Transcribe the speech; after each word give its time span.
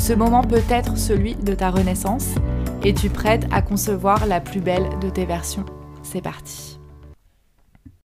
Ce 0.00 0.14
moment 0.14 0.42
peut 0.42 0.62
être 0.70 0.96
celui 0.96 1.34
de 1.34 1.54
ta 1.54 1.68
renaissance. 1.68 2.28
Es-tu 2.82 3.10
prête 3.10 3.46
à 3.52 3.60
concevoir 3.60 4.26
la 4.26 4.40
plus 4.40 4.60
belle 4.60 4.88
de 5.02 5.10
tes 5.10 5.26
versions 5.26 5.66
C'est 6.02 6.22
parti. 6.22 6.78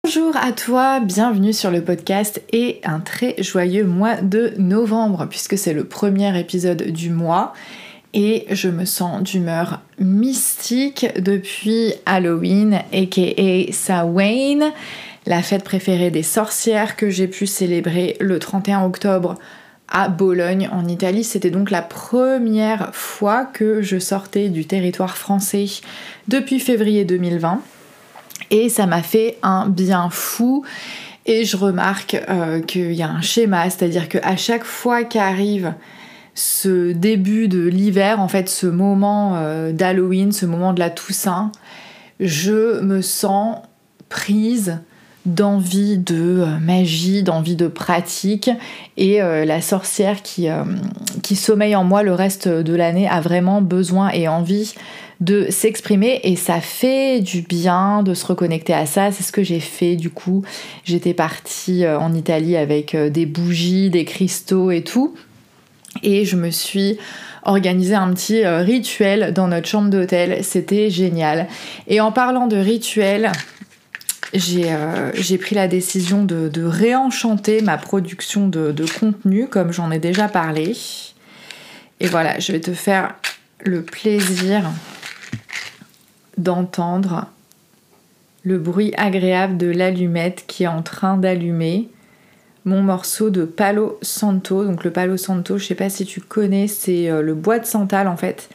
Bonjour 0.03 0.35
à 0.35 0.53
toi, 0.53 0.99
bienvenue 1.01 1.53
sur 1.53 1.69
le 1.69 1.83
podcast 1.83 2.41
et 2.51 2.81
un 2.83 2.99
très 2.99 3.35
joyeux 3.43 3.85
mois 3.85 4.15
de 4.15 4.55
novembre 4.57 5.27
puisque 5.29 5.55
c'est 5.55 5.73
le 5.73 5.83
premier 5.83 6.37
épisode 6.37 6.81
du 6.81 7.11
mois 7.11 7.53
et 8.15 8.47
je 8.49 8.69
me 8.69 8.85
sens 8.85 9.21
d'humeur 9.21 9.81
mystique 9.99 11.05
depuis 11.21 11.93
Halloween 12.07 12.81
aka 12.91 13.71
Samhain, 13.71 14.71
la 15.27 15.43
fête 15.43 15.63
préférée 15.63 16.09
des 16.09 16.23
sorcières 16.23 16.95
que 16.95 17.11
j'ai 17.11 17.27
pu 17.27 17.45
célébrer 17.45 18.17
le 18.19 18.39
31 18.39 18.83
octobre 18.83 19.37
à 19.93 20.09
Bologne 20.09 20.67
en 20.71 20.87
Italie. 20.87 21.23
C'était 21.23 21.51
donc 21.51 21.71
la 21.71 21.81
première 21.81 22.93
fois 22.93 23.45
que 23.45 23.81
je 23.81 23.99
sortais 23.99 24.49
du 24.49 24.65
territoire 24.65 25.15
français 25.15 25.65
depuis 26.27 26.59
février 26.59 27.05
2020 27.05 27.61
et 28.49 28.69
ça 28.69 28.87
m'a 28.87 29.01
fait 29.01 29.37
un 29.43 29.69
bien 29.69 30.09
fou. 30.09 30.65
Et 31.25 31.45
je 31.45 31.55
remarque 31.55 32.21
euh, 32.27 32.59
qu'il 32.59 32.91
y 32.91 33.01
a 33.01 33.09
un 33.09 33.21
schéma, 33.21 33.69
c'est-à-dire 33.69 34.09
qu'à 34.09 34.35
chaque 34.35 34.65
fois 34.65 35.03
qu'arrive 35.03 35.73
ce 36.35 36.91
début 36.91 37.47
de 37.47 37.65
l'hiver, 37.65 38.19
en 38.19 38.27
fait 38.27 38.49
ce 38.49 38.67
moment 38.67 39.37
euh, 39.37 39.71
d'Halloween, 39.71 40.33
ce 40.33 40.45
moment 40.45 40.73
de 40.73 40.79
la 40.79 40.89
Toussaint, 40.89 41.51
je 42.19 42.81
me 42.81 43.01
sens 43.01 43.57
prise 44.09 44.79
d'envie 45.25 45.97
de 45.97 46.41
euh, 46.41 46.59
magie, 46.59 47.23
d'envie 47.23 47.55
de 47.55 47.67
pratique. 47.67 48.49
Et 48.97 49.21
euh, 49.21 49.45
la 49.45 49.61
sorcière 49.61 50.21
qui, 50.21 50.49
euh, 50.49 50.63
qui 51.21 51.35
sommeille 51.35 51.75
en 51.75 51.83
moi 51.83 52.03
le 52.03 52.13
reste 52.13 52.47
de 52.47 52.75
l'année 52.75 53.07
a 53.07 53.21
vraiment 53.21 53.61
besoin 53.61 54.09
et 54.09 54.27
envie 54.27 54.73
de 55.21 55.47
s'exprimer 55.49 56.19
et 56.23 56.35
ça 56.35 56.59
fait 56.59 57.21
du 57.21 57.43
bien 57.43 58.03
de 58.03 58.13
se 58.13 58.25
reconnecter 58.25 58.73
à 58.73 58.85
ça. 58.85 59.11
C'est 59.11 59.23
ce 59.23 59.31
que 59.31 59.43
j'ai 59.43 59.61
fait 59.61 59.95
du 59.95 60.09
coup. 60.09 60.43
J'étais 60.83 61.13
partie 61.13 61.87
en 61.87 62.13
Italie 62.13 62.57
avec 62.57 62.93
des 62.93 63.25
bougies, 63.25 63.89
des 63.89 64.03
cristaux 64.03 64.71
et 64.71 64.83
tout. 64.83 65.13
Et 66.01 66.25
je 66.25 66.35
me 66.35 66.49
suis 66.49 66.97
organisé 67.45 67.95
un 67.95 68.11
petit 68.11 68.45
rituel 68.45 69.31
dans 69.33 69.47
notre 69.47 69.67
chambre 69.67 69.89
d'hôtel. 69.89 70.43
C'était 70.43 70.89
génial. 70.89 71.47
Et 71.87 72.01
en 72.01 72.11
parlant 72.11 72.47
de 72.47 72.57
rituel, 72.57 73.31
euh, 74.35 75.11
j'ai 75.13 75.37
pris 75.37 75.55
la 75.55 75.67
décision 75.67 76.25
de, 76.25 76.63
réenchanter 76.63 77.61
ma 77.61 77.77
production 77.77 78.47
de, 78.47 78.85
contenu, 78.99 79.47
comme 79.47 79.71
j'en 79.71 79.91
ai 79.91 79.99
déjà 79.99 80.27
parlé. 80.27 80.75
Et 81.99 82.07
voilà, 82.07 82.39
je 82.39 82.51
vais 82.51 82.59
te 82.59 82.73
faire 82.73 83.15
le 83.63 83.83
plaisir 83.83 84.69
d'entendre 86.37 87.27
le 88.43 88.57
bruit 88.57 88.93
agréable 88.97 89.57
de 89.57 89.67
l'allumette 89.67 90.45
qui 90.47 90.63
est 90.63 90.67
en 90.67 90.81
train 90.81 91.15
d'allumer 91.17 91.89
mon 92.65 92.81
morceau 92.81 93.29
de 93.29 93.45
Palo 93.45 93.99
Santo. 94.01 94.65
Donc 94.65 94.83
le 94.83 94.91
Palo 94.91 95.15
Santo, 95.15 95.57
je 95.57 95.65
sais 95.65 95.75
pas 95.75 95.89
si 95.89 96.05
tu 96.05 96.19
connais, 96.21 96.67
c'est 96.67 97.09
euh, 97.09 97.21
le 97.21 97.35
bois 97.35 97.59
de 97.59 97.65
santal 97.65 98.07
en 98.07 98.17
fait. 98.17 98.49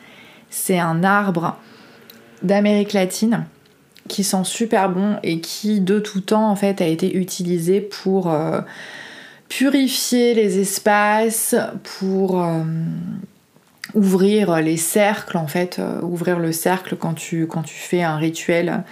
C'est 0.51 0.79
un 0.79 1.05
arbre 1.05 1.57
d'Amérique 2.43 2.93
latine 2.93 3.47
qui 4.09 4.25
sent 4.25 4.45
super 4.45 4.91
bon 4.91 5.17
et 5.23 5.41
qui 5.41 5.81
de 5.81 5.99
tout 5.99 6.21
temps 6.21 6.51
en 6.51 6.57
fait 6.57 6.81
a 6.81 6.87
été 6.87 7.17
utilisé 7.17 7.81
pour 7.81 8.31
euh, 8.31 8.61
purifier 9.49 10.35
les 10.35 10.59
espaces, 10.59 11.55
pour 11.99 12.43
euh, 12.43 12.63
ouvrir 13.95 14.61
les 14.61 14.77
cercles 14.77 15.37
en 15.37 15.47
fait, 15.47 15.79
euh, 15.79 16.01
ouvrir 16.03 16.39
le 16.39 16.53
cercle 16.53 16.97
quand 16.97 17.15
tu, 17.15 17.49
fais 17.67 18.03
un 18.03 18.17
rituel 18.17 18.83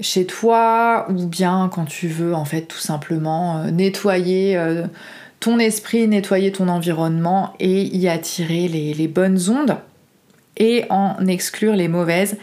chez 0.00 0.26
toi 0.26 1.06
ou 1.08 1.26
bien 1.26 1.70
quand 1.72 1.86
tu 1.86 2.08
veux 2.08 2.34
en 2.34 2.44
fait 2.44 2.62
tout 2.62 2.78
simplement 2.78 3.64
nettoyer 3.70 4.60
ton 5.40 5.58
esprit, 5.58 6.06
nettoyer 6.06 6.52
ton 6.52 6.68
environnement 6.68 7.54
et 7.60 7.84
y 7.84 8.06
attirer 8.06 8.68
les 8.68 9.08
bonnes 9.08 9.40
ondes 9.48 9.78
et 10.56 10.84
en 10.90 11.26
exclure 11.26 11.74
les 11.74 11.88
mauvaises. 11.88 12.36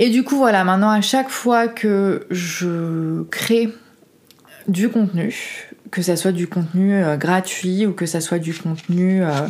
Et 0.00 0.10
du 0.10 0.22
coup, 0.22 0.36
voilà, 0.36 0.62
maintenant, 0.62 0.90
à 0.90 1.00
chaque 1.00 1.28
fois 1.28 1.66
que 1.66 2.24
je 2.30 3.24
crée 3.24 3.68
du 4.68 4.88
contenu, 4.90 5.66
que 5.90 6.02
ça 6.02 6.14
soit 6.14 6.30
du 6.30 6.46
contenu 6.46 6.94
euh, 6.94 7.16
gratuit 7.16 7.84
ou 7.84 7.92
que 7.92 8.06
ça 8.06 8.20
soit 8.20 8.38
du 8.38 8.54
contenu 8.54 9.24
euh, 9.24 9.48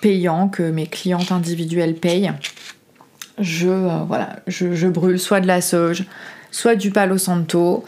payant 0.00 0.48
que 0.48 0.64
mes 0.64 0.88
clientes 0.88 1.30
individuelles 1.30 1.94
payent, 1.94 2.32
je, 3.38 3.68
euh, 3.68 4.02
voilà, 4.08 4.40
je, 4.48 4.88
brûle 4.88 5.20
soit 5.20 5.40
de 5.40 5.46
la 5.46 5.60
sauge, 5.60 6.06
soit 6.50 6.76
du 6.76 6.90
palo 6.90 7.18
santo, 7.18 7.84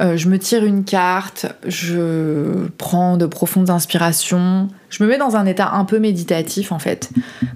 je 0.00 0.28
me 0.28 0.38
tire 0.38 0.64
une 0.64 0.84
carte, 0.84 1.46
je 1.66 2.66
prends 2.78 3.16
de 3.16 3.26
profondes 3.26 3.70
inspirations, 3.70 4.68
je 4.94 5.02
me 5.02 5.08
mets 5.08 5.18
dans 5.18 5.34
un 5.34 5.44
état 5.44 5.72
un 5.72 5.84
peu 5.84 5.98
méditatif 5.98 6.70
en 6.70 6.78
fait 6.78 7.10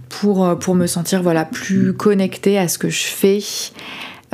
pour, 0.08 0.44
euh, 0.44 0.74
me 0.74 0.86
sentir 0.88 1.22
voilà 1.22 1.44
plus 1.44 1.92
connectée 1.92 2.58
à 2.58 2.66
ce 2.66 2.78
que 2.78 2.88
je 2.88 3.04
fais. 3.04 3.38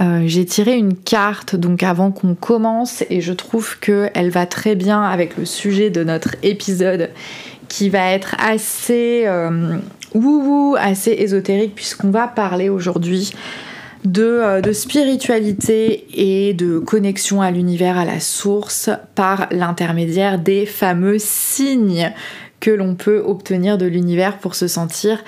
Euh, 0.00 0.22
j'ai 0.24 0.46
tiré 0.46 0.76
une 0.76 0.96
carte 0.96 1.54
donc 1.54 1.82
avant 1.82 2.10
qu'on 2.10 2.34
commence 2.34 3.04
et 3.10 3.20
je 3.20 3.32
trouve 3.34 3.78
qu'elle 3.78 4.30
va 4.30 4.46
très 4.46 4.74
bien 4.74 5.02
avec 5.02 5.36
le 5.36 5.44
sujet 5.44 5.90
de 5.90 6.02
notre 6.02 6.34
épisode 6.42 7.10
qui 7.68 7.90
va 7.90 8.10
être 8.10 8.34
assez 8.38 9.24
euh, 9.26 9.76
assez 10.78 11.10
ésotérique 11.10 11.74
puisqu'on 11.74 12.10
va 12.10 12.26
parler 12.26 12.70
aujourd'hui 12.70 13.32
de, 14.04 14.60
de, 14.60 14.72
spiritualité 14.72 16.06
et 16.12 16.54
de 16.54 16.78
connexion 16.78 17.40
à 17.40 17.50
l'univers, 17.50 17.98
à 17.98 18.04
la 18.04 18.20
source 18.20 18.90
par 19.14 19.48
l'intermédiaire 19.50 20.38
des 20.38 20.66
fameux 20.66 21.18
signes 21.18 22.12
que 22.60 22.70
l'on 22.70 22.94
peut 22.94 23.22
obtenir 23.24 23.78
de 23.78 23.86
l'univers 23.86 24.38
pour 24.38 24.54
se 24.54 24.68
sentir 24.68 25.22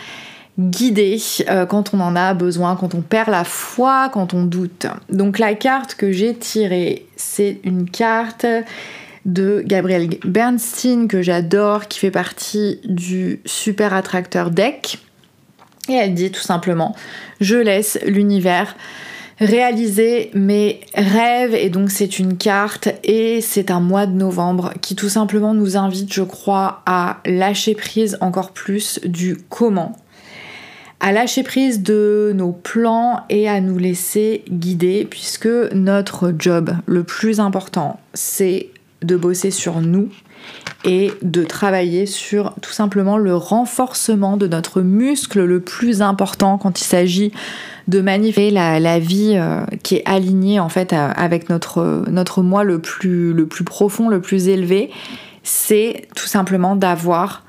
guidé 0.58 1.20
euh, 1.48 1.66
quand 1.66 1.92
on 1.92 2.00
en 2.00 2.16
a 2.16 2.34
besoin, 2.34 2.76
quand 2.76 2.94
on 2.94 3.02
perd 3.02 3.30
la 3.30 3.44
foi, 3.44 4.08
quand 4.12 4.34
on 4.34 4.44
doute. 4.44 4.86
Donc 5.10 5.38
la 5.38 5.54
carte 5.54 5.94
que 5.94 6.12
j'ai 6.12 6.34
tirée, 6.34 7.06
c'est 7.16 7.60
une 7.64 7.88
carte 7.88 8.46
de 9.26 9.62
Gabriel 9.66 10.08
Bernstein 10.24 11.08
que 11.08 11.20
j'adore, 11.20 11.88
qui 11.88 11.98
fait 11.98 12.10
partie 12.10 12.80
du 12.84 13.40
super 13.44 13.92
attracteur 13.92 14.50
deck. 14.50 14.98
Et 15.88 15.94
elle 15.94 16.14
dit 16.14 16.30
tout 16.30 16.42
simplement, 16.42 16.94
je 17.40 17.56
laisse 17.56 17.98
l'univers 18.06 18.74
réaliser 19.38 20.30
mes 20.34 20.80
rêves 20.94 21.54
et 21.54 21.68
donc 21.68 21.90
c'est 21.90 22.18
une 22.18 22.36
carte 22.36 22.88
et 23.04 23.40
c'est 23.40 23.70
un 23.70 23.80
mois 23.80 24.06
de 24.06 24.12
novembre 24.12 24.72
qui 24.80 24.96
tout 24.96 25.10
simplement 25.10 25.52
nous 25.52 25.76
invite 25.76 26.12
je 26.12 26.22
crois 26.22 26.82
à 26.86 27.18
lâcher 27.26 27.74
prise 27.74 28.16
encore 28.20 28.52
plus 28.52 29.00
du 29.04 29.36
comment. 29.48 29.96
À 31.00 31.12
lâcher 31.12 31.42
prise 31.42 31.82
de 31.82 32.32
nos 32.34 32.52
plans 32.52 33.24
et 33.28 33.46
à 33.48 33.60
nous 33.60 33.76
laisser 33.76 34.42
guider 34.50 35.06
puisque 35.08 35.48
notre 35.72 36.34
job 36.38 36.74
le 36.86 37.04
plus 37.04 37.38
important 37.38 38.00
c'est 38.14 38.70
de 39.02 39.16
bosser 39.16 39.50
sur 39.50 39.82
nous 39.82 40.08
et 40.84 41.12
de 41.22 41.42
travailler 41.42 42.06
sur 42.06 42.54
tout 42.60 42.72
simplement 42.72 43.16
le 43.16 43.34
renforcement 43.34 44.36
de 44.36 44.46
notre 44.46 44.82
muscle 44.82 45.42
le 45.42 45.60
plus 45.60 46.02
important 46.02 46.58
quand 46.58 46.80
il 46.80 46.84
s'agit 46.84 47.32
de 47.88 48.00
magnifier 48.00 48.50
la, 48.50 48.98
vie 48.98 49.34
euh, 49.36 49.64
qui 49.82 49.96
est 49.96 50.02
alignée 50.06 50.60
en 50.60 50.68
fait 50.68 50.92
avec 50.92 51.48
notre, 51.48 52.42
moi 52.42 52.64
le 52.64 52.80
plus, 52.80 53.32
le 53.32 53.46
plus 53.46 53.64
profond, 53.64 54.08
le 54.08 54.20
plus 54.20 54.48
élevé, 54.48 54.90
c'est 55.42 56.08
tout 56.14 56.26
simplement 56.26 56.76
d'avoir 56.76 57.44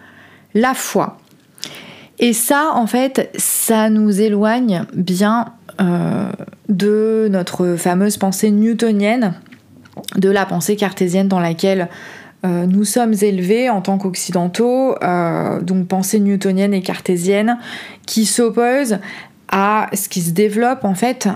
la 0.53 0.73
foi. 0.73 1.17
Et 2.19 2.33
ça, 2.33 2.71
en 2.73 2.87
fait, 2.87 3.31
ça 3.37 3.89
nous 3.89 4.21
éloigne 4.21 4.85
bien 4.93 5.53
euh, 5.79 6.31
de 6.69 7.27
notre 7.29 7.75
fameuse 7.75 8.17
pensée 8.17 8.49
newtonienne, 8.49 9.35
de 10.15 10.29
la 10.29 10.45
pensée 10.45 10.75
cartésienne 10.75 11.27
dans 11.27 11.39
laquelle 11.39 11.89
euh, 12.45 12.65
nous 12.65 12.83
sommes 12.83 13.13
élevés 13.21 13.69
en 13.69 13.81
tant 13.81 13.97
qu'occidentaux, 13.97 14.95
euh, 15.03 15.59
donc 15.61 15.87
pensée 15.87 16.19
newtonienne 16.19 16.73
et 16.73 16.81
cartésienne, 16.81 17.57
qui 18.05 18.25
s'opposent 18.25 18.99
à 19.49 19.89
ce 19.93 20.09
qui 20.09 20.21
se 20.21 20.31
développe 20.31 20.83
en 20.83 20.93
fait 20.93 21.29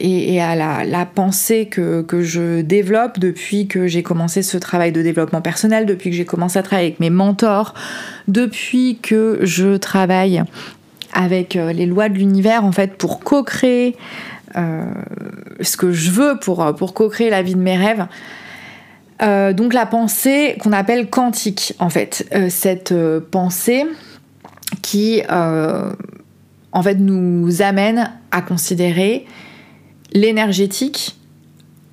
et, 0.00 0.40
à 0.40 0.54
la, 0.56 1.06
pensée 1.06 1.66
que, 1.66 2.04
je 2.22 2.62
développe 2.62 3.18
depuis 3.18 3.68
que 3.68 3.86
j'ai 3.86 4.02
commencé 4.02 4.42
ce 4.42 4.56
travail 4.56 4.92
de 4.92 5.02
développement 5.02 5.42
personnel, 5.42 5.84
depuis 5.84 6.08
que 6.08 6.16
j'ai 6.16 6.24
commencé 6.24 6.58
à 6.58 6.62
travailler 6.62 6.88
avec 6.88 7.00
mes 7.00 7.10
mentors, 7.10 7.74
depuis 8.28 8.98
que 9.02 9.40
je 9.42 9.76
travaille 9.76 10.42
avec 11.12 11.56
euh, 11.56 11.72
les 11.72 11.86
lois 11.86 12.08
de 12.08 12.14
l'univers 12.14 12.64
en 12.64 12.72
fait 12.72 12.96
pour 12.96 13.20
co-créer 13.20 13.96
euh, 14.56 14.84
ce 15.60 15.76
que 15.76 15.92
je 15.92 16.10
veux 16.10 16.32
euh, 16.32 16.72
pour 16.72 16.94
co-créer 16.94 17.30
la 17.30 17.42
vie 17.42 17.54
de 17.54 17.60
mes 17.60 17.76
rêves. 17.76 18.06
Donc 19.20 19.74
la 19.74 19.86
pensée 19.86 20.56
qu'on 20.60 20.72
appelle 20.72 21.10
quantique 21.10 21.74
en 21.78 21.90
fait, 21.90 22.26
cette 22.48 22.94
pensée 23.30 23.86
qui 24.82 25.22
en 25.28 26.82
fait 26.82 26.94
nous 26.94 27.62
amène 27.62 28.10
à 28.30 28.42
considérer 28.42 29.26
l'énergétique 30.12 31.16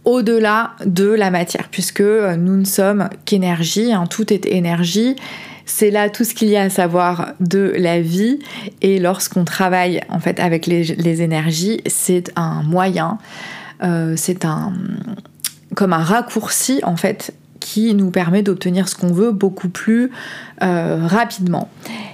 au-delà 0.06 0.72
de 0.86 1.10
la 1.10 1.30
matière, 1.32 1.68
puisque 1.70 2.02
nous 2.02 2.56
ne 2.56 2.64
sommes 2.64 3.10
qu'énergie, 3.26 3.92
hein, 3.92 4.06
tout 4.08 4.32
est 4.32 4.46
énergie, 4.46 5.18
c'est 5.66 5.92
là 5.92 6.10
tout 6.10 6.24
ce 6.24 6.34
qu'il 6.34 6.48
y 6.48 6.56
a 6.56 6.62
à 6.62 6.70
savoir 6.70 7.34
de 7.42 7.74
la 7.78 8.00
vie. 8.00 8.40
Et 8.82 9.00
lorsqu'on 9.00 9.44
travaille 9.44 10.00
en 10.10 10.20
fait 10.20 10.40
avec 10.40 10.66
les, 10.66 11.22
énergies, 11.22 11.82
c'est 11.86 12.32
un 12.38 12.64
moyen, 12.64 13.18
euh, 13.84 14.14
c'est 14.16 14.46
un 14.46 14.74
comme 15.76 15.94
un 15.94 16.04
raccourci 16.04 16.80
en 16.84 16.96
fait 16.96 17.34
qui 17.60 17.94
nous 17.94 18.12
permet 18.12 18.44
d'obtenir 18.44 18.88
ce 18.88 18.96
qu'on 18.96 19.12
veut 19.12 19.32
beaucoup 19.32 19.70
plus 19.70 20.12
euh, 20.64 21.06
rapidement. 21.06 21.70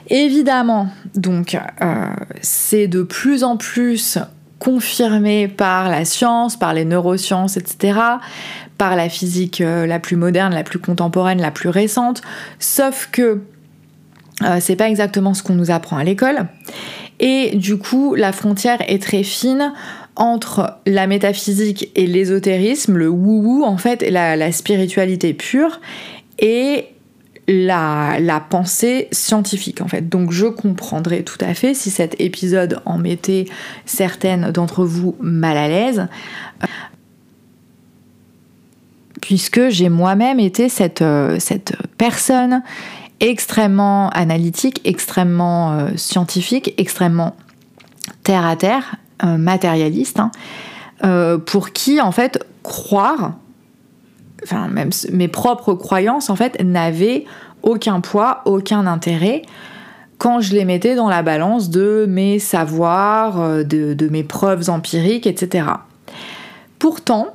Évidemment, 0.09 0.89
donc 1.15 1.55
euh, 1.55 2.07
c'est 2.41 2.87
de 2.87 3.03
plus 3.03 3.43
en 3.43 3.57
plus 3.57 4.17
confirmé 4.57 5.47
par 5.47 5.89
la 5.89 6.05
science, 6.05 6.57
par 6.57 6.73
les 6.73 6.85
neurosciences, 6.85 7.57
etc 7.57 7.99
par 8.79 8.95
la 8.95 9.07
physique 9.07 9.61
euh, 9.61 9.85
la 9.85 9.99
plus 9.99 10.15
moderne, 10.15 10.51
la 10.51 10.63
plus 10.63 10.79
contemporaine, 10.79 11.39
la 11.39 11.51
plus 11.51 11.69
récente, 11.69 12.23
sauf 12.59 13.07
que 13.11 13.41
c'est 14.59 14.75
pas 14.75 14.89
exactement 14.89 15.33
ce 15.33 15.41
qu'on 15.41 15.53
nous 15.53 15.71
apprend 15.71 15.95
à 15.95 16.03
l'école. 16.03 16.47
Et 17.19 17.55
du 17.55 17.77
coup, 17.77 18.13
la 18.15 18.33
frontière 18.33 18.79
est 18.89 19.01
très 19.01 19.23
fine 19.23 19.71
entre 20.15 20.77
la 20.85 21.07
métaphysique 21.07 21.89
et 21.95 22.05
l'ésotérisme, 22.05 22.97
le 22.97 23.09
wou-wou 23.09 23.63
en 23.63 23.77
fait, 23.77 24.07
la, 24.09 24.35
la 24.35 24.51
spiritualité 24.51 25.33
pure, 25.33 25.79
et 26.39 26.85
la, 27.47 28.45
pensée 28.49 29.07
scientifique 29.11 29.81
en 29.81 29.87
fait. 29.87 30.07
Donc 30.07 30.31
je 30.31 30.45
comprendrais 30.45 31.23
tout 31.23 31.37
à 31.41 31.53
fait 31.53 31.73
si 31.73 31.89
cet 31.89 32.19
épisode 32.19 32.81
en 32.85 32.97
mettait 32.97 33.45
certaines 33.85 34.51
d'entre 34.51 34.85
vous 34.85 35.15
mal 35.19 35.57
à 35.57 35.67
l'aise 35.67 36.07
puisque 39.21 39.69
j'ai 39.69 39.87
moi-même 39.87 40.39
été 40.39 40.67
cette, 40.67 41.01
euh, 41.01 41.37
personne 41.97 42.61
extrêmement 43.19 44.09
analytique, 44.09 44.81
extrêmement 44.83 45.71
euh, 45.71 45.89
scientifique, 45.95 46.73
extrêmement 46.77 47.35
terre 48.23 48.45
à 48.45 48.57
terre, 48.57 48.97
euh, 49.23 49.37
matérialiste, 49.37 50.19
hein, 50.19 50.31
pour 51.45 51.71
qui 51.71 51.99
en 51.99 52.13
fait 52.13 52.45
croire, 52.63 53.33
enfin 54.41 54.69
même 54.69 54.91
mes 55.11 55.27
propres 55.27 55.73
croyances 55.73 56.29
en 56.29 56.37
fait 56.37 56.61
n'avaient 56.63 57.25
aucun 57.61 57.99
poids, 57.99 58.41
aucun 58.45 58.87
intérêt 58.87 59.41
quand 60.17 60.39
je 60.39 60.53
les 60.53 60.63
mettais 60.63 60.95
dans 60.95 61.09
la 61.09 61.21
balance 61.21 61.69
de 61.69 62.05
mes 62.07 62.39
savoirs, 62.39 63.65
de, 63.65 63.93
de 63.93 64.07
mes 64.07 64.23
preuves 64.23 64.69
empiriques, 64.69 65.27
etc. 65.27 65.65
Pourtant, 66.79 67.33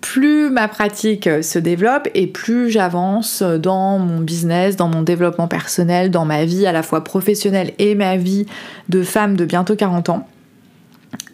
plus 0.00 0.50
ma 0.50 0.68
pratique 0.68 1.28
se 1.42 1.58
développe 1.58 2.08
et 2.14 2.26
plus 2.26 2.70
j'avance 2.70 3.42
dans 3.42 3.98
mon 3.98 4.20
business, 4.20 4.76
dans 4.76 4.88
mon 4.88 5.02
développement 5.02 5.48
personnel, 5.48 6.10
dans 6.10 6.24
ma 6.24 6.44
vie 6.44 6.66
à 6.66 6.72
la 6.72 6.82
fois 6.82 7.04
professionnelle 7.04 7.72
et 7.78 7.94
ma 7.94 8.16
vie 8.16 8.46
de 8.88 9.02
femme 9.02 9.36
de 9.36 9.44
bientôt 9.44 9.76
40 9.76 10.08
ans, 10.10 10.28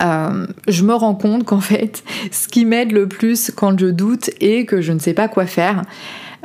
euh, 0.03 0.47
je 0.69 0.83
me 0.85 0.95
rends 0.95 1.15
compte 1.15 1.45
qu'en 1.45 1.61
fait, 1.61 2.05
ce 2.31 2.49
qui 2.49 2.65
m'aide 2.65 2.93
le 2.93 3.09
plus 3.09 3.51
quand 3.55 3.79
je 3.79 3.87
doute 3.87 4.31
et 4.41 4.65
que 4.65 4.81
je 4.81 4.93
ne 4.93 4.99
sais 4.99 5.15
pas 5.15 5.29
quoi 5.29 5.47
faire, 5.47 5.83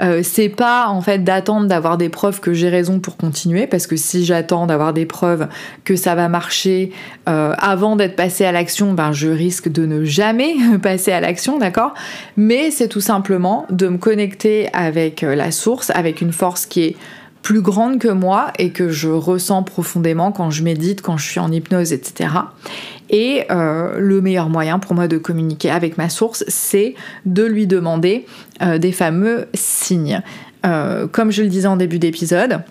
euh, 0.02 0.22
c'est 0.24 0.50
pas 0.50 0.88
en 0.88 1.02
fait 1.02 1.24
d'attendre 1.24 1.68
d'avoir 1.68 2.00
des 2.00 2.10
preuves 2.10 2.40
que 2.40 2.52
j'ai 2.54 2.70
raison 2.70 3.00
pour 3.00 3.16
continuer, 3.16 3.68
parce 3.68 3.86
que 3.86 3.96
si 3.96 4.26
j'attends 4.26 4.66
d'avoir 4.66 4.92
des 4.92 5.06
preuves 5.06 5.48
que 5.84 5.96
ça 5.96 6.16
va 6.16 6.30
marcher 6.30 6.92
euh, 7.30 7.54
avant 7.60 7.96
d'être 7.96 8.16
passé 8.16 8.44
à 8.44 8.52
l'action, 8.52 8.94
ben 8.94 9.12
je 9.12 9.28
risque 9.28 9.72
de 9.72 9.86
ne 9.86 10.04
jamais 10.04 10.56
passer 10.82 11.12
à 11.12 11.22
l'action, 11.22 11.60
d'accord? 11.60 11.94
Mais 12.38 12.72
c'est 12.72 12.88
tout 12.88 13.02
simplement 13.02 13.68
de 13.70 13.88
me 13.88 13.98
connecter 13.98 14.68
avec 14.74 15.22
la 15.22 15.52
source, 15.52 15.92
avec 15.92 16.22
une 16.22 16.32
force 16.32 16.66
qui 16.66 16.82
est 16.82 16.96
plus 17.44 17.62
grande 17.62 18.00
que 18.00 18.08
moi 18.08 18.52
et 18.58 18.72
que 18.72 18.90
je 18.90 19.10
ressens 19.10 19.62
profondément 19.64 20.32
quand 20.32 20.50
je 20.50 20.64
médite, 20.64 21.02
quand 21.02 21.18
je 21.18 21.30
suis 21.30 21.40
en 21.40 21.52
hypnose, 21.52 21.94
etc. 21.94 22.30
Et 23.10 23.44
euh, 23.52 24.00
le 24.00 24.22
meilleur 24.22 24.50
moyen 24.50 24.80
pour 24.80 24.96
moi 24.96 25.08
de 25.08 25.18
communiquer 25.18 25.70
avec 25.70 25.98
ma 25.98 26.10
source, 26.10 26.46
c'est 26.48 26.96
de 27.26 27.44
lui 27.44 27.68
demander 27.68 28.26
euh, 28.62 28.80
des 28.80 28.94
fameux 28.94 29.48
signes. 29.54 30.22
Euh, 30.66 31.06
comme 31.08 31.32
je 31.32 31.44
le 31.44 31.50
disais 31.50 31.68
en 31.68 31.76
début 31.76 32.00
d'épisode, 32.00 32.62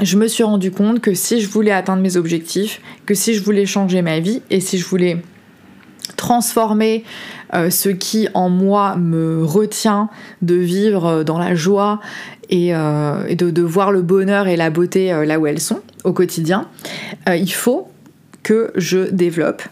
je 0.00 0.16
me 0.16 0.26
suis 0.26 0.42
rendu 0.42 0.70
compte 0.70 1.00
que 1.00 1.12
si 1.12 1.42
je 1.42 1.48
voulais 1.48 1.70
atteindre 1.70 2.02
mes 2.02 2.16
objectifs, 2.16 2.80
que 3.04 3.14
si 3.14 3.34
je 3.34 3.44
voulais 3.44 3.66
changer 3.66 4.00
ma 4.00 4.20
vie 4.20 4.40
et 4.50 4.60
si 4.60 4.78
je 4.78 4.86
voulais 4.86 5.22
transformer 6.16 7.04
ce 7.52 7.88
qui 7.88 8.28
en 8.34 8.48
moi 8.48 8.96
me 8.96 9.44
retient 9.44 10.08
de 10.40 10.54
vivre 10.54 11.22
dans 11.22 11.38
la 11.38 11.54
joie 11.54 12.00
et, 12.48 12.72
de, 12.72 13.50
de, 13.50 13.62
voir 13.62 13.92
le 13.92 14.02
bonheur 14.02 14.48
et 14.48 14.56
la 14.56 14.70
beauté 14.70 15.08
là 15.26 15.38
où 15.38 15.46
elles 15.46 15.60
sont 15.60 15.80
au 16.04 16.12
quotidien, 16.12 16.68
il 17.26 17.52
faut 17.52 17.88
que 18.42 18.72
je 18.74 19.10
développe 19.10 19.62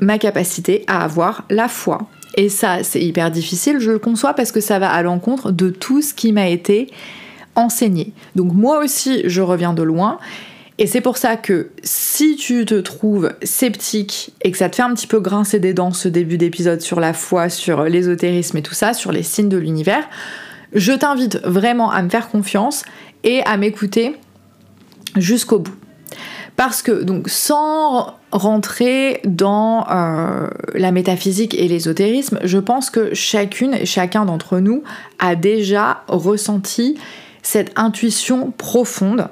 ma 0.00 0.18
capacité 0.18 0.84
à 0.86 1.02
avoir 1.02 1.44
la 1.50 1.68
foi. 1.68 2.08
Et 2.36 2.48
ça, 2.48 2.82
c'est 2.82 3.00
hyper 3.00 3.30
difficile, 3.30 3.78
je 3.78 3.92
le 3.92 3.98
conçois, 3.98 4.34
parce 4.34 4.50
que 4.50 4.60
ça 4.60 4.78
va 4.78 4.90
à 4.90 5.02
l'encontre 5.02 5.52
de 5.52 5.70
tout 5.70 6.02
ce 6.02 6.14
qui 6.14 6.32
m'a 6.32 6.48
été 6.48 6.88
enseigné. 7.54 8.12
Donc 8.34 8.52
moi 8.52 8.82
aussi, 8.82 9.22
je 9.24 9.40
reviens 9.40 9.72
de 9.72 9.82
loin. 9.82 10.18
Et 10.78 10.88
c'est 10.88 11.00
pour 11.00 11.18
ça 11.18 11.36
que 11.36 11.70
si 11.84 12.34
tu 12.34 12.64
te 12.64 12.74
trouves 12.74 13.32
sceptique 13.44 14.32
et 14.42 14.50
que 14.50 14.58
ça 14.58 14.68
te 14.68 14.76
fait 14.76 14.82
un 14.82 14.92
petit 14.92 15.06
peu 15.06 15.20
grincer 15.20 15.60
des 15.60 15.72
dents 15.72 15.92
ce 15.92 16.08
début 16.08 16.36
d'épisode 16.36 16.80
sur 16.80 16.98
la 16.98 17.12
foi, 17.12 17.48
sur 17.48 17.84
l'ésotérisme 17.84 18.56
et 18.56 18.62
tout 18.62 18.74
ça, 18.74 18.92
sur 18.92 19.12
les 19.12 19.22
signes 19.22 19.48
de 19.48 19.56
l'univers, 19.56 20.04
je 20.72 20.92
t'invite 20.92 21.40
vraiment 21.44 21.92
à 21.92 22.02
me 22.02 22.08
faire 22.08 22.28
confiance 22.28 22.82
et 23.22 23.42
à 23.44 23.56
m'écouter 23.56 24.16
jusqu'au 25.16 25.60
bout. 25.60 25.76
Parce 26.56 26.82
que, 26.82 27.02
donc, 27.02 27.28
sans 27.28 28.14
rentrer 28.32 29.20
dans 29.24 29.86
euh, 29.90 30.48
la 30.74 30.92
métaphysique 30.92 31.54
et 31.54 31.66
l'ésotérisme, 31.68 32.40
je 32.42 32.58
pense 32.58 32.90
que 32.90 33.14
chacune 33.14 33.74
et 33.74 33.86
chacun 33.86 34.24
d'entre 34.24 34.58
nous 34.58 34.82
a 35.20 35.36
déjà 35.36 36.02
ressenti 36.08 36.96
cette 37.42 37.72
intuition 37.76 38.52
profonde 38.56 39.28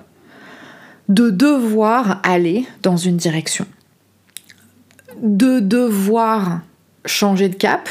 de 1.12 1.28
devoir 1.28 2.20
aller 2.22 2.66
dans 2.82 2.96
une 2.96 3.18
direction, 3.18 3.66
de 5.20 5.60
devoir 5.60 6.60
changer 7.04 7.50
de 7.50 7.54
cap, 7.54 7.88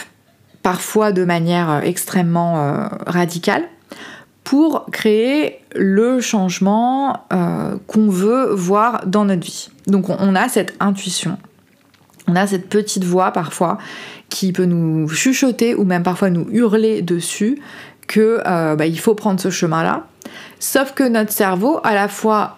parfois 0.64 1.12
de 1.12 1.24
manière 1.24 1.82
extrêmement 1.84 2.62
euh, 2.62 2.88
radicale, 3.06 3.64
pour 4.44 4.88
créer 4.92 5.60
le 5.76 6.20
changement 6.20 7.28
euh, 7.32 7.76
qu'on 7.86 8.10
veut 8.10 8.54
voir 8.54 9.06
dans 9.06 9.26
notre 9.26 9.46
vie. 9.46 9.70
Donc 9.86 10.10
on 10.10 10.36
a 10.36 10.50
cette 10.50 10.74
intuition, 10.80 11.38
on 12.28 12.36
a 12.36 12.48
cette 12.48 12.70
petite 12.70 13.04
voix 13.04 13.32
parfois 13.32 13.78
qui 14.30 14.52
peut 14.52 14.66
nous 14.66 15.08
chuchoter 15.10 15.76
ou 15.76 15.84
même 15.84 16.02
parfois 16.02 16.32
nous 16.32 16.48
hurler 16.52 17.04
dessus 17.04 17.62
que 18.08 18.42
euh, 18.48 18.76
bah, 18.76 18.88
il 18.88 19.00
faut 19.00 19.14
prendre 19.14 19.40
ce 19.40 19.52
chemin-là. 19.52 20.08
Sauf 20.60 20.94
que 20.94 21.08
notre 21.08 21.32
cerveau, 21.32 21.80
à 21.84 21.94
la 21.94 22.08
fois 22.08 22.58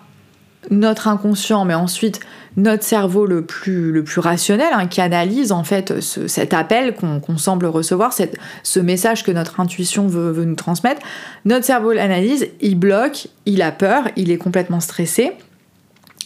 notre 0.69 1.07
inconscient, 1.07 1.65
mais 1.65 1.73
ensuite 1.73 2.19
notre 2.55 2.83
cerveau 2.83 3.25
le 3.25 3.45
plus, 3.45 4.03
rationnel, 4.17 4.69
hein, 4.73 4.87
qui 4.87 5.01
analyse 5.01 5.51
en 5.51 5.63
fait 5.63 5.99
cet 6.01 6.53
appel 6.53 6.95
qu'on 6.95 7.37
semble 7.37 7.65
recevoir, 7.65 8.13
cette, 8.13 8.37
ce 8.61 8.79
message 8.79 9.23
que 9.23 9.31
notre 9.31 9.59
intuition 9.59 10.07
veut, 10.07 10.45
nous 10.45 10.55
transmettre, 10.55 11.01
notre 11.45 11.65
cerveau 11.65 11.93
l'analyse, 11.93 12.47
il 12.61 12.77
bloque, 12.77 13.27
il 13.45 13.61
a 13.61 13.71
peur, 13.71 14.03
il 14.15 14.31
est 14.31 14.37
complètement 14.37 14.79
stressé, 14.79 15.33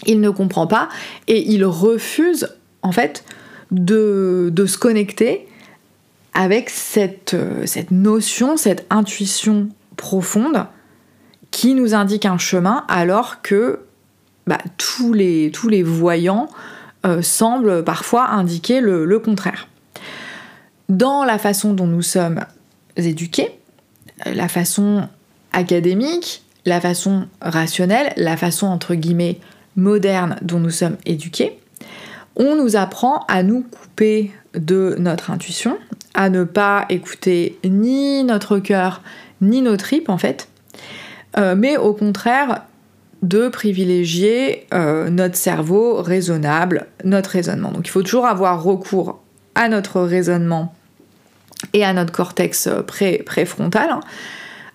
il 0.06 0.20
ne 0.20 0.30
comprend 0.30 0.68
pas 0.68 0.90
et 1.28 1.50
il 1.50 1.66
refuse 1.66 2.50
en 2.82 2.92
fait 2.92 3.24
de, 3.72 4.54
se 4.68 4.78
connecter 4.78 5.48
avec 6.34 6.70
cette 6.70 7.36
notion, 7.90 8.58
cette 8.58 8.86
intuition 8.90 9.70
profonde 9.96 10.66
qui 11.52 11.74
nous 11.74 11.96
indique 11.96 12.26
un 12.26 12.38
chemin 12.38 12.86
alors 12.88 13.42
que 13.42 13.80
bah, 14.48 14.60
tous, 14.78 15.14
les, 15.14 15.84
voyants 15.84 16.48
euh, 17.06 17.22
semblent 17.22 17.84
parfois 17.84 18.30
indiquer 18.30 18.80
le, 18.80 19.20
contraire. 19.20 19.68
Dans 20.90 21.26
la 21.26 21.38
façon 21.38 21.74
dont 21.74 21.86
nous 21.86 22.02
sommes 22.02 22.46
éduqués, 22.96 23.52
la 24.26 24.48
façon 24.48 25.08
académique, 25.52 26.44
la 26.66 26.80
façon 26.80 27.28
rationnelle, 27.42 28.14
la 28.16 28.38
façon 28.38 28.68
entre 28.68 28.96
guillemets 28.96 29.40
moderne 29.76 30.38
dont 30.42 30.60
nous 30.60 30.70
sommes 30.70 30.98
éduqués, 31.06 31.60
on 32.38 32.56
nous 32.56 32.76
apprend 32.78 33.26
à 33.28 33.44
nous 33.44 33.64
couper 33.64 34.32
de 34.54 34.96
notre 34.98 35.30
intuition, 35.30 35.78
à 36.14 36.30
ne 36.30 36.46
pas 36.46 36.86
écouter 36.90 37.60
ni 37.66 38.24
notre 38.24 38.60
cœur 38.60 39.02
ni 39.42 39.62
nos 39.62 39.76
tripes 39.78 40.10
en 40.10 40.18
fait, 40.18 40.48
euh, 41.38 41.56
mais 41.56 41.78
au 41.78 41.94
contraire 41.94 42.64
de 43.22 43.48
privilégier 43.48 44.68
euh, 44.74 45.10
notre 45.10 45.36
cerveau 45.36 46.02
raisonnable, 46.02 46.88
notre 47.04 47.32
raisonnement. 47.32 47.72
Donc 47.72 47.88
il 47.88 47.92
faut 47.92 48.04
toujours 48.04 48.26
avoir 48.26 48.64
recours 48.64 49.20
à 49.56 49.70
notre 49.70 50.02
raisonnement 50.02 50.74
et 51.74 51.84
à 51.84 51.94
notre 51.94 52.12
cortex 52.12 52.68
euh, 52.68 52.84
préfrontal, 52.84 53.90
hein. 53.90 54.00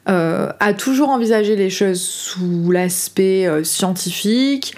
euh, 0.09 0.53
à 0.59 0.75
toujours 0.75 1.11
envisager 1.11 1.55
les 1.55 1.71
choses 1.71 2.01
sous 2.01 2.71
l'aspect 2.71 3.49
scientifique, 3.65 4.75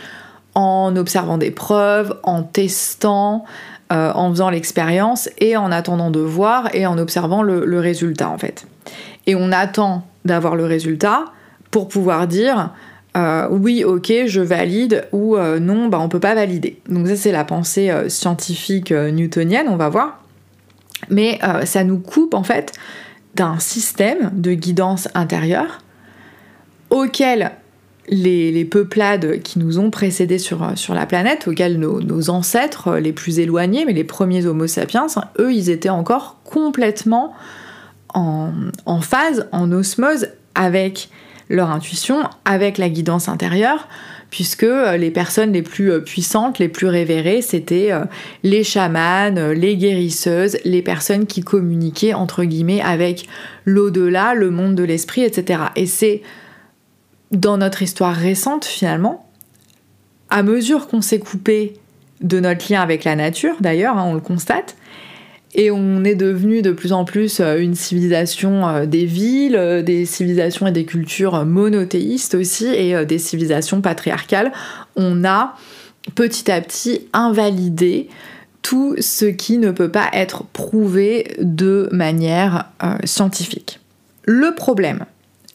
en 0.54 0.94
observant 0.96 1.38
des 1.38 1.50
preuves, 1.50 2.16
en 2.22 2.44
testant, 2.44 3.44
en 3.90 4.30
faisant 4.30 4.50
l'expérience 4.50 5.28
et 5.38 5.56
en 5.56 5.72
attendant 5.72 6.10
de 6.10 6.20
voir 6.20 6.72
et 6.74 6.86
en 6.86 6.96
observant 6.96 7.42
le 7.42 7.78
résultat 7.80 8.28
en 8.28 8.38
fait. 8.38 8.66
Et 9.26 9.34
on 9.34 9.52
attend 9.52 10.06
d'avoir 10.24 10.54
le 10.56 10.64
résultat 10.64 11.26
pour 11.70 11.88
pouvoir 11.88 12.26
dire 12.26 12.70
euh, 13.16 13.46
oui, 13.48 13.84
ok, 13.84 14.12
je 14.26 14.40
valide 14.40 15.06
ou 15.12 15.36
euh, 15.36 15.60
non, 15.60 15.86
bah, 15.88 16.00
on 16.00 16.08
peut 16.08 16.20
pas 16.20 16.34
valider. 16.34 16.80
Donc 16.88 17.06
ça 17.06 17.16
c'est 17.16 17.30
la 17.30 17.44
pensée 17.44 17.90
euh, 17.90 18.08
scientifique 18.08 18.90
newtonienne, 18.90 19.66
on 19.68 19.76
va 19.76 19.88
voir. 19.88 20.20
Mais 21.10 21.38
ça 21.64 21.84
nous 21.84 21.98
coupe 21.98 22.32
en 22.32 22.44
fait 22.44 22.72
d'un 23.34 23.58
système 23.58 24.30
de 24.32 24.54
guidance 24.54 25.08
intérieure 25.14 25.82
auquel 26.88 27.50
les, 28.08 28.64
peuplades 28.64 29.42
qui 29.42 29.58
nous 29.58 29.78
ont 29.78 29.90
précédés 29.90 30.38
sur, 30.38 30.78
sur 30.78 30.94
la 30.94 31.04
planète, 31.04 31.46
auxquels 31.46 31.78
nos, 31.78 32.30
ancêtres 32.30 32.96
les 32.96 33.12
plus 33.12 33.38
éloignés, 33.38 33.84
mais 33.84 33.92
les 33.92 34.04
premiers 34.04 34.46
Homo 34.46 34.66
sapiens, 34.66 35.08
eux, 35.38 35.52
ils 35.52 35.68
étaient 35.68 35.90
encore 35.90 36.38
complètement 36.42 37.34
en, 38.14 38.52
en 38.86 39.00
phase, 39.02 39.46
en 39.52 39.72
osmose 39.72 40.28
avec 40.54 41.10
leur 41.48 41.70
intuition 41.70 42.24
avec 42.44 42.78
la 42.78 42.88
guidance 42.88 43.28
intérieure, 43.28 43.88
puisque 44.30 44.64
euh, 44.64 44.96
les 44.96 45.10
personnes 45.10 45.52
les 45.52 45.62
plus 45.62 45.92
euh, 45.92 46.00
puissantes, 46.00 46.58
les 46.58 46.68
plus 46.68 46.86
révérées, 46.86 47.42
c'était 47.42 47.92
euh, 47.92 48.04
les 48.42 48.64
chamanes, 48.64 49.52
les 49.52 49.76
guérisseuses, 49.76 50.56
les 50.64 50.82
personnes 50.82 51.26
qui 51.26 51.42
communiquaient 51.42 52.14
entre 52.14 52.44
guillemets 52.44 52.80
avec 52.80 53.28
l'au-delà, 53.64 54.34
le 54.34 54.50
monde 54.50 54.74
de 54.74 54.82
l'esprit, 54.82 55.22
etc. 55.22 55.64
Et 55.76 55.86
c'est 55.86 56.22
dans 57.30 57.58
notre 57.58 57.82
histoire 57.82 58.14
récente 58.14 58.64
finalement, 58.64 59.28
à 60.30 60.42
mesure 60.42 60.88
qu'on 60.88 61.02
s'est 61.02 61.18
coupé 61.18 61.74
de 62.20 62.40
notre 62.40 62.72
lien 62.72 62.80
avec 62.80 63.04
la 63.04 63.16
nature, 63.16 63.54
d'ailleurs, 63.60 63.98
hein, 63.98 64.04
on 64.06 64.14
le 64.14 64.20
constate, 64.20 64.76
et 65.54 65.70
on 65.70 66.04
est 66.04 66.14
devenu 66.16 66.62
de 66.62 66.72
plus 66.72 66.92
en 66.92 67.04
plus 67.04 67.40
euh, 67.40 67.58
une 67.58 67.74
civilisation 67.74 68.68
euh, 68.68 68.86
des 68.86 69.06
villes, 69.06 69.56
euh, 69.56 69.82
des 69.82 70.04
civilisations 70.04 70.66
et 70.66 70.72
des 70.72 70.84
cultures 70.84 71.44
monothéistes 71.44 72.34
aussi, 72.34 72.66
et 72.66 73.04
des 73.06 73.18
civilisations 73.18 73.80
patriarcales. 73.80 74.52
On 74.96 75.24
a 75.24 75.56
petit 76.14 76.50
à 76.50 76.60
petit 76.60 77.06
invalidé 77.12 78.08
tout 78.62 78.96
ce 78.98 79.26
qui 79.26 79.58
ne 79.58 79.70
peut 79.70 79.90
pas 79.90 80.08
être 80.12 80.44
prouvé 80.44 81.36
de 81.40 81.88
manière 81.92 82.70
scientifique. 83.04 83.80
Le 84.24 84.54
problème, 84.54 85.04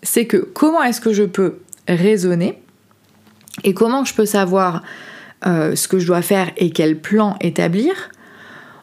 c'est 0.03 0.25
que 0.25 0.37
comment 0.37 0.83
est-ce 0.83 1.01
que 1.01 1.13
je 1.13 1.23
peux 1.23 1.57
raisonner 1.87 2.61
et 3.63 3.73
comment 3.73 4.05
je 4.05 4.13
peux 4.13 4.25
savoir 4.25 4.83
ce 5.43 5.87
que 5.87 5.97
je 5.97 6.05
dois 6.05 6.21
faire 6.21 6.51
et 6.57 6.69
quel 6.69 6.99
plan 6.99 7.35
établir 7.41 8.11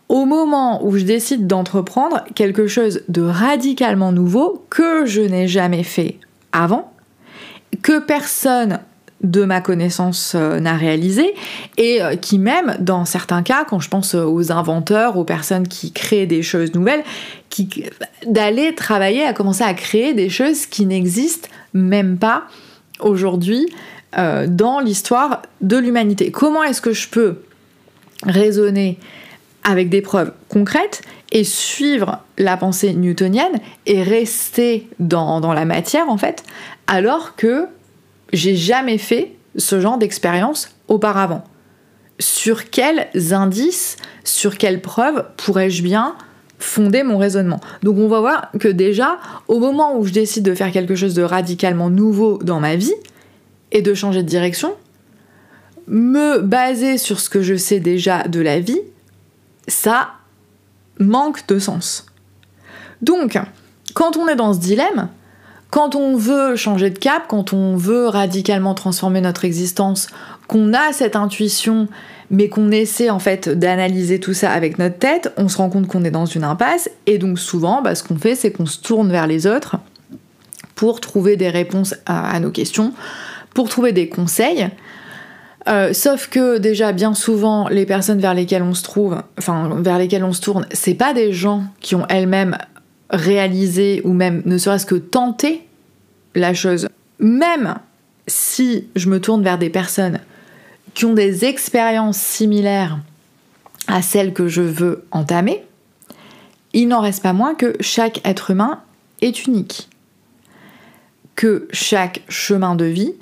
au 0.09 0.25
moment 0.25 0.85
où 0.85 0.97
je 0.97 1.05
décide 1.05 1.47
d'entreprendre 1.47 2.25
quelque 2.35 2.67
chose 2.67 3.03
de 3.09 3.23
radicalement 3.23 4.13
nouveau 4.13 4.65
que 4.71 5.05
je 5.07 5.21
n'ai 5.21 5.49
jamais 5.49 5.83
fait 5.83 6.19
avant, 6.53 6.93
que 7.83 7.99
personne 7.99 8.81
de 9.23 9.45
ma 9.45 9.61
connaissance 9.61 10.35
euh, 10.35 10.61
n'a 10.61 10.77
réalisé 10.77 11.35
et 11.79 12.03
euh, 12.03 12.17
qui 12.17 12.39
même 12.39 12.77
dans 12.81 13.05
certains 13.05 13.43
cas 13.43 13.65
quand 13.65 13.81
je 13.81 13.89
pense 13.89 14.15
aux 14.15 14.53
inventeurs 14.53 15.17
aux 15.17 15.25
personnes 15.25 15.67
qui 15.67 15.91
créent 15.91 16.27
des 16.27 16.43
choses 16.43 16.75
nouvelles 16.75 17.03
qui 17.49 17.85
d'aller 18.27 18.75
travailler 18.75 19.25
à 19.25 19.33
commencer 19.33 19.65
à 19.65 19.73
créer 19.73 20.13
des 20.13 20.29
choses 20.29 20.67
qui 20.67 20.85
n'existent 20.85 21.49
même 21.73 22.19
pas 22.19 22.45
aujourd'hui 23.01 23.67
euh, 24.19 24.47
dans 24.49 24.81
l'histoire 24.81 25.43
de 25.61 25.77
l'humanité. 25.77 26.31
Comment 26.31 26.63
est-ce 26.63 26.81
que 26.81 26.93
je 26.93 27.09
peux 27.09 27.43
raisonner 28.25 28.99
avec 29.67 29.91
des 29.91 30.01
preuves 30.01 30.33
concrètes 30.49 31.03
et 31.33 31.43
suivre 31.43 32.23
la 32.39 32.57
pensée 32.57 32.95
newtonienne 32.95 33.59
et 33.85 34.03
rester 34.03 34.89
dans, 35.01 35.41
la 35.53 35.65
matière 35.65 36.09
en 36.09 36.17
fait, 36.17 36.45
alors 36.87 37.35
que 37.35 37.67
j'ai 38.33 38.55
jamais 38.55 38.97
fait 38.97 39.35
ce 39.57 39.81
genre 39.81 39.99
d'expérience 39.99 40.71
auparavant. 40.87 41.43
Sur 42.21 42.71
quels 42.71 43.09
indices, 43.33 43.97
sur 44.25 44.57
quelles 44.57 44.81
preuves 44.81 45.27
pourrais-je 45.37 45.83
bien 45.83 46.15
fonder 46.61 47.03
mon 47.03 47.19
raisonnement? 47.19 47.61
Donc 47.83 47.99
on 47.99 48.07
va 48.07 48.21
voir 48.21 48.51
que 48.61 48.69
déjà, 48.69 49.19
au 49.49 49.59
moment 49.59 49.99
où 49.99 50.07
je 50.07 50.13
décide 50.13 50.45
de 50.45 50.55
faire 50.55 50.71
quelque 50.71 50.95
chose 50.95 51.15
de 51.15 51.23
radicalement 51.23 51.91
nouveau 51.91 52.39
dans 52.39 52.61
ma 52.61 52.77
vie 52.77 52.95
et 53.73 53.83
de 53.83 53.95
changer 53.95 54.23
de 54.23 54.29
direction, 54.29 54.75
me 55.89 56.39
baser 56.39 56.99
sur 56.99 57.19
ce 57.19 57.29
que 57.29 57.43
je 57.43 57.57
sais 57.57 57.81
déjà 57.81 58.29
de 58.29 58.41
la 58.41 58.61
vie 58.61 58.81
ça 59.69 60.11
manque 60.99 61.47
de 61.47 61.59
sens. 61.59 62.07
Donc, 63.03 63.39
quand 63.95 64.17
on 64.17 64.29
est 64.29 64.37
dans 64.37 64.55
ce 64.55 64.59
dilemme, 64.59 65.09
quand 65.71 65.95
on 65.95 66.17
veut 66.17 66.57
changer 66.57 66.91
de 66.91 66.99
cap, 66.99 67.25
quand 67.29 67.53
on 67.53 67.77
veut 67.77 68.07
radicalement 68.07 68.75
transformer 68.75 69.21
notre 69.21 69.45
existence, 69.45 70.07
qu'on 70.47 70.73
a 70.73 70.93
cette 70.93 71.17
intuition, 71.17 71.89
mais 72.31 72.49
qu'on 72.49 72.71
essaie 72.71 73.11
en 73.11 73.19
fait 73.19 73.49
d'analyser 73.49 74.21
tout 74.21 74.33
ça 74.33 74.53
avec 74.53 74.79
notre 74.79 74.99
tête, 74.99 75.33
on 75.37 75.49
se 75.49 75.59
rend 75.59 75.69
compte 75.69 75.87
qu'on 75.87 76.05
est 76.05 76.11
dans 76.11 76.27
une 76.27 76.45
impasse, 76.45 76.89
et 77.07 77.19
donc 77.19 77.39
souvent, 77.39 77.83
bah, 77.83 77.95
ce 77.95 78.05
qu'on 78.05 78.17
fait, 78.17 78.35
c'est 78.35 78.53
qu'on 78.53 78.67
se 78.67 78.79
tourne 78.81 79.11
vers 79.11 79.27
les 79.27 79.47
autres 79.47 79.77
pour 80.75 81.01
trouver 81.01 81.37
des 81.37 81.49
réponses 81.49 81.95
à 82.07 82.39
nos 82.39 82.51
questions, 82.51 82.93
pour 83.55 83.69
trouver 83.69 83.93
des 83.93 84.09
conseils, 84.09 84.69
euh, 85.69 85.93
sauf 85.93 86.29
que 86.29 86.59
déjà 86.59 86.93
bien 86.93 87.15
souvent 87.15 87.69
les 87.69 87.87
personnes 87.87 88.21
vers 88.21 88.35
lesquelles 88.35 88.63
on 88.63 88.75
se 88.75 88.85
trouve, 88.85 89.23
enfin 89.39 89.81
vers 89.81 89.99
lesquelles 89.99 90.25
on 90.25 90.33
se 90.33 90.41
tourne, 90.41 90.67
c'est 90.73 90.95
pas 90.95 91.13
des 91.13 91.33
gens 91.33 91.65
qui 91.81 91.95
ont 91.95 92.07
elles-mêmes 92.09 92.57
réalisé 93.11 94.01
ou 94.05 94.13
même 94.13 94.43
ne 94.45 94.59
serait-ce 94.59 94.87
que 94.87 94.95
tenté 94.95 95.67
la 96.35 96.55
chose. 96.55 96.89
Même 97.19 97.77
si 98.29 98.89
je 98.95 99.09
me 99.09 99.21
tourne 99.21 99.43
vers 99.43 99.59
des 99.59 99.71
personnes 99.71 100.21
qui 100.95 101.05
ont 101.05 101.15
des 101.15 101.45
expériences 101.45 102.19
similaires 102.19 102.99
à 103.89 104.03
celles 104.03 104.33
que 104.33 104.49
je 104.49 104.63
veux 104.63 105.05
entamer, 105.11 105.65
il 106.73 106.89
n'en 106.89 107.01
reste 107.01 107.23
pas 107.23 107.33
moins 107.33 107.55
que 107.55 107.77
chaque 107.81 108.21
être 108.25 108.51
humain 108.51 108.81
est 109.21 109.47
unique. 109.47 109.89
Que 111.35 111.69
chaque 111.73 112.23
chemin 112.29 112.75
de 112.77 112.85
vie 112.85 113.15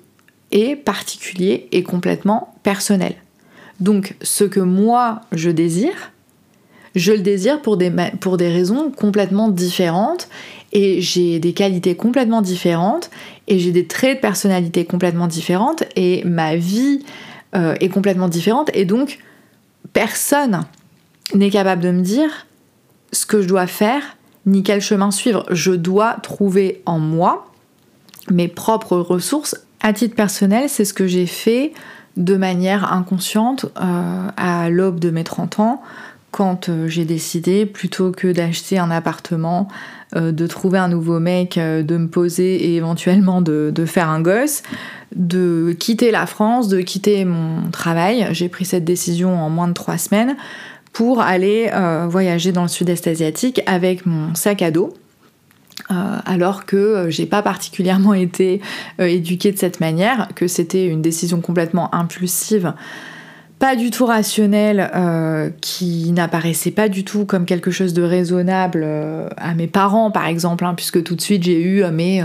est 0.54 0.76
particulier 0.76 1.68
et 1.72 1.82
complètement 1.82 2.54
personnel. 2.62 3.16
Donc 3.80 4.16
ce 4.22 4.44
que 4.44 4.60
moi 4.60 5.20
je 5.32 5.50
désire, 5.50 6.12
je 6.94 7.12
le 7.12 7.18
désire 7.18 7.60
pour 7.60 7.76
des, 7.76 7.92
pour 8.20 8.36
des 8.36 8.48
raisons 8.48 8.90
complètement 8.90 9.48
différentes 9.48 10.28
et 10.72 11.00
j'ai 11.00 11.40
des 11.40 11.52
qualités 11.52 11.96
complètement 11.96 12.40
différentes 12.40 13.10
et 13.48 13.58
j'ai 13.58 13.72
des 13.72 13.86
traits 13.86 14.18
de 14.18 14.20
personnalité 14.20 14.84
complètement 14.84 15.26
différentes 15.26 15.84
et 15.96 16.22
ma 16.24 16.56
vie 16.56 17.04
euh, 17.54 17.74
est 17.80 17.88
complètement 17.88 18.28
différente 18.28 18.70
et 18.74 18.84
donc 18.84 19.18
personne 19.92 20.64
n'est 21.34 21.50
capable 21.50 21.82
de 21.82 21.90
me 21.90 22.02
dire 22.02 22.46
ce 23.12 23.26
que 23.26 23.42
je 23.42 23.48
dois 23.48 23.66
faire 23.66 24.16
ni 24.46 24.62
quel 24.62 24.80
chemin 24.80 25.10
suivre. 25.10 25.46
Je 25.50 25.72
dois 25.72 26.16
trouver 26.22 26.82
en 26.86 26.98
moi 26.98 27.50
mes 28.30 28.48
propres 28.48 28.96
ressources. 28.96 29.56
À 29.86 29.92
titre 29.92 30.14
personnel, 30.14 30.70
c'est 30.70 30.86
ce 30.86 30.94
que 30.94 31.06
j'ai 31.06 31.26
fait 31.26 31.74
de 32.16 32.38
manière 32.38 32.90
inconsciente 32.94 33.66
euh, 33.78 34.28
à 34.34 34.70
l'aube 34.70 34.98
de 34.98 35.10
mes 35.10 35.24
30 35.24 35.60
ans 35.60 35.82
quand 36.30 36.70
euh, 36.70 36.88
j'ai 36.88 37.04
décidé, 37.04 37.66
plutôt 37.66 38.10
que 38.10 38.32
d'acheter 38.32 38.78
un 38.78 38.90
appartement, 38.90 39.68
euh, 40.16 40.32
de 40.32 40.46
trouver 40.46 40.78
un 40.78 40.88
nouveau 40.88 41.20
mec, 41.20 41.58
de 41.58 41.96
me 41.98 42.08
poser 42.08 42.54
et 42.54 42.76
éventuellement 42.76 43.42
de, 43.42 43.84
faire 43.84 44.08
un 44.08 44.22
gosse, 44.22 44.62
de 45.14 45.76
quitter 45.78 46.10
la 46.10 46.24
France, 46.24 46.68
de 46.68 46.80
quitter 46.80 47.26
mon 47.26 47.70
travail. 47.70 48.26
J'ai 48.30 48.48
pris 48.48 48.64
cette 48.64 48.86
décision 48.86 49.38
en 49.38 49.50
moins 49.50 49.68
de 49.68 49.74
trois 49.74 49.98
semaines 49.98 50.34
pour 50.94 51.20
aller 51.20 51.70
voyager 52.08 52.52
dans 52.52 52.62
le 52.62 52.68
sud-est 52.68 53.06
asiatique 53.06 53.60
avec 53.66 54.06
mon 54.06 54.34
sac 54.34 54.62
à 54.62 54.70
dos 54.70 54.94
alors 55.88 56.66
que 56.66 56.76
euh, 56.76 57.10
j'ai 57.10 57.26
pas 57.26 57.42
particulièrement 57.42 58.14
été 58.14 58.60
euh, 59.00 59.06
éduquée 59.06 59.52
de 59.52 59.58
cette 59.58 59.80
manière, 59.80 60.28
que 60.34 60.46
c'était 60.46 60.86
une 60.86 61.02
décision 61.02 61.40
complètement 61.40 61.94
impulsive, 61.94 62.74
pas 63.58 63.76
du 63.76 63.90
tout 63.90 64.04
rationnelle, 64.04 64.90
qui 65.62 66.12
n'apparaissait 66.12 66.72
pas 66.72 66.90
du 66.90 67.02
tout 67.02 67.24
comme 67.24 67.46
quelque 67.46 67.70
chose 67.70 67.94
de 67.94 68.02
raisonnable 68.02 68.84
à 69.36 69.54
mes 69.54 69.68
parents 69.68 70.10
par 70.10 70.26
exemple, 70.26 70.66
hein, 70.66 70.74
puisque 70.74 71.02
tout 71.02 71.14
de 71.14 71.20
suite 71.20 71.44
j'ai 71.44 71.62
eu 71.62 71.82
mais 71.90 72.20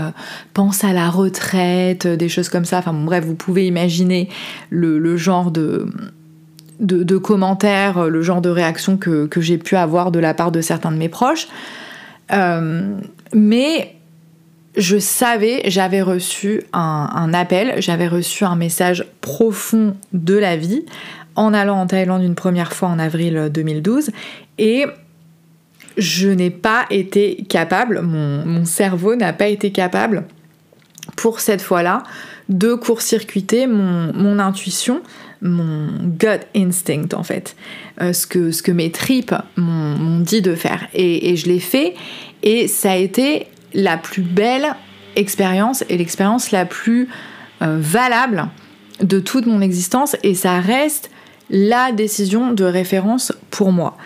pense 0.52 0.84
à 0.84 0.92
la 0.92 1.08
retraite, 1.08 2.06
des 2.06 2.28
choses 2.28 2.50
comme 2.50 2.66
ça. 2.66 2.78
Enfin 2.78 2.92
bref, 2.92 3.24
vous 3.24 3.36
pouvez 3.36 3.66
imaginer 3.66 4.28
le, 4.68 5.16
genre 5.16 5.50
de, 5.50 5.88
commentaires, 7.16 8.08
le 8.08 8.20
genre 8.20 8.42
de 8.42 8.50
réaction 8.50 8.98
que 8.98 9.40
j'ai 9.40 9.56
pu 9.56 9.76
avoir 9.76 10.10
de 10.10 10.18
la 10.18 10.34
part 10.34 10.50
de 10.50 10.60
certains 10.60 10.90
de 10.90 10.98
mes 10.98 11.08
proches. 11.08 11.48
Mais 13.32 13.96
je 14.76 14.98
savais, 14.98 15.62
j'avais 15.66 16.02
reçu 16.02 16.62
un, 16.72 17.34
appel, 17.34 17.74
j'avais 17.78 18.08
reçu 18.08 18.44
un 18.44 18.56
message 18.56 19.06
profond 19.20 19.96
de 20.12 20.34
la 20.34 20.56
vie 20.56 20.84
en 21.34 21.52
allant 21.54 21.80
en 21.80 21.86
Thaïlande 21.86 22.22
une 22.22 22.34
première 22.34 22.72
fois 22.72 22.88
en 22.88 22.98
avril 22.98 23.50
2012 23.52 24.10
et 24.58 24.86
je 25.96 26.28
n'ai 26.28 26.50
pas 26.50 26.86
été 26.90 27.44
capable, 27.48 28.00
mon, 28.00 28.64
cerveau 28.64 29.16
n'a 29.16 29.32
pas 29.32 29.48
été 29.48 29.72
capable 29.72 30.24
pour 31.16 31.40
cette 31.40 31.62
fois-là 31.62 32.04
de 32.48 32.74
court-circuiter 32.74 33.66
mon, 33.66 34.38
intuition, 34.38 35.02
mon 35.42 35.88
gut 36.18 36.40
instinct 36.54 37.14
en 37.14 37.22
fait, 37.22 37.56
euh, 38.00 38.12
ce, 38.12 38.26
que, 38.26 38.50
ce 38.50 38.62
que 38.62 38.72
mes 38.72 38.90
tripes 38.90 39.34
m'ont 39.56 40.20
dit 40.20 40.42
de 40.42 40.54
faire. 40.54 40.88
et 40.92 41.36
je 41.36 41.46
l'ai 41.46 41.60
fait 41.60 41.94
et 42.42 42.68
ça 42.68 42.92
a 42.92 42.96
été 42.96 43.46
la 43.74 43.96
plus 43.96 44.22
belle 44.22 44.74
expérience 45.16 45.84
et 45.88 45.96
l'expérience 45.96 46.50
la 46.50 46.64
plus 46.64 47.08
euh, 47.62 47.78
valable 47.80 48.48
de 49.02 49.20
toute 49.20 49.46
mon 49.46 49.60
existence 49.60 50.16
et 50.22 50.34
ça 50.34 50.60
reste 50.60 51.10
la 51.50 51.92
décision 51.92 52.52
de 52.52 52.64
référence 52.64 53.32
pour 53.50 53.72
moi. 53.72 53.96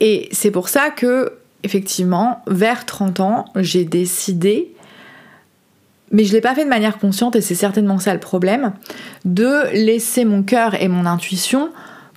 Et 0.00 0.28
c'est 0.32 0.50
pour 0.50 0.68
ça 0.68 0.90
que, 0.90 1.32
effectivement, 1.62 2.42
vers 2.46 2.86
30 2.86 3.20
ans, 3.20 3.44
j'ai 3.56 3.84
décidé, 3.84 4.72
mais 6.10 6.24
je 6.24 6.30
ne 6.30 6.34
l'ai 6.34 6.40
pas 6.40 6.54
fait 6.54 6.64
de 6.64 6.68
manière 6.68 6.98
consciente 6.98 7.36
et 7.36 7.40
c'est 7.40 7.54
certainement 7.54 7.98
ça 7.98 8.14
le 8.14 8.20
problème, 8.20 8.72
de 9.24 9.70
laisser 9.72 10.24
mon 10.24 10.42
cœur 10.42 10.80
et 10.80 10.88
mon 10.88 11.06
intuition 11.06 11.70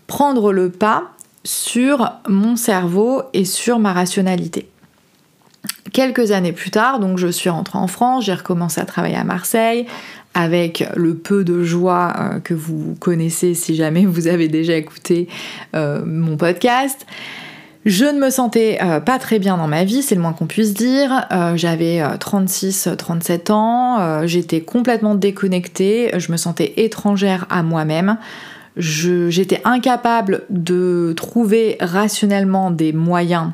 prendre 0.07 0.51
le 0.51 0.69
pas 0.69 1.11
sur 1.43 2.11
mon 2.27 2.55
cerveau 2.55 3.23
et 3.33 3.45
sur 3.45 3.79
ma 3.79 3.93
rationalité. 3.93 4.69
Quelques 5.93 6.31
années 6.31 6.53
plus 6.53 6.71
tard, 6.71 6.99
donc 6.99 7.17
je 7.17 7.27
suis 7.27 7.49
rentrée 7.49 7.77
en 7.77 7.87
France, 7.87 8.25
j'ai 8.25 8.33
recommencé 8.33 8.79
à 8.79 8.85
travailler 8.85 9.15
à 9.15 9.23
Marseille 9.23 9.85
avec 10.33 10.85
le 10.95 11.15
peu 11.15 11.43
de 11.43 11.63
joie 11.63 12.13
euh, 12.17 12.39
que 12.39 12.53
vous 12.53 12.95
connaissez 12.99 13.53
si 13.53 13.75
jamais 13.75 14.05
vous 14.05 14.27
avez 14.27 14.47
déjà 14.47 14.75
écouté 14.75 15.27
euh, 15.75 16.03
mon 16.05 16.37
podcast. 16.37 17.05
Je 17.85 18.05
ne 18.05 18.19
me 18.19 18.29
sentais 18.29 18.77
euh, 18.81 18.99
pas 18.99 19.17
très 19.17 19.39
bien 19.39 19.57
dans 19.57 19.67
ma 19.67 19.83
vie, 19.83 20.03
c'est 20.03 20.15
le 20.15 20.21
moins 20.21 20.33
qu'on 20.33 20.45
puisse 20.45 20.73
dire. 20.73 21.25
J'avais 21.55 21.99
36-37 22.01 23.51
ans, 23.51 24.27
j'étais 24.27 24.61
complètement 24.61 25.15
déconnectée, 25.15 26.11
je 26.17 26.31
me 26.31 26.37
sentais 26.37 26.73
étrangère 26.77 27.47
à 27.49 27.63
moi-même. 27.63 28.17
J'étais 28.77 29.61
incapable 29.65 30.43
de 30.49 31.13
trouver 31.17 31.77
rationnellement 31.79 32.71
des 32.71 32.93
moyens 32.93 33.51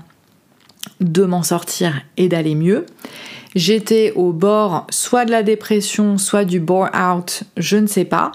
de 0.99 1.23
m'en 1.23 1.43
sortir 1.43 2.01
et 2.17 2.27
d'aller 2.27 2.55
mieux. 2.55 2.85
J'étais 3.55 4.13
au 4.15 4.33
bord 4.33 4.85
soit 4.89 5.25
de 5.25 5.31
la 5.31 5.41
dépression, 5.41 6.17
soit 6.17 6.45
du 6.45 6.59
bore-out, 6.59 7.43
je 7.55 7.77
ne 7.77 7.87
sais 7.87 8.05
pas. 8.05 8.31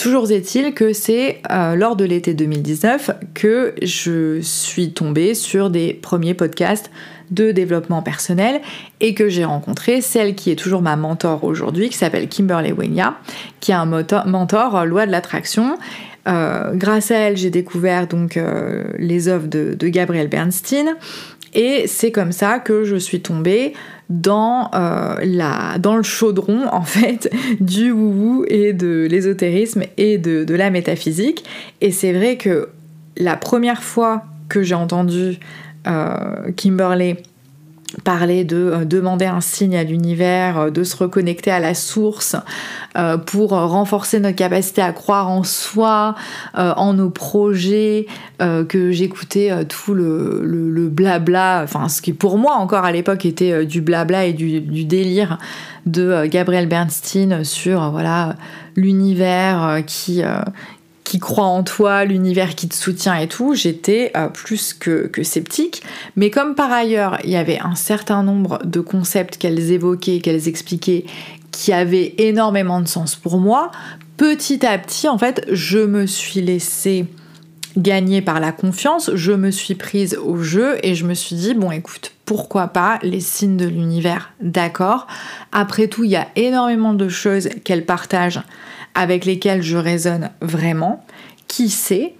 Toujours 0.00 0.30
est-il 0.30 0.72
que 0.72 0.94
c'est 0.94 1.42
euh, 1.50 1.76
lors 1.76 1.94
de 1.94 2.06
l'été 2.06 2.32
2019 2.32 3.10
que 3.34 3.74
je 3.82 4.40
suis 4.40 4.94
tombée 4.94 5.34
sur 5.34 5.68
des 5.68 5.92
premiers 5.92 6.32
podcasts 6.32 6.90
de 7.30 7.52
développement 7.52 8.00
personnel 8.00 8.62
et 9.00 9.12
que 9.12 9.28
j'ai 9.28 9.44
rencontré 9.44 10.00
celle 10.00 10.34
qui 10.34 10.50
est 10.50 10.56
toujours 10.56 10.80
ma 10.80 10.96
mentor 10.96 11.44
aujourd'hui, 11.44 11.90
qui 11.90 11.98
s'appelle 11.98 12.28
Kimberly 12.28 12.72
Wenya, 12.72 13.18
qui 13.60 13.72
est 13.72 13.74
un 13.74 13.84
mentor, 13.84 14.74
euh, 14.74 14.84
loi 14.86 15.04
de 15.04 15.10
l'attraction. 15.10 15.76
Euh, 16.26 16.72
grâce 16.72 17.10
à 17.10 17.16
elle, 17.16 17.36
j'ai 17.36 17.50
découvert 17.50 18.06
donc 18.06 18.40
les 18.98 19.28
œuvres 19.28 19.48
de, 19.48 19.74
de 19.78 19.88
Gabriel 19.88 20.28
Bernstein 20.28 20.96
et 21.54 21.86
c'est 21.86 22.12
comme 22.12 22.32
ça 22.32 22.58
que 22.58 22.84
je 22.84 22.96
suis 22.96 23.20
tombée 23.20 23.72
dans, 24.08 24.70
euh, 24.74 25.16
la, 25.22 25.78
dans 25.78 25.96
le 25.96 26.02
chaudron 26.02 26.66
en 26.72 26.82
fait 26.82 27.30
du 27.60 27.92
wou 27.92 28.44
et 28.48 28.72
de 28.72 29.06
l'ésotérisme 29.10 29.84
et 29.96 30.18
de, 30.18 30.54
la 30.54 30.70
métaphysique. 30.70 31.44
Et 31.80 31.90
c'est 31.92 32.12
vrai 32.12 32.36
que 32.36 32.68
la 33.16 33.36
première 33.36 33.82
fois 33.82 34.24
que 34.48 34.62
j'ai 34.62 34.74
entendu 34.74 35.38
euh, 35.86 36.50
Kimberley 36.56 37.22
parler 38.04 38.44
de 38.44 38.56
euh, 38.56 38.84
demander 38.84 39.26
un 39.26 39.40
signe 39.40 39.76
à 39.76 39.84
l'univers, 39.84 40.58
euh, 40.58 40.70
de 40.70 40.84
se 40.84 40.96
reconnecter 40.96 41.50
à 41.50 41.60
la 41.60 41.74
source 41.74 42.36
euh, 42.96 43.16
pour 43.16 43.50
renforcer 43.50 44.20
notre 44.20 44.36
capacité 44.36 44.82
à 44.82 44.92
croire 44.92 45.28
en 45.28 45.44
soi, 45.44 46.14
en 46.54 46.94
nos 46.94 47.10
projets, 47.10 48.06
que 48.38 48.90
j'écoutais 48.90 49.64
tout 49.66 49.94
le, 49.94 50.88
blabla, 50.90 51.60
enfin 51.62 51.88
ce 51.88 52.02
qui 52.02 52.12
pour 52.12 52.38
moi 52.38 52.54
encore 52.54 52.84
à 52.84 52.92
l'époque 52.92 53.24
était 53.26 53.64
du 53.64 53.80
blabla 53.80 54.26
et 54.26 54.32
du, 54.32 54.60
du 54.60 54.84
délire 54.84 55.38
de 55.86 56.26
Gabriel 56.26 56.66
Bernstein 56.66 57.44
sur 57.44 57.90
voilà 57.90 58.36
l'univers 58.76 59.82
qui 59.86 60.22
qui 61.10 61.18
croit 61.18 61.46
en 61.46 61.64
toi, 61.64 62.04
l'univers 62.04 62.54
qui 62.54 62.68
te 62.68 62.74
soutient 62.76 63.16
et 63.16 63.26
tout, 63.26 63.56
j'étais 63.56 64.12
euh, 64.16 64.28
plus 64.28 64.74
que, 64.74 65.10
sceptique. 65.24 65.82
Mais 66.14 66.30
comme 66.30 66.54
par 66.54 66.70
ailleurs, 66.70 67.18
il 67.24 67.30
y 67.30 67.36
avait 67.36 67.58
un 67.58 67.74
certain 67.74 68.22
nombre 68.22 68.60
de 68.64 68.78
concepts 68.78 69.36
qu'elles 69.36 69.72
évoquaient, 69.72 70.20
qu'elles 70.20 70.46
expliquaient, 70.46 71.04
qui 71.50 71.72
avaient 71.72 72.14
énormément 72.18 72.80
de 72.80 72.86
sens 72.86 73.16
pour 73.16 73.38
moi, 73.38 73.72
petit 74.18 74.64
à 74.64 74.78
petit, 74.78 75.08
en 75.08 75.18
fait, 75.18 75.44
je 75.50 75.80
me 75.80 76.06
suis 76.06 76.42
laissée 76.42 77.06
gagner 77.76 78.22
par 78.22 78.38
la 78.38 78.52
confiance, 78.52 79.10
je 79.12 79.32
me 79.32 79.50
suis 79.50 79.74
prise 79.74 80.16
au 80.16 80.36
jeu 80.36 80.76
et 80.84 80.94
je 80.94 81.04
me 81.06 81.14
suis 81.14 81.34
dit, 81.34 81.54
bon 81.54 81.72
écoute, 81.72 82.12
pourquoi 82.24 82.68
pas 82.68 83.00
les 83.02 83.20
signes 83.20 83.56
de 83.56 83.66
l'univers, 83.66 84.32
d'accord. 84.40 85.08
Après 85.50 85.88
tout, 85.88 86.04
il 86.04 86.10
y 86.10 86.16
a 86.16 86.28
énormément 86.36 86.94
de 86.94 87.08
choses 87.08 87.48
qu'elles 87.64 87.84
partagent 87.84 88.42
avec 88.94 89.24
lesquels 89.24 89.62
je 89.62 89.76
résonne 89.76 90.30
vraiment. 90.40 91.04
Qui 91.48 91.68
sait 91.68 92.14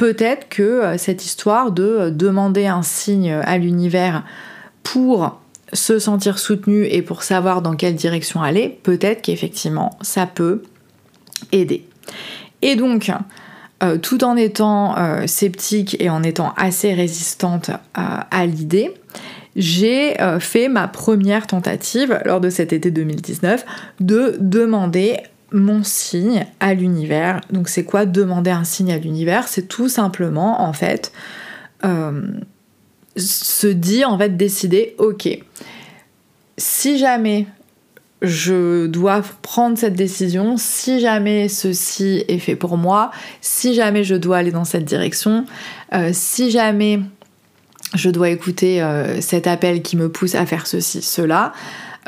Peut-être 0.00 0.48
que 0.48 0.62
euh, 0.62 0.96
cette 0.96 1.26
histoire 1.26 1.72
de 1.72 1.82
euh, 1.82 2.10
demander 2.10 2.64
un 2.64 2.80
signe 2.80 3.30
à 3.32 3.58
l'univers 3.58 4.24
pour 4.82 5.38
se 5.74 5.98
sentir 5.98 6.38
soutenu 6.38 6.86
et 6.86 7.02
pour 7.02 7.22
savoir 7.22 7.60
dans 7.60 7.76
quelle 7.76 7.96
direction 7.96 8.42
aller, 8.42 8.80
peut-être 8.82 9.20
qu'effectivement 9.20 9.98
ça 10.00 10.24
peut 10.24 10.62
aider. 11.52 11.86
Et 12.62 12.76
donc, 12.76 13.12
euh, 13.82 13.98
tout 13.98 14.24
en 14.24 14.36
étant 14.36 14.96
sceptique 15.26 15.98
et 16.00 16.08
en 16.08 16.22
étant 16.22 16.54
assez 16.56 16.94
résistante 16.94 17.70
à 17.94 18.46
l'idée, 18.46 18.94
j'ai 19.54 20.16
fait 20.40 20.68
ma 20.68 20.88
première 20.88 21.46
tentative 21.46 22.20
lors 22.24 22.40
de 22.40 22.50
cet 22.50 22.72
été 22.72 22.90
2019 22.90 23.64
de 24.00 24.36
demander 24.40 25.18
mon 25.52 25.82
signe 25.82 26.46
à 26.60 26.74
l'univers. 26.74 27.40
Donc 27.50 27.68
c'est 27.68 27.84
quoi 27.84 28.06
demander 28.06 28.50
un 28.50 28.64
signe 28.64 28.92
à 28.92 28.98
l'univers? 28.98 29.48
C'est 29.48 29.68
tout 29.68 29.88
simplement 29.88 30.62
en 30.62 30.72
fait 30.72 31.12
euh, 31.84 32.22
se 33.16 33.66
dire 33.66 34.10
en 34.10 34.18
fait 34.18 34.36
décider 34.36 34.94
ok 34.98 35.40
si 36.60 36.98
jamais 36.98 37.46
je 38.22 38.86
dois 38.86 39.22
prendre 39.42 39.78
cette 39.78 39.94
décision, 39.94 40.56
si 40.58 41.00
jamais 41.00 41.48
ceci 41.48 42.24
est 42.28 42.38
fait 42.38 42.54
pour 42.54 42.76
moi, 42.76 43.10
si 43.40 43.74
jamais 43.74 44.04
je 44.04 44.14
dois 44.14 44.38
aller 44.38 44.50
dans 44.50 44.66
cette 44.66 44.84
direction, 44.84 45.46
euh, 45.94 46.10
si 46.12 46.50
jamais 46.50 47.00
je 47.94 48.10
dois 48.10 48.28
écouter 48.28 48.82
euh, 48.82 49.20
cet 49.20 49.46
appel 49.46 49.82
qui 49.82 49.96
me 49.96 50.10
pousse 50.10 50.34
à 50.34 50.44
faire 50.44 50.66
ceci, 50.66 51.00
cela, 51.00 51.52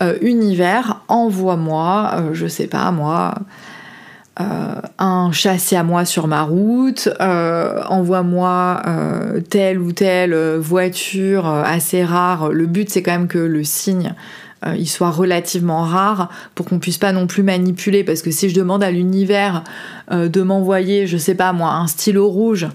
euh, 0.01 0.17
univers, 0.21 1.03
envoie-moi, 1.09 2.31
je 2.33 2.47
sais 2.47 2.67
pas 2.67 2.91
moi, 2.91 3.35
un 4.99 5.31
châssis 5.31 5.77
à 5.77 5.85
moi 5.85 6.05
sur 6.05 6.27
ma 6.27 6.43
route, 6.43 7.09
envoie-moi 7.21 8.83
telle 9.51 9.79
ou 9.79 9.93
telle 9.93 10.35
voiture 10.57 11.47
assez 11.47 12.03
rare. 12.03 12.51
Le 12.51 12.67
but 12.67 12.89
c'est 12.89 13.03
quand 13.03 13.13
même 13.13 13.29
que 13.29 13.39
le 13.39 13.63
signe 13.63 14.15
euh, 14.67 14.77
il 14.79 14.89
soit 14.89 15.11
relativement 15.11 15.83
rare 15.83 16.31
pour 16.55 16.67
qu'on 16.67 16.79
puisse 16.79 16.99
pas 16.99 17.13
non 17.13 17.27
plus 17.27 17.43
manipuler 17.43 18.05
parce 18.05 18.23
que 18.23 18.31
si 18.31 18.49
je 18.49 18.55
demande 18.55 18.83
à 18.83 18.91
l'univers 18.91 19.65
euh, 20.13 20.29
de 20.29 20.43
m'envoyer, 20.43 21.07
je 21.07 21.17
sais 21.17 21.35
pas 21.35 21.53
moi, 21.53 21.71
un 21.71 21.87
stylo 21.87 22.29
rouge 22.29 22.69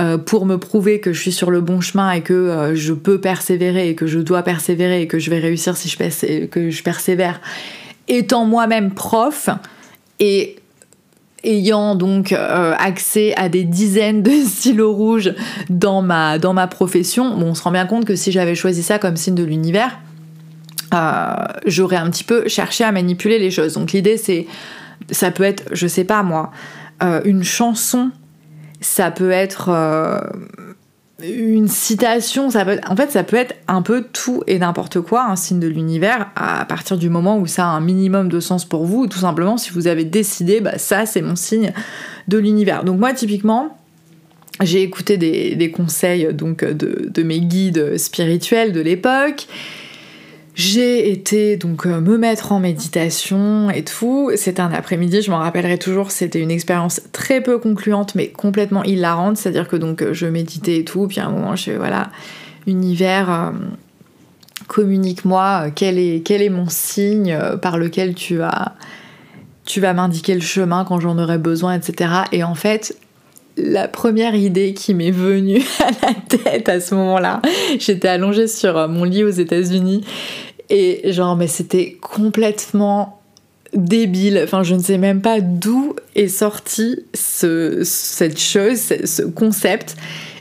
euh, 0.00 0.18
pour 0.18 0.46
me 0.46 0.56
prouver 0.56 1.00
que 1.00 1.12
je 1.12 1.20
suis 1.20 1.32
sur 1.32 1.50
le 1.50 1.60
bon 1.60 1.80
chemin 1.80 2.10
et 2.12 2.20
que 2.20 2.72
je 2.74 2.92
peux 2.92 3.20
persévérer 3.20 3.88
et 3.88 3.94
que 3.94 4.06
je 4.06 4.18
dois 4.18 4.42
persévérer 4.42 5.02
et 5.02 5.06
que 5.06 5.18
je 5.18 5.30
vais 5.30 5.38
réussir 5.38 5.76
si 5.76 5.88
je, 5.88 6.82
persévère, 6.82 7.40
étant 8.08 8.44
moi-même 8.44 8.92
prof 8.92 9.48
et 10.20 10.56
ayant 11.44 11.94
donc 11.94 12.32
accès 12.32 13.34
à 13.36 13.48
des 13.48 13.64
dizaines 13.64 14.22
de 14.22 14.30
stylos 14.46 14.92
rouges 14.92 15.34
dans 15.70 16.02
ma, 16.02 16.38
profession, 16.68 17.24
on 17.24 17.54
se 17.54 17.62
rend 17.62 17.72
bien 17.72 17.86
compte 17.86 18.04
que 18.04 18.16
si 18.16 18.32
j'avais 18.32 18.54
choisi 18.54 18.82
ça 18.82 18.98
comme 18.98 19.16
signe 19.16 19.34
de 19.34 19.44
l'univers, 19.44 19.98
euh, 20.94 21.34
j'aurais 21.66 21.96
un 21.96 22.10
petit 22.10 22.24
peu 22.24 22.48
cherché 22.48 22.84
à 22.84 22.92
manipuler 22.92 23.38
les 23.38 23.50
choses. 23.50 23.74
Donc 23.74 23.92
l'idée 23.92 24.16
c'est, 24.16 24.46
ça 25.10 25.30
peut 25.30 25.42
être, 25.42 25.64
je 25.72 25.86
sais 25.86 26.04
pas 26.04 26.22
moi, 26.22 26.50
euh, 27.02 27.20
une 27.24 27.42
chanson, 27.42 28.10
ça 28.80 29.10
peut 29.10 29.30
être 29.30 29.68
euh, 29.70 30.20
une 31.22 31.68
citation, 31.68 32.50
ça 32.50 32.64
peut, 32.64 32.78
en 32.86 32.96
fait 32.96 33.10
ça 33.10 33.24
peut 33.24 33.36
être 33.36 33.54
un 33.68 33.82
peu 33.82 34.04
tout 34.12 34.42
et 34.46 34.58
n'importe 34.58 35.00
quoi, 35.00 35.24
un 35.24 35.36
signe 35.36 35.60
de 35.60 35.68
l'univers, 35.68 36.30
à 36.36 36.64
partir 36.66 36.98
du 36.98 37.08
moment 37.08 37.38
où 37.38 37.46
ça 37.46 37.64
a 37.64 37.68
un 37.68 37.80
minimum 37.80 38.28
de 38.28 38.40
sens 38.40 38.64
pour 38.64 38.84
vous, 38.84 39.06
tout 39.06 39.18
simplement 39.18 39.56
si 39.56 39.70
vous 39.70 39.86
avez 39.86 40.04
décidé, 40.04 40.60
bah, 40.60 40.78
ça 40.78 41.06
c'est 41.06 41.22
mon 41.22 41.36
signe 41.36 41.72
de 42.28 42.38
l'univers. 42.38 42.84
Donc 42.84 42.98
moi 42.98 43.12
typiquement, 43.14 43.78
j'ai 44.62 44.82
écouté 44.82 45.16
des, 45.16 45.70
conseils 45.70 46.32
donc 46.32 46.64
de, 46.64 47.22
mes 47.22 47.40
guides 47.40 47.96
spirituels 47.96 48.72
de 48.72 48.80
l'époque 48.80 49.46
j'ai 50.56 51.12
été 51.12 51.58
donc 51.58 51.84
euh, 51.84 52.00
me 52.00 52.16
mettre 52.16 52.50
en 52.50 52.60
méditation 52.60 53.68
et 53.68 53.84
tout. 53.84 54.30
C'était 54.36 54.62
un 54.62 54.72
après-midi, 54.72 55.20
je 55.20 55.30
m'en 55.30 55.36
rappellerai 55.36 55.78
toujours, 55.78 56.10
c'était 56.10 56.40
une 56.40 56.50
expérience 56.50 57.02
très 57.12 57.42
peu 57.42 57.58
concluante 57.58 58.14
mais 58.14 58.28
complètement 58.28 58.82
hilarante. 58.82 59.36
C'est-à-dire 59.36 59.68
que 59.68 59.76
donc 59.76 60.12
je 60.12 60.26
méditais 60.26 60.78
et 60.78 60.84
tout, 60.84 61.08
puis 61.08 61.20
à 61.20 61.26
un 61.26 61.30
moment 61.30 61.56
je 61.56 61.64
fais 61.64 61.76
voilà, 61.76 62.10
univers, 62.66 63.30
euh, 63.30 63.50
communique-moi, 64.66 65.66
euh, 65.66 65.70
quel 65.74 65.98
est, 65.98 66.48
mon 66.48 66.70
signe 66.70 67.38
par 67.60 67.76
lequel 67.76 68.14
tu 68.14 68.36
vas, 68.36 68.76
tu 69.66 69.82
vas 69.82 69.92
m'indiquer 69.92 70.34
le 70.34 70.40
chemin 70.40 70.86
quand 70.86 71.00
j'en 71.00 71.18
aurai 71.18 71.36
besoin, 71.36 71.74
etc. 71.74 72.10
Et 72.32 72.42
en 72.42 72.54
fait, 72.54 72.96
la 73.56 73.88
première 73.88 74.34
idée 74.34 74.74
qui 74.74 74.94
m'est 74.94 75.10
venue 75.10 75.62
à 75.80 76.06
la 76.06 76.14
tête 76.14 76.68
à 76.68 76.80
ce 76.80 76.94
moment-là. 76.94 77.40
J'étais 77.78 78.08
allongée 78.08 78.48
sur 78.48 78.88
mon 78.88 79.04
lit 79.04 79.24
aux 79.24 79.30
États-Unis 79.30 80.02
et 80.68 81.12
genre, 81.12 81.36
mais 81.36 81.46
c'était 81.46 81.96
complètement 82.00 83.20
débile. 83.74 84.40
Enfin, 84.42 84.62
je 84.62 84.74
ne 84.74 84.80
sais 84.80 84.98
même 84.98 85.20
pas 85.20 85.40
d'où 85.40 85.94
est 86.14 86.28
sorti 86.28 87.04
ce, 87.14 87.82
cette 87.84 88.40
chose, 88.40 88.80
ce 89.04 89.22
concept. 89.22 89.96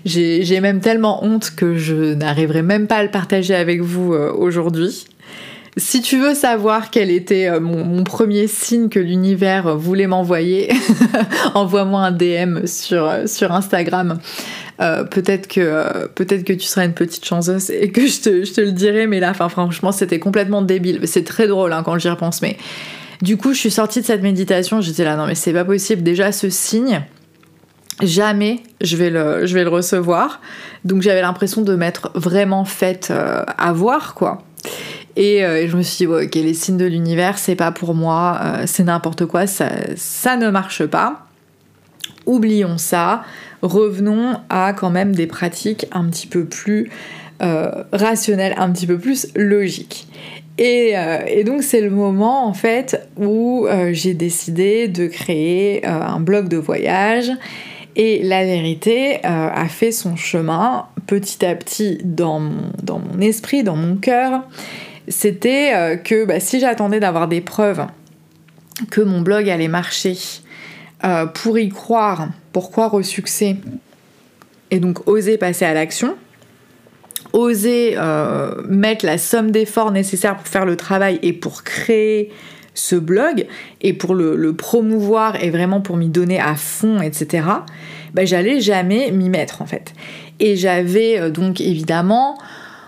J'ai 0.05 0.59
même 0.61 0.81
tellement 0.81 1.23
honte 1.23 1.51
que 1.55 1.75
je 1.75 2.13
n'arriverai 2.13 2.61
même 2.61 2.87
pas 2.87 2.97
à 2.97 3.03
le 3.03 3.09
partager 3.09 3.55
avec 3.55 3.81
vous 3.81 4.13
euh, 4.13 4.31
aujourd'hui. 4.31 5.05
Si 5.77 6.01
tu 6.01 6.17
veux 6.19 6.33
savoir 6.33 6.89
quel 6.89 7.11
était 7.11 7.49
euh, 7.49 7.59
mon, 7.59 8.05
premier 8.05 8.47
signe 8.47 8.87
que 8.87 8.99
l'univers 8.99 9.75
voulait 9.75 10.07
m'envoyer, 10.07 10.71
envoie-moi 11.53 11.99
un 11.99 12.11
DM 12.11 12.65
sur, 12.65 13.11
sur 13.25 13.51
Instagram. 13.51 14.19
Euh, 14.79 15.03
peut-être 15.03 15.47
que 15.47 15.59
euh, 15.59 16.07
peut-être 16.07 16.45
que 16.45 16.53
tu 16.53 16.65
seras 16.65 16.85
une 16.85 16.93
petite 16.93 17.25
chanceuse 17.25 17.69
et 17.71 17.91
que 17.91 18.07
je 18.07 18.21
te, 18.21 18.45
je 18.45 18.53
te 18.53 18.61
le 18.61 18.71
dirai, 18.71 19.05
mais 19.05 19.19
là, 19.19 19.33
franchement, 19.33 19.91
c'était 19.91 20.19
complètement 20.19 20.61
débile. 20.61 21.01
C'est 21.03 21.25
très 21.25 21.47
drôle 21.47 21.73
hein, 21.73 21.83
quand 21.83 21.97
j'y 21.97 22.09
repense, 22.09 22.41
mais 22.41 22.55
du 23.21 23.35
coup, 23.35 23.53
je 23.53 23.59
suis 23.59 23.71
sortie 23.71 23.99
de 23.99 24.05
cette 24.05 24.21
méditation, 24.21 24.79
j'étais 24.79 25.03
là, 25.03 25.17
non 25.17 25.27
mais 25.27 25.35
c'est 25.35 25.53
pas 25.53 25.65
possible. 25.65 26.03
Déjà, 26.03 26.31
ce 26.31 26.49
signe, 26.49 27.01
jamais 28.01 28.61
je 28.79 28.95
vais 28.95 29.09
le, 29.09 29.45
je 29.45 29.53
vais 29.53 29.63
le 29.65 29.69
recevoir. 29.69 30.39
Donc 30.85 31.01
j'avais 31.01 31.21
l'impression 31.21 31.63
de 31.63 31.75
m'être 31.75 32.11
vraiment 32.15 32.63
faite 32.63 33.11
à 33.11 33.73
voir, 33.73 34.13
quoi. 34.13 34.41
Euh, 35.17 35.55
et, 35.57 35.67
je 35.67 35.77
me 35.77 35.81
suis 35.81 36.05
dit, 36.05 36.11
ok, 36.11 36.35
les 36.35 36.53
signes 36.53 36.77
de 36.77 36.85
l'univers, 36.85 37.37
c'est 37.37 37.55
pas 37.55 37.71
pour 37.71 37.93
moi, 37.93 38.39
euh, 38.43 38.63
c'est 38.65 38.83
n'importe 38.83 39.25
quoi, 39.25 39.47
ça, 39.47 39.69
ça 39.95 40.35
ne 40.37 40.49
marche 40.49 40.85
pas. 40.85 41.27
Oublions 42.25 42.77
ça, 42.77 43.23
revenons 43.61 44.39
à 44.49 44.73
quand 44.73 44.89
même 44.89 45.15
des 45.15 45.27
pratiques 45.27 45.85
un 45.91 46.05
petit 46.05 46.27
peu 46.27 46.45
plus 46.45 46.89
euh, 47.41 47.83
rationnelles, 47.91 48.55
un 48.57 48.71
petit 48.71 48.87
peu 48.87 48.97
plus 48.97 49.27
logiques. 49.35 50.07
Et, 50.57 50.93
et 51.27 51.43
donc 51.43 51.63
c'est 51.63 51.81
le 51.81 51.89
moment 51.89 52.47
en 52.47 52.53
fait 52.53 53.09
où 53.17 53.67
j'ai 53.91 54.13
décidé 54.13 54.87
de 54.87 55.07
créer 55.07 55.85
un 55.85 56.21
blog 56.21 56.47
de 56.47 56.55
voyage 56.55 57.29
et 57.97 58.23
la 58.23 58.45
vérité 58.45 59.19
a 59.25 59.67
fait 59.67 59.91
son 59.91 60.15
chemin 60.15 60.85
petit 61.07 61.45
à 61.45 61.55
petit 61.55 61.97
dans 62.05 62.39
mon, 62.39 62.71
dans 62.81 62.99
mon 62.99 63.19
esprit, 63.19 63.63
dans 63.63 63.75
mon 63.75 63.97
cœur 63.97 64.43
c'était 65.07 65.73
euh, 65.73 65.95
que 65.97 66.25
bah, 66.25 66.39
si 66.39 66.59
j'attendais 66.59 66.99
d'avoir 66.99 67.27
des 67.27 67.41
preuves 67.41 67.85
que 68.89 69.01
mon 69.01 69.21
blog 69.21 69.49
allait 69.49 69.67
marcher 69.67 70.17
euh, 71.03 71.25
pour 71.25 71.57
y 71.57 71.69
croire, 71.69 72.29
pour 72.51 72.71
croire 72.71 72.93
au 72.93 73.03
succès, 73.03 73.57
et 74.71 74.79
donc 74.79 75.07
oser 75.07 75.37
passer 75.37 75.65
à 75.65 75.73
l'action, 75.73 76.15
oser 77.33 77.95
euh, 77.97 78.61
mettre 78.67 79.05
la 79.05 79.17
somme 79.17 79.51
d'efforts 79.51 79.91
nécessaires 79.91 80.35
pour 80.35 80.47
faire 80.47 80.65
le 80.65 80.75
travail 80.75 81.19
et 81.21 81.33
pour 81.33 81.63
créer 81.63 82.31
ce 82.73 82.95
blog 82.95 83.45
et 83.81 83.93
pour 83.93 84.15
le, 84.15 84.53
promouvoir 84.53 85.41
et 85.41 85.49
vraiment 85.49 85.79
pour 85.79 85.95
m'y 85.95 86.09
donner 86.09 86.39
à 86.39 86.55
fond, 86.55 86.99
etc., 86.99 87.47
bah, 88.13 88.25
j'allais 88.25 88.59
jamais 88.59 89.11
m'y 89.11 89.29
mettre 89.29 89.61
en 89.61 89.65
fait. 89.65 89.93
Et 90.39 90.57
j'avais 90.57 91.29
donc 91.29 91.61
évidemment 91.61 92.37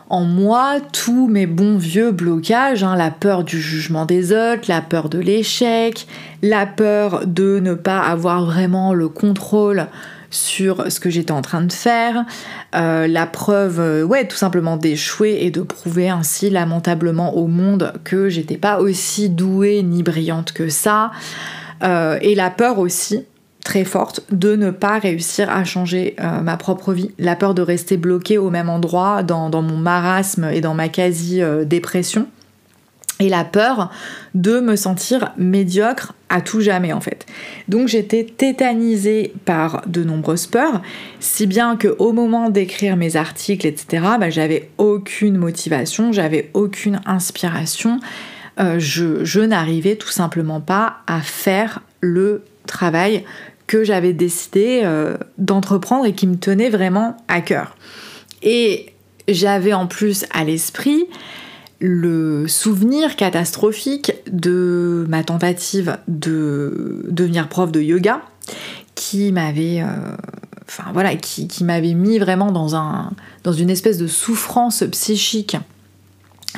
en 0.09 0.23
moi 0.23 0.77
tous 0.93 1.27
mes 1.27 1.45
bons 1.47 1.77
vieux 1.77 2.11
blocages, 2.11 2.83
hein, 2.83 2.95
la 2.95 3.11
peur 3.11 3.43
du 3.43 3.59
jugement 3.59 4.05
des 4.05 4.31
autres, 4.31 4.63
la 4.67 4.81
peur 4.81 5.09
de 5.09 5.19
l'échec, 5.19 6.07
la 6.41 6.65
peur 6.65 7.25
de 7.25 7.59
ne 7.59 7.73
pas 7.73 7.99
avoir 7.99 8.45
vraiment 8.45 8.93
le 8.93 9.09
contrôle 9.09 9.87
sur 10.29 10.91
ce 10.91 10.99
que 10.99 11.09
j'étais 11.09 11.31
en 11.31 11.41
train 11.41 11.61
de 11.61 11.71
faire, 11.71 12.25
euh, 12.75 13.07
la 13.07 13.25
preuve, 13.25 13.79
euh, 13.79 14.03
ouais, 14.03 14.27
tout 14.27 14.35
simplement 14.35 14.75
d'échouer 14.77 15.39
et 15.41 15.51
de 15.51 15.61
prouver 15.61 16.09
ainsi 16.09 16.49
lamentablement 16.49 17.35
au 17.35 17.47
monde 17.47 17.93
que 18.03 18.27
j'étais 18.29 18.57
pas 18.57 18.79
aussi 18.79 19.29
douée 19.29 19.83
ni 19.83 20.03
brillante 20.03 20.51
que 20.51 20.69
ça, 20.69 21.11
euh, 21.83 22.17
et 22.21 22.35
la 22.35 22.49
peur 22.49 22.79
aussi 22.79 23.25
très 23.67 23.84
forte 23.84 24.21
de 24.32 24.56
ne 24.56 24.71
pas 24.71 24.97
réussir 24.97 25.49
à 25.49 25.65
changer 25.65 26.15
euh, 26.21 26.39
ma 26.39 26.56
propre 26.56 26.93
vie, 26.93 27.12
la 27.19 27.36
peur 27.36 27.53
de 27.53 27.62
rester 27.62 27.97
bloquée 27.97 28.38
au 28.38 28.49
même 28.49 28.69
endroit 28.69 29.23
dans, 29.23 29.49
mon 29.62 29.75
marasme 29.75 30.45
et 30.53 30.62
dans 30.62 30.73
ma 30.73 30.88
quasi-dépression, 30.88 32.27
et 33.19 33.27
la 33.27 33.43
peur 33.43 33.91
de 34.36 34.62
me 34.62 34.77
sentir 34.77 35.34
médiocre 35.38 36.13
à 36.30 36.39
tout 36.39 36.62
jamais 36.62 36.93
en 36.93 37.01
fait. 37.01 37.25
Donc 37.67 37.89
j'étais 37.89 38.23
tétanisée 38.23 39.34
par 39.43 39.82
de 39.86 40.01
nombreuses 40.06 40.47
peurs, 40.47 40.82
si 41.19 41.45
bien 41.45 41.75
que 41.75 41.93
au 41.99 42.13
moment 42.13 42.49
d'écrire 42.49 42.95
mes 42.95 43.17
articles, 43.17 43.67
etc., 43.67 44.01
bah, 44.17 44.30
j'avais 44.30 44.69
aucune 44.77 45.36
motivation, 45.36 46.13
j'avais 46.13 46.51
aucune 46.53 47.01
inspiration, 47.06 47.99
euh, 48.62 48.80
je, 48.80 49.25
je 49.25 49.41
n'arrivais 49.41 49.97
tout 49.97 50.08
simplement 50.08 50.62
pas 50.62 50.99
à 51.06 51.19
faire 51.19 51.82
le 51.99 52.43
travail 52.65 53.25
que 53.67 53.84
j'avais 53.84 54.13
décidé 54.13 54.82
euh, 54.84 55.17
d'entreprendre 55.38 56.06
et 56.06 56.13
qui 56.13 56.25
me 56.25 56.38
tenait 56.38 56.69
vraiment 56.69 57.17
à 57.27 57.41
cœur. 57.41 57.75
Et 58.41 58.93
j'avais 59.27 59.73
en 59.73 59.88
plus 59.88 60.25
à 60.32 60.43
l'esprit 60.43 61.06
le 61.80 62.47
souvenir 62.47 63.15
catastrophique 63.15 64.13
de 64.32 65.06
ma 65.10 65.23
tentative 65.23 65.97
de 66.08 67.06
devenir 67.10 67.49
prof 67.49 67.71
de 67.71 67.82
yoga 67.82 68.21
qui 68.95 69.32
m'avait 69.32 69.82
euh, 69.82 70.15
enfin 70.67 70.86
voilà 70.91 71.15
qui, 71.15 71.63
m'avait 71.63 71.93
mis 71.93 72.17
vraiment 72.17 72.51
dans 72.51 72.75
un 72.75 73.12
dans 73.43 73.53
une 73.53 73.69
espèce 73.69 73.99
de 73.99 74.08
souffrance 74.08 74.84
psychique 74.91 75.58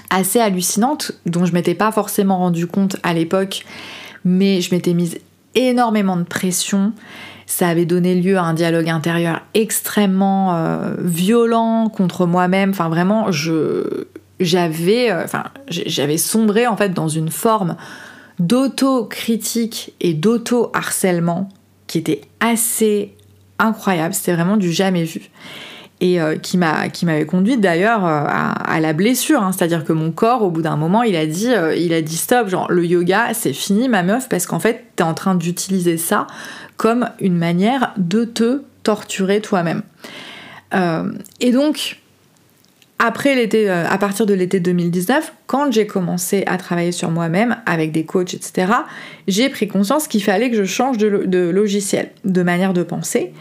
assez 0.10 0.40
hallucinante 0.40 1.12
dont 1.26 1.46
je 1.46 1.54
m'étais 1.54 1.76
pas 1.76 1.92
forcément 1.92 2.38
rendu 2.38 2.68
compte 2.68 2.98
à 3.04 3.14
l'époque, 3.14 3.66
mais 4.24 4.62
je 4.62 4.74
m'étais 4.74 4.94
mise 4.94 5.18
énormément 5.56 6.18
de 6.18 6.24
pression. 6.24 6.94
Ça 7.46 7.68
avait 7.68 7.86
donné 7.86 8.16
lieu 8.16 8.38
à 8.38 8.44
un 8.44 8.54
dialogue 8.54 8.90
intérieur 8.90 9.42
extrêmement 9.54 10.56
euh, 10.56 10.94
violent 11.00 11.90
contre 11.90 12.26
moi-même. 12.26 12.70
Enfin, 12.70 12.90
vraiment, 12.90 13.32
je, 13.32 14.06
j'avais, 14.40 15.12
euh, 15.12 15.24
enfin, 15.24 15.46
j'avais 15.68 16.18
sombré 16.18 16.68
en 16.68 16.78
fait 16.78 16.90
dans 16.90 17.08
une 17.08 17.30
forme 17.30 17.76
d'auto-critique 18.40 19.94
et 20.00 20.14
d'auto-harcèlement 20.14 21.50
qui 21.88 21.98
était 21.98 22.22
assez 22.40 23.16
incroyable. 23.58 24.14
C'était 24.14 24.34
vraiment 24.34 24.58
du 24.58 24.72
jamais 24.72 25.04
vu 25.04 25.30
et 26.02 26.22
euh, 26.22 26.38
qui 26.38 26.58
m'a 26.58 26.90
qui 26.90 27.06
m'avait 27.06 27.26
conduite 27.26 27.60
d'ailleurs 27.60 28.06
euh, 28.06 28.24
à, 28.26 28.80
la 28.80 28.94
blessure 28.94 29.44
hein. 29.44 29.52
c'est-à-dire 29.52 29.84
que 29.84 29.94
mon 29.94 30.12
corps 30.12 30.44
au 30.44 30.50
bout 30.50 30.62
d'un 30.62 30.78
moment 30.78 31.04
il 31.04 31.16
a 31.16 31.26
dit 31.26 31.54
euh, 31.54 31.76
il 31.76 31.94
a 31.94 32.02
dit 32.02 32.16
stop 32.16 32.48
genre 32.48 32.72
le 32.72 32.86
yoga 32.86 33.34
c'est 33.34 33.54
fini 33.54 33.90
ma 33.90 34.04
meuf 34.04 34.30
parce 34.30 34.46
qu'en 34.46 34.60
fait 34.60 34.86
t'es 34.96 35.04
en 35.04 35.14
train 35.14 35.36
d'utiliser 35.36 35.98
ça 35.98 36.28
comme 36.78 37.10
une 37.20 37.38
manière 37.38 37.94
de 37.98 38.24
te 38.24 38.62
torturer 38.84 39.42
toi-même 39.42 39.82
et 41.40 41.52
donc 41.52 41.98
après 43.00 43.34
l'été, 43.34 43.68
à 43.70 43.98
partir 43.98 44.28
de 44.28 44.36
l'été 44.36 44.60
2019, 44.60 45.34
quand 45.48 45.72
j'ai 45.72 45.88
commencé 45.88 46.44
à 46.46 46.58
travailler 46.58 46.92
sur 46.92 47.10
moi-même 47.10 47.58
avec 47.66 47.92
des 47.92 48.06
coachs, 48.06 48.36
etc., 48.36 48.72
j'ai 49.28 49.50
pris 49.50 49.68
conscience 49.68 50.08
qu'il 50.08 50.22
fallait 50.22 50.52
que 50.52 50.58
je 50.58 50.66
change 50.66 51.00
de 51.00 51.50
logiciel, 51.50 52.12
de 52.24 52.44
manière 52.44 52.74
de 52.74 52.84
penser. 52.84 53.34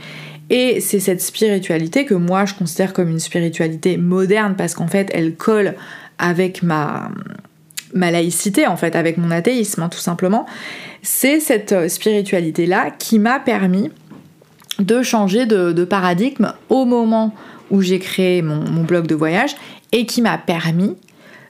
Et 0.50 0.80
c'est 0.80 1.00
cette 1.00 1.20
spiritualité 1.20 2.04
que 2.04 2.14
moi 2.14 2.44
je 2.44 2.54
considère 2.54 2.92
comme 2.92 3.08
une 3.08 3.18
spiritualité 3.18 3.96
moderne 3.96 4.54
parce 4.56 4.74
qu'en 4.74 4.88
fait 4.88 5.10
elle 5.12 5.34
colle 5.34 5.74
avec 6.18 6.62
ma, 6.62 7.10
laïcité, 7.94 8.66
en 8.66 8.76
fait, 8.76 8.96
avec 8.96 9.18
mon 9.18 9.30
athéisme, 9.30 9.82
hein, 9.82 9.88
tout 9.88 9.98
simplement. 9.98 10.46
C'est 11.02 11.38
cette 11.38 11.72
euh, 11.72 11.88
spiritualité-là 11.88 12.90
qui 12.90 13.18
m'a 13.18 13.38
permis 13.38 13.90
de 14.80 15.02
changer 15.02 15.46
de, 15.46 15.84
paradigme 15.84 16.52
au 16.68 16.84
moment 16.84 17.34
où 17.70 17.82
j'ai 17.82 17.98
créé 17.98 18.42
mon 18.42 18.82
blog 18.82 19.06
de 19.06 19.14
voyage 19.14 19.56
et 19.92 20.06
qui 20.06 20.22
m'a 20.22 20.38
permis 20.38 20.96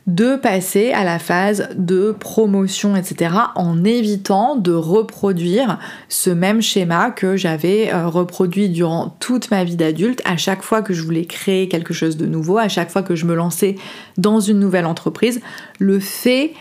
de 0.09 0.37
passer 0.37 0.91
à 0.93 1.05
la 1.05 1.19
phase 1.19 1.69
de 1.77 2.17
promotion, 2.19 2.97
etc., 2.97 3.35
en 3.55 3.85
évitant 3.85 4.57
de 4.57 4.73
reproduire 4.73 5.79
ce 6.09 6.31
même 6.31 6.63
schéma 6.63 7.11
que 7.11 7.37
j'avais 7.37 7.93
euh, 7.93 8.09
reproduit 8.09 8.71
durant 8.71 9.15
toute 9.21 9.51
ma 9.51 9.65
vie 9.65 9.77
d'adulte, 9.77 10.23
à 10.25 10.39
chaque 10.39 10.63
fois 10.63 10.81
que 10.81 10.95
je 10.95 11.03
voulais 11.03 11.27
créer 11.27 11.69
quelque 11.69 11.93
chose 11.93 12.17
de 12.17 12.25
nouveau, 12.25 12.57
à 12.57 12.69
chaque 12.69 12.91
fois 12.91 13.03
que 13.03 13.15
je 13.15 13.27
me 13.27 13.35
lançais 13.35 13.77
dans 14.17 14.41
une 14.41 14.59
nouvelle 14.59 14.87
entreprise, 14.87 15.43
le 15.79 16.01
fait 16.01 16.55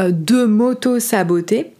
euh, 0.00 0.10
de 0.10 0.46
m'auto-saboter 0.46 1.72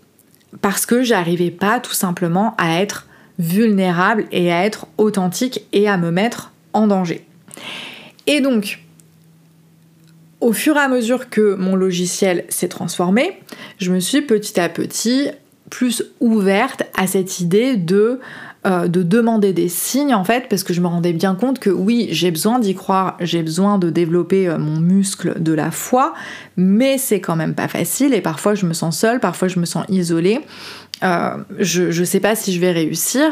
parce 0.60 0.84
que 0.84 1.02
j'arrivais 1.02 1.50
pas 1.50 1.80
tout 1.80 1.94
simplement 1.94 2.54
à 2.58 2.80
être 2.82 3.06
vulnérable 3.38 4.26
et 4.32 4.52
à 4.52 4.66
être 4.66 4.86
authentique 4.98 5.66
et 5.72 5.88
à 5.88 5.96
me 5.96 6.10
mettre 6.10 6.52
en 6.74 6.86
danger. 6.86 7.26
Et 8.26 8.42
donc, 8.42 8.80
au 10.40 10.52
fur 10.52 10.76
et 10.76 10.80
à 10.80 10.88
mesure 10.88 11.30
que 11.30 11.54
mon 11.54 11.76
logiciel 11.76 12.44
s'est 12.48 12.68
transformé, 12.68 13.40
je 13.78 13.90
me 13.92 14.00
suis 14.00 14.22
petit 14.22 14.60
à 14.60 14.68
petit 14.68 15.30
plus 15.70 16.02
ouverte 16.20 16.84
à 16.96 17.06
cette 17.06 17.40
idée 17.40 17.76
de, 17.76 18.20
euh, 18.66 18.88
de 18.88 19.02
demander 19.02 19.52
des 19.52 19.68
signes 19.68 20.14
en 20.14 20.24
fait, 20.24 20.48
parce 20.48 20.62
que 20.62 20.72
je 20.72 20.80
me 20.80 20.86
rendais 20.86 21.12
bien 21.12 21.34
compte 21.34 21.58
que 21.58 21.70
oui, 21.70 22.08
j'ai 22.10 22.30
besoin 22.30 22.58
d'y 22.58 22.74
croire, 22.74 23.16
j'ai 23.20 23.42
besoin 23.42 23.78
de 23.78 23.90
développer 23.90 24.48
euh, 24.48 24.58
mon 24.58 24.78
muscle 24.78 25.40
de 25.42 25.52
la 25.52 25.70
foi, 25.70 26.14
mais 26.56 26.98
c'est 26.98 27.20
quand 27.20 27.36
même 27.36 27.54
pas 27.54 27.68
facile 27.68 28.14
et 28.14 28.20
parfois 28.20 28.54
je 28.54 28.66
me 28.66 28.74
sens 28.74 28.98
seule, 28.98 29.20
parfois 29.20 29.48
je 29.48 29.58
me 29.58 29.64
sens 29.64 29.84
isolée. 29.88 30.40
Euh, 31.02 31.36
je, 31.58 31.98
ne 31.98 32.04
sais 32.04 32.20
pas 32.20 32.34
si 32.34 32.52
je 32.52 32.60
vais 32.60 32.72
réussir. 32.72 33.22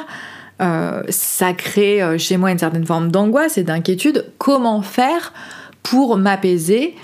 ça 1.09 1.53
crée 1.53 2.01
chez 2.19 2.37
moi 2.37 2.51
une 2.51 2.59
certaine 2.59 2.87
forme 2.87 3.11
d'angoisse 3.11 3.59
et 3.59 3.65
d'inquiétude. 3.65 4.27
Comment 4.39 4.83
faire 4.83 5.33
pour 5.85 6.17
m'apaiser, 6.17 6.97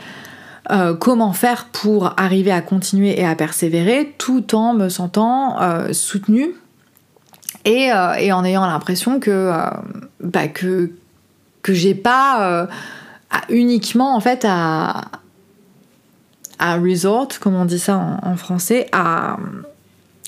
euh, 0.73 0.95
comment 0.95 1.33
faire 1.33 1.67
pour 1.67 2.15
arriver 2.17 2.51
à 2.51 2.63
continuer 2.63 3.21
et 3.21 3.25
à 3.25 3.37
persévérer 3.37 4.15
tout 4.19 4.55
en 4.57 4.75
me 4.75 4.89
sentant 4.89 5.61
euh, 5.61 5.93
soutenue 5.93 6.55
et, 7.65 7.93
euh, 7.93 8.15
et, 8.15 8.33
en 8.33 8.45
ayant 8.45 8.67
l'impression 8.67 9.21
que, 9.21 9.53
bah, 10.21 10.49
que, 10.49 10.91
que 11.63 11.75
j'ai 11.75 11.95
pas 11.95 12.69
uniquement 13.51 14.17
en 14.17 14.21
fait 14.21 14.47
à, 14.49 15.03
à 16.59 16.77
resort, 16.77 17.29
comme 17.39 17.55
on 17.55 17.67
dit 17.67 17.79
ça 17.79 17.99
en, 17.99 18.19
en 18.23 18.37
français, 18.37 18.87
à, 18.93 19.37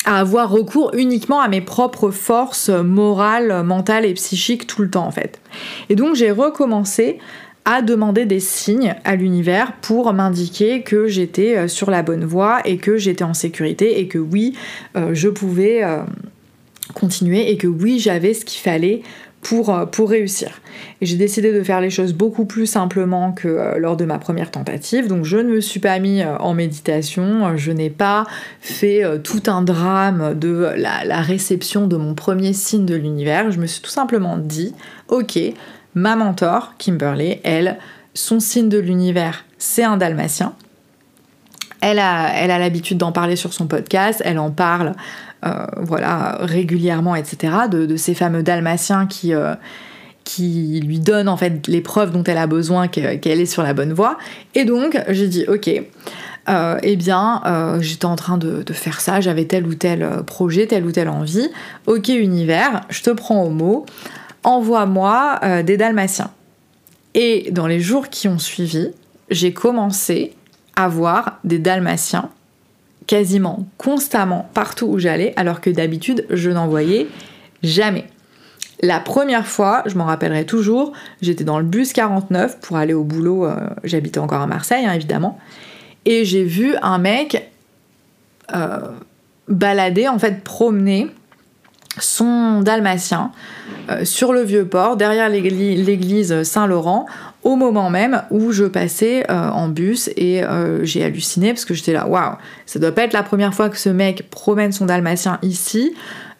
à 0.04 0.18
avoir 0.18 0.50
recours 0.50 0.90
uniquement 0.94 1.40
à 1.40 1.48
mes 1.48 1.62
propres 1.62 2.10
forces 2.10 2.68
morales, 2.68 3.62
mentales 3.62 4.04
et 4.04 4.12
psychiques 4.14 4.66
tout 4.66 4.82
le 4.82 4.90
temps 4.90 5.06
en 5.06 5.10
fait. 5.10 5.40
Et 5.88 5.96
donc 5.96 6.16
j'ai 6.16 6.30
recommencé 6.30 7.18
à 7.64 7.82
demander 7.82 8.26
des 8.26 8.40
signes 8.40 8.94
à 9.04 9.14
l'univers 9.14 9.72
pour 9.82 10.12
m'indiquer 10.12 10.82
que 10.82 11.06
j'étais 11.06 11.56
euh, 11.56 11.68
sur 11.68 11.90
la 11.90 12.02
bonne 12.02 12.24
voie 12.24 12.60
et 12.64 12.76
que 12.76 12.96
j'étais 12.96 13.24
en 13.24 13.34
sécurité 13.34 14.00
et 14.00 14.08
que 14.08 14.18
oui, 14.18 14.54
euh, 14.96 15.10
je 15.12 15.28
pouvais 15.28 15.84
euh, 15.84 16.02
continuer 16.94 17.50
et 17.50 17.56
que 17.56 17.68
oui, 17.68 17.98
j'avais 18.00 18.34
ce 18.34 18.44
qu'il 18.44 18.60
fallait 18.60 19.02
pour, 19.40 19.76
réussir. 19.98 20.60
J'ai 21.00 21.16
décidé 21.16 21.52
de 21.52 21.64
faire 21.64 21.80
les 21.80 21.90
choses 21.90 22.14
beaucoup 22.14 22.44
plus 22.44 22.66
simplement 22.66 23.32
que 23.32 23.76
lors 23.76 23.96
de 23.96 24.04
ma 24.04 24.20
première 24.20 24.52
tentative. 24.52 25.08
Donc 25.08 25.24
je 25.24 25.36
ne 25.36 25.54
me 25.54 25.60
suis 25.60 25.80
pas 25.80 25.98
mis 25.98 26.22
en 26.22 26.54
méditation, 26.54 27.56
je 27.56 27.72
n'ai 27.72 27.90
pas 27.90 28.24
fait 28.60 29.02
tout 29.24 29.42
un 29.48 29.62
drame 29.62 30.38
de 30.38 30.70
la 30.76 31.20
réception 31.22 31.88
de 31.88 31.96
mon 31.96 32.14
premier 32.14 32.52
signe 32.52 32.86
de 32.86 32.94
l'univers. 32.94 33.50
Je 33.50 33.58
me 33.58 33.66
suis 33.66 33.82
tout 33.82 33.90
simplement 33.90 34.38
dit, 34.38 34.76
ok, 35.08 35.40
Ma 35.94 36.16
mentor, 36.16 36.74
Kimberly, 36.78 37.38
elle, 37.44 37.78
son 38.14 38.40
signe 38.40 38.68
de 38.68 38.78
l'univers, 38.78 39.44
c'est 39.58 39.84
un 39.84 39.96
dalmatien. 39.96 40.54
Elle 41.80 41.98
a, 41.98 42.46
l'habitude 42.46 42.96
d'en 42.96 43.12
parler 43.12 43.36
sur 43.36 43.52
son 43.52 43.66
podcast, 43.66 44.22
elle 44.24 44.38
en 44.38 44.50
parle 44.50 44.94
euh, 45.44 45.66
voilà, 45.76 46.38
régulièrement, 46.40 47.16
etc., 47.16 47.52
de, 47.68 47.96
ces 47.96 48.14
fameux 48.14 48.44
dalmatiens 48.44 49.06
qui, 49.06 49.34
euh, 49.34 49.54
qui 50.22 50.80
lui 50.86 51.00
donnent 51.00 51.28
en 51.28 51.36
fait 51.36 51.66
les 51.66 51.80
preuves 51.80 52.12
dont 52.12 52.22
elle 52.22 52.38
a 52.38 52.46
besoin 52.46 52.86
qu'elle 52.86 53.40
est 53.40 53.46
sur 53.46 53.64
la 53.64 53.74
bonne 53.74 53.92
voie. 53.92 54.16
Et 54.54 54.64
donc, 54.64 55.02
j'ai 55.08 55.26
dit, 55.26 55.44
ok, 55.48 55.68
euh, 56.48 56.78
eh 56.82 56.96
bien, 56.96 57.42
j'étais 57.80 58.06
en 58.06 58.16
train 58.16 58.38
de, 58.38 58.62
de 58.62 58.72
faire 58.72 59.00
ça, 59.00 59.20
j'avais 59.20 59.44
tel 59.44 59.66
ou 59.66 59.74
tel 59.74 60.08
projet, 60.24 60.68
telle 60.68 60.86
ou 60.86 60.92
telle 60.92 61.08
envie. 61.08 61.50
Ok, 61.86 62.08
univers, 62.08 62.82
je 62.88 63.02
te 63.02 63.10
prends 63.10 63.42
au 63.42 63.50
mot 63.50 63.84
envoie-moi 64.44 65.40
euh, 65.42 65.62
des 65.62 65.76
dalmatiens. 65.76 66.30
Et 67.14 67.50
dans 67.50 67.66
les 67.66 67.80
jours 67.80 68.08
qui 68.08 68.28
ont 68.28 68.38
suivi, 68.38 68.90
j'ai 69.30 69.52
commencé 69.52 70.34
à 70.76 70.88
voir 70.88 71.38
des 71.44 71.58
dalmatiens 71.58 72.30
quasiment 73.06 73.66
constamment 73.78 74.48
partout 74.54 74.86
où 74.86 74.98
j'allais, 74.98 75.32
alors 75.36 75.60
que 75.60 75.70
d'habitude 75.70 76.26
je 76.30 76.50
n'en 76.50 76.68
voyais 76.68 77.08
jamais. 77.62 78.06
La 78.80 78.98
première 78.98 79.46
fois, 79.46 79.82
je 79.86 79.96
m'en 79.96 80.04
rappellerai 80.04 80.44
toujours, 80.44 80.92
j'étais 81.20 81.44
dans 81.44 81.58
le 81.58 81.64
bus 81.64 81.92
49 81.92 82.60
pour 82.60 82.76
aller 82.76 82.94
au 82.94 83.04
boulot, 83.04 83.46
euh, 83.46 83.56
j'habitais 83.84 84.18
encore 84.18 84.40
à 84.40 84.46
Marseille 84.46 84.86
hein, 84.86 84.92
évidemment, 84.92 85.38
et 86.04 86.24
j'ai 86.24 86.44
vu 86.44 86.74
un 86.82 86.98
mec 86.98 87.50
euh, 88.54 88.78
balader, 89.48 90.08
en 90.08 90.18
fait 90.18 90.42
promener 90.42 91.08
son 91.98 92.62
dalmatien 92.62 93.32
euh, 93.90 94.04
sur 94.04 94.32
le 94.32 94.42
vieux 94.42 94.64
port, 94.64 94.96
derrière 94.96 95.28
l'église 95.28 96.42
Saint-Laurent, 96.42 97.06
au 97.42 97.56
moment 97.56 97.90
même 97.90 98.22
où 98.30 98.52
je 98.52 98.64
passais 98.64 99.24
euh, 99.30 99.48
en 99.48 99.68
bus 99.68 100.08
et 100.16 100.44
euh, 100.44 100.84
j'ai 100.84 101.04
halluciné 101.04 101.52
parce 101.52 101.64
que 101.64 101.74
j'étais 101.74 101.92
là, 101.92 102.06
waouh, 102.06 102.36
ça 102.66 102.78
doit 102.78 102.92
pas 102.92 103.02
être 103.02 103.12
la 103.12 103.22
première 103.22 103.52
fois 103.52 103.68
que 103.68 103.76
ce 103.76 103.88
mec 103.88 104.30
promène 104.30 104.72
son 104.72 104.86
dalmatien 104.86 105.38
ici. 105.42 105.94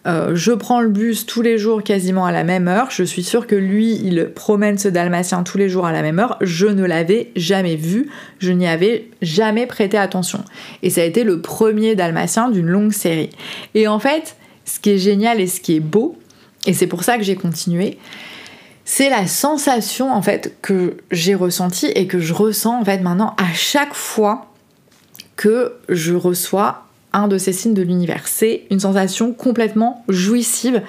je 0.05 0.51
prends 0.51 0.81
le 0.81 0.89
bus 0.89 1.25
tous 1.25 1.41
les 1.41 1.57
jours 1.57 1.83
quasiment 1.83 2.25
à 2.25 2.31
la 2.31 2.43
même 2.43 2.67
heure. 2.67 2.87
Je 2.89 3.03
suis 3.03 3.23
sûre 3.23 3.47
que 3.47 3.55
lui, 3.55 3.93
il 4.03 4.31
promène 4.33 4.77
ce 4.77 4.89
dalmatien 4.89 5.43
tous 5.43 5.57
les 5.57 5.69
jours 5.69 5.85
à 5.85 5.91
la 5.91 6.01
même 6.01 6.19
heure. 6.19 6.37
Je 6.41 6.67
ne 6.67 6.83
l'avais 6.83 7.31
jamais 7.35 7.77
vu. 7.77 8.09
Je 8.39 8.51
n'y 8.51 8.67
avais 8.67 9.07
jamais 9.21 9.65
prêté 9.65 9.97
attention. 9.97 10.43
Et 10.81 10.89
ça 10.89 11.01
a 11.01 11.05
été 11.05 11.23
le 11.23 11.41
premier 11.41 11.95
dalmatien 11.95 12.49
d'une 12.49 12.67
longue 12.67 12.91
série. 12.91 13.29
Et 13.75 13.87
en 13.87 13.99
fait, 13.99 14.35
ce 14.65 14.79
qui 14.79 14.91
est 14.91 14.97
génial 14.97 15.39
et 15.41 15.47
ce 15.47 15.61
qui 15.61 15.75
est 15.75 15.81
beau, 15.81 16.17
et 16.65 16.73
c'est 16.73 16.87
pour 16.87 17.03
ça 17.03 17.17
que 17.17 17.23
j'ai 17.23 17.35
continué, 17.35 17.97
c'est 18.85 19.09
la 19.09 19.27
sensation 19.27 20.11
en 20.11 20.21
fait 20.21 20.57
que 20.61 20.97
j'ai 21.11 21.35
ressentie 21.35 21.87
et 21.95 22.07
que 22.07 22.19
je 22.19 22.33
ressens 22.33 22.81
en 22.81 22.85
fait 22.85 22.99
maintenant 22.99 23.33
à 23.37 23.53
chaque 23.53 23.93
fois 23.93 24.51
que 25.35 25.73
je 25.89 26.13
reçois 26.13 26.85
un 27.13 27.27
de 27.27 27.37
ces 27.37 27.53
signes 27.53 27.73
de 27.73 27.81
l'univers. 27.81 28.27
C'est 28.27 28.65
une 28.71 28.79
sensation 28.79 29.33
complètement 29.33 30.03
jouissive 30.09 30.81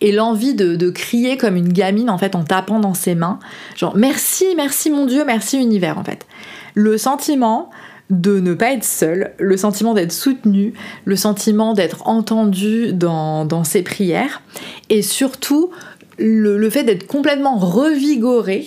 et 0.00 0.12
l'envie 0.12 0.54
de, 0.54 0.90
crier 0.90 1.36
comme 1.36 1.56
une 1.56 1.72
gamine 1.72 2.10
en 2.10 2.18
fait 2.18 2.34
en 2.34 2.44
tapant 2.44 2.80
dans 2.80 2.94
ses 2.94 3.14
mains, 3.14 3.38
genre 3.76 3.96
merci, 3.96 4.46
merci 4.56 4.90
mon 4.90 5.06
Dieu, 5.06 5.24
merci 5.24 5.58
univers 5.58 5.98
en 5.98 6.04
fait. 6.04 6.26
le 6.74 6.98
sentiment 6.98 7.70
de 8.10 8.38
ne 8.38 8.54
pas 8.54 8.72
être 8.72 8.84
seul, 8.84 9.32
le 9.38 9.56
sentiment 9.56 9.94
d'être 9.94 10.12
soutenu, 10.12 10.74
le 11.04 11.16
sentiment 11.16 11.74
d'être 11.74 12.06
entendu 12.06 12.92
dans, 12.92 13.64
ses 13.64 13.82
prières, 13.82 14.42
et 14.90 15.02
surtout 15.02 15.70
le, 16.18 16.70
fait 16.70 16.84
d'être 16.84 17.06
complètement 17.06 17.58
revigoré 17.58 18.66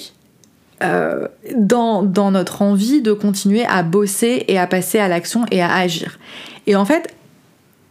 euh, 0.84 1.28
dans, 1.56 2.04
dans, 2.04 2.32
notre 2.32 2.62
envie 2.62 3.02
de 3.02 3.14
continuer 3.14 3.66
à 3.66 3.84
bosser 3.84 4.46
et 4.48 4.60
à 4.60 4.68
passer 4.68 5.00
à 5.00 5.08
l'action 5.08 5.46
et 5.52 5.62
à 5.62 5.74
agir. 5.74 6.20
Et 6.68 6.76
en 6.76 6.86
fait, 6.86 7.14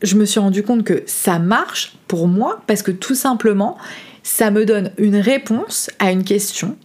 je 0.02 0.16
me 0.16 0.24
suis 0.24 0.40
rendu 0.40 0.62
compte 0.62 0.84
que 0.84 1.02
ça 1.06 1.38
marche 1.38 1.96
pour 2.06 2.28
moi 2.28 2.60
parce 2.66 2.82
que 2.82 2.90
tout 2.90 3.14
simplement, 3.14 3.76
ça 4.22 4.50
me 4.50 4.64
donne 4.64 4.92
une 4.98 5.16
réponse 5.16 5.90
à 5.98 6.12
une 6.12 6.24
question 6.24 6.76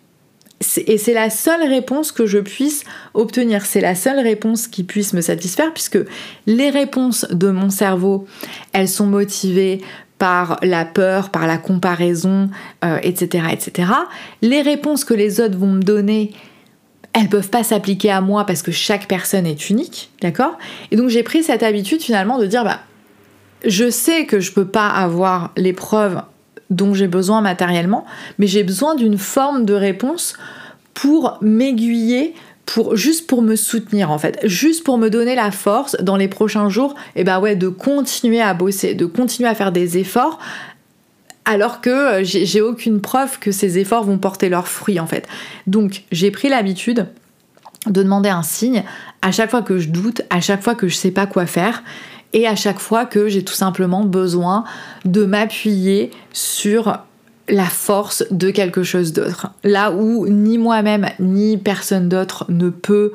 et 0.85 0.97
c'est 0.97 1.13
la 1.13 1.29
seule 1.29 1.67
réponse 1.67 2.11
que 2.11 2.25
je 2.25 2.39
puisse 2.39 2.83
obtenir. 3.13 3.65
C'est 3.65 3.81
la 3.81 3.95
seule 3.95 4.19
réponse 4.19 4.67
qui 4.67 4.83
puisse 4.83 5.13
me 5.13 5.21
satisfaire 5.21 5.73
puisque 5.73 5.99
les 6.45 6.69
réponses 6.69 7.25
de 7.31 7.49
mon 7.49 7.69
cerveau, 7.69 8.25
elles 8.71 8.89
sont 8.89 9.07
motivées 9.07 9.81
par 10.17 10.57
la 10.61 10.85
peur, 10.85 11.29
par 11.29 11.47
la 11.47 11.57
comparaison, 11.57 12.49
etc., 13.01 13.43
euh, 13.45 13.51
etc. 13.51 13.91
Les 14.41 14.61
réponses 14.61 15.03
que 15.03 15.13
les 15.13 15.41
autres 15.41 15.57
vont 15.57 15.71
me 15.71 15.81
donner, 15.81 16.31
elles 17.13 17.29
peuvent 17.29 17.49
pas 17.49 17.63
s'appliquer 17.63 18.11
à 18.11 18.21
moi 18.21 18.45
parce 18.45 18.61
que 18.61 18.71
chaque 18.71 19.07
personne 19.07 19.45
est 19.45 19.69
unique, 19.69 20.11
d'accord? 20.21 20.57
Et 20.91 20.95
donc 20.95 21.09
j'ai 21.09 21.23
pris 21.23 21.43
cette 21.43 21.61
habitude 21.61 22.01
finalement 22.01 22.39
de 22.39 22.45
dire, 22.45 22.63
bah, 22.63 22.79
je 23.65 23.89
sais 23.89 24.25
que 24.25 24.39
je 24.39 24.51
peux 24.51 24.67
pas 24.67 24.87
avoir 24.87 25.51
les 25.57 25.73
preuves 25.73 26.21
dont 26.73 26.93
j'ai 26.93 27.07
besoin 27.07 27.41
matériellement, 27.41 28.05
mais 28.37 28.47
j'ai 28.47 28.63
besoin 28.63 28.95
d'une 28.95 29.17
forme 29.17 29.65
de 29.65 29.73
réponse 29.73 30.33
pour 30.93 31.37
m'aiguiller 31.41 32.33
pour 32.65 32.95
juste 32.95 33.27
pour 33.27 33.41
me 33.41 33.55
soutenir 33.55 34.09
en 34.09 34.17
fait, 34.17 34.39
juste 34.43 34.83
pour 34.83 34.97
me 34.97 35.09
donner 35.09 35.35
la 35.35 35.51
force 35.51 35.97
dans 36.01 36.15
les 36.15 36.29
prochains 36.29 36.69
jours, 36.69 36.95
et 37.15 37.21
eh 37.21 37.23
ben 37.23 37.39
ouais, 37.39 37.55
de 37.55 37.67
continuer 37.67 38.41
à 38.41 38.53
bosser, 38.53 38.95
de 38.95 39.05
continuer 39.05 39.49
à 39.49 39.55
faire 39.55 39.71
des 39.71 39.97
efforts 39.97 40.39
alors 41.45 41.81
que 41.81 41.89
euh, 41.89 42.23
j'ai 42.23 42.61
aucune 42.61 43.01
preuve 43.01 43.39
que 43.39 43.51
ces 43.51 43.77
efforts 43.77 44.03
vont 44.03 44.17
porter 44.17 44.49
leurs 44.49 44.67
fruits 44.67 44.99
en 44.99 45.07
fait. 45.07 45.27
Donc, 45.67 46.03
j'ai 46.11 46.31
pris 46.31 46.49
l'habitude 46.49 47.07
de 47.85 48.01
demander 48.01 48.29
un 48.29 48.43
signe 48.43 48.83
à 49.21 49.31
chaque 49.31 49.51
fois 49.51 49.61
que 49.61 49.77
je 49.77 49.89
doute, 49.89 50.21
à 50.29 50.39
chaque 50.39 50.63
fois 50.63 50.73
que 50.73 50.87
je 50.87 50.95
sais 50.95 51.11
pas 51.11 51.25
quoi 51.25 51.45
faire 51.45 51.83
et 52.33 52.47
à 52.47 52.55
chaque 52.55 52.79
fois 52.79 53.05
que 53.05 53.27
j'ai 53.27 53.43
tout 53.43 53.53
simplement 53.53 54.03
besoin 54.03 54.63
de 55.05 55.25
m'appuyer 55.25 56.11
sur 56.33 56.97
la 57.49 57.65
force 57.65 58.23
de 58.31 58.49
quelque 58.49 58.83
chose 58.83 59.13
d'autre. 59.13 59.47
Là 59.63 59.91
où 59.91 60.27
ni 60.27 60.57
moi-même 60.57 61.07
ni 61.19 61.57
personne 61.57 62.09
d'autre 62.09 62.45
ne 62.49 62.69
peut 62.69 63.11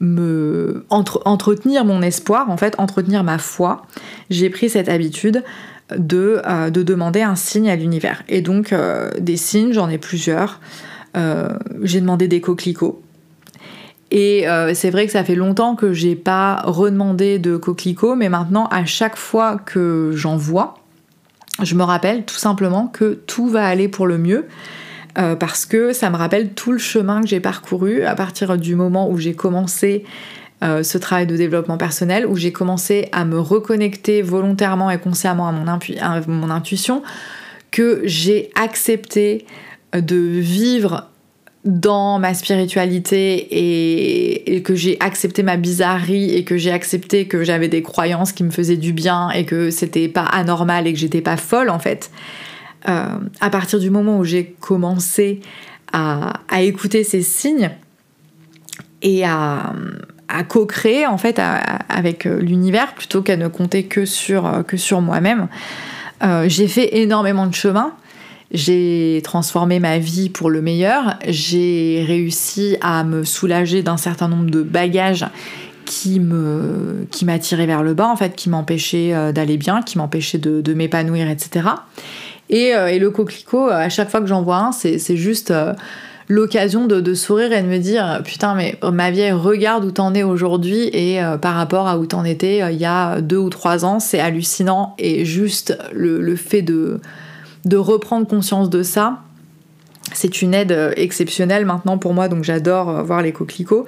me 0.00 0.86
entretenir 0.88 1.84
mon 1.84 2.00
espoir, 2.00 2.48
en 2.48 2.56
fait, 2.56 2.74
entretenir 2.78 3.22
ma 3.22 3.38
foi, 3.38 3.86
j'ai 4.30 4.48
pris 4.48 4.70
cette 4.70 4.88
habitude 4.88 5.44
de, 5.96 6.40
euh, 6.46 6.70
de 6.70 6.82
demander 6.82 7.20
un 7.20 7.34
signe 7.36 7.68
à 7.68 7.76
l'univers. 7.76 8.22
Et 8.28 8.40
donc, 8.40 8.72
euh, 8.72 9.10
des 9.18 9.36
signes, 9.36 9.72
j'en 9.72 9.88
ai 9.90 9.98
plusieurs. 9.98 10.60
Euh, 11.16 11.50
j'ai 11.82 12.00
demandé 12.00 12.28
des 12.28 12.40
coquelicots. 12.40 13.02
Et 14.10 14.46
c'est 14.74 14.90
vrai 14.90 15.06
que 15.06 15.12
ça 15.12 15.22
fait 15.22 15.36
longtemps 15.36 15.76
que 15.76 15.92
j'ai 15.92 16.16
pas 16.16 16.62
redemandé 16.64 17.38
de 17.38 17.56
coquelicots, 17.56 18.16
mais 18.16 18.28
maintenant, 18.28 18.66
à 18.66 18.84
chaque 18.84 19.16
fois 19.16 19.56
que 19.64 20.10
j'en 20.14 20.36
vois, 20.36 20.80
je 21.62 21.74
me 21.74 21.82
rappelle 21.82 22.24
tout 22.24 22.36
simplement 22.36 22.86
que 22.88 23.14
tout 23.26 23.48
va 23.48 23.66
aller 23.66 23.88
pour 23.88 24.06
le 24.06 24.18
mieux. 24.18 24.46
Euh, 25.18 25.34
parce 25.34 25.66
que 25.66 25.92
ça 25.92 26.08
me 26.08 26.16
rappelle 26.16 26.50
tout 26.50 26.70
le 26.70 26.78
chemin 26.78 27.20
que 27.20 27.26
j'ai 27.26 27.40
parcouru 27.40 28.04
à 28.04 28.14
partir 28.14 28.56
du 28.56 28.76
moment 28.76 29.10
où 29.10 29.18
j'ai 29.18 29.34
commencé 29.34 30.04
euh, 30.62 30.84
ce 30.84 30.98
travail 30.98 31.26
de 31.26 31.36
développement 31.36 31.78
personnel, 31.78 32.26
où 32.26 32.36
j'ai 32.36 32.52
commencé 32.52 33.08
à 33.10 33.24
me 33.24 33.38
reconnecter 33.40 34.22
volontairement 34.22 34.90
et 34.90 34.98
consciemment 34.98 35.48
à 35.48 35.52
mon 35.52 36.50
intuition, 36.50 37.02
que 37.72 38.02
j'ai 38.04 38.50
accepté 38.54 39.46
de 39.92 40.16
vivre 40.16 41.09
dans 41.64 42.18
ma 42.18 42.32
spiritualité 42.32 44.54
et, 44.54 44.62
que 44.62 44.74
j'ai 44.74 44.96
accepté 45.00 45.42
ma 45.42 45.56
bizarrerie 45.56 46.34
et 46.34 46.44
que 46.44 46.56
j'ai 46.56 46.72
accepté 46.72 47.26
que 47.26 47.44
j'avais 47.44 47.68
des 47.68 47.82
croyances 47.82 48.32
qui 48.32 48.44
me 48.44 48.50
faisaient 48.50 48.76
du 48.76 48.92
bien 48.92 49.30
et 49.30 49.44
que 49.44 49.70
c'était 49.70 50.08
pas 50.08 50.24
anormal 50.24 50.86
et 50.86 50.92
que 50.92 50.98
j'étais 50.98 51.20
pas 51.20 51.36
folle 51.36 51.68
en 51.68 51.78
fait. 51.78 52.10
Euh, 52.88 53.18
à 53.40 53.50
partir 53.50 53.78
du 53.78 53.90
moment 53.90 54.18
où 54.18 54.24
j'ai 54.24 54.56
commencé 54.60 55.40
à, 55.92 56.40
écouter 56.60 57.04
ces 57.04 57.20
signes 57.20 57.70
et 59.02 59.24
à, 59.24 59.74
co-créer 60.48 61.06
en 61.06 61.18
fait 61.18 61.40
avec 61.88 62.24
l'univers 62.24 62.94
plutôt 62.94 63.20
qu'à 63.20 63.36
ne 63.36 63.48
compter 63.48 63.84
que 63.84 64.06
sur, 64.06 64.64
que 64.66 64.76
sur 64.76 65.00
moi-même, 65.00 65.48
euh, 66.22 66.44
j'ai 66.48 66.68
fait 66.68 66.98
énormément 66.98 67.46
de 67.46 67.54
chemin 67.54 67.92
j'ai 68.52 69.20
transformé 69.22 69.78
ma 69.78 69.98
vie 69.98 70.28
pour 70.28 70.50
le 70.50 70.60
meilleur, 70.60 71.14
j'ai 71.26 72.04
réussi 72.06 72.76
à 72.80 73.04
me 73.04 73.24
soulager 73.24 73.82
d'un 73.82 73.96
certain 73.96 74.28
nombre 74.28 74.50
de 74.50 74.62
bagages 74.62 75.26
qui 75.84 76.20
me 76.20 77.06
qui 77.10 77.24
m'attiraient 77.24 77.66
vers 77.66 77.82
le 77.82 77.94
bas 77.94 78.08
en 78.08 78.16
fait, 78.16 78.34
qui 78.36 78.48
m'empêchaient 78.48 79.12
euh, 79.12 79.32
d'aller 79.32 79.56
bien, 79.56 79.82
qui 79.82 79.98
m'empêchaient 79.98 80.38
de, 80.38 80.74
m'épanouir, 80.74 81.28
etc. 81.28 81.66
Euh, 82.52 82.86
et, 82.86 82.98
le 82.98 83.10
coquelicot, 83.10 83.68
à 83.68 83.88
chaque 83.88 84.10
fois 84.10 84.20
que 84.20 84.26
j'en 84.26 84.42
vois 84.42 84.58
un, 84.58 84.72
c'est 84.72 85.16
juste 85.16 85.50
euh, 85.52 85.72
l'occasion 86.28 86.86
de, 86.86 87.14
sourire 87.14 87.52
et 87.52 87.62
de 87.62 87.66
me 87.66 87.78
dire 87.78 88.20
putain 88.24 88.54
mais 88.54 88.78
ma 88.92 89.10
vieille 89.10 89.32
regarde 89.32 89.84
où 89.84 89.90
t'en 89.90 90.14
es 90.14 90.22
aujourd'hui 90.22 90.88
et 90.92 91.20
par 91.42 91.54
rapport 91.54 91.88
à 91.88 91.98
où 91.98 92.06
t'en 92.06 92.24
étais 92.24 92.60
il 92.72 92.78
y 92.78 92.84
a 92.84 93.20
deux 93.20 93.36
ou 93.36 93.50
trois 93.50 93.84
ans 93.84 93.98
c'est 93.98 94.20
hallucinant 94.20 94.94
et 94.96 95.24
juste 95.24 95.76
le 95.92 96.36
fait 96.36 96.62
de 96.62 97.00
de 97.64 97.76
reprendre 97.76 98.26
conscience 98.26 98.70
de 98.70 98.82
ça. 98.82 99.20
C'est 100.12 100.42
une 100.42 100.54
aide 100.54 100.72
euh, 100.72 100.92
exceptionnelle 100.96 101.64
maintenant 101.66 101.98
pour 101.98 102.14
moi, 102.14 102.28
donc 102.28 102.44
j'adore 102.44 102.88
euh, 102.88 103.02
voir 103.02 103.22
les 103.22 103.32
coquelicots. 103.32 103.86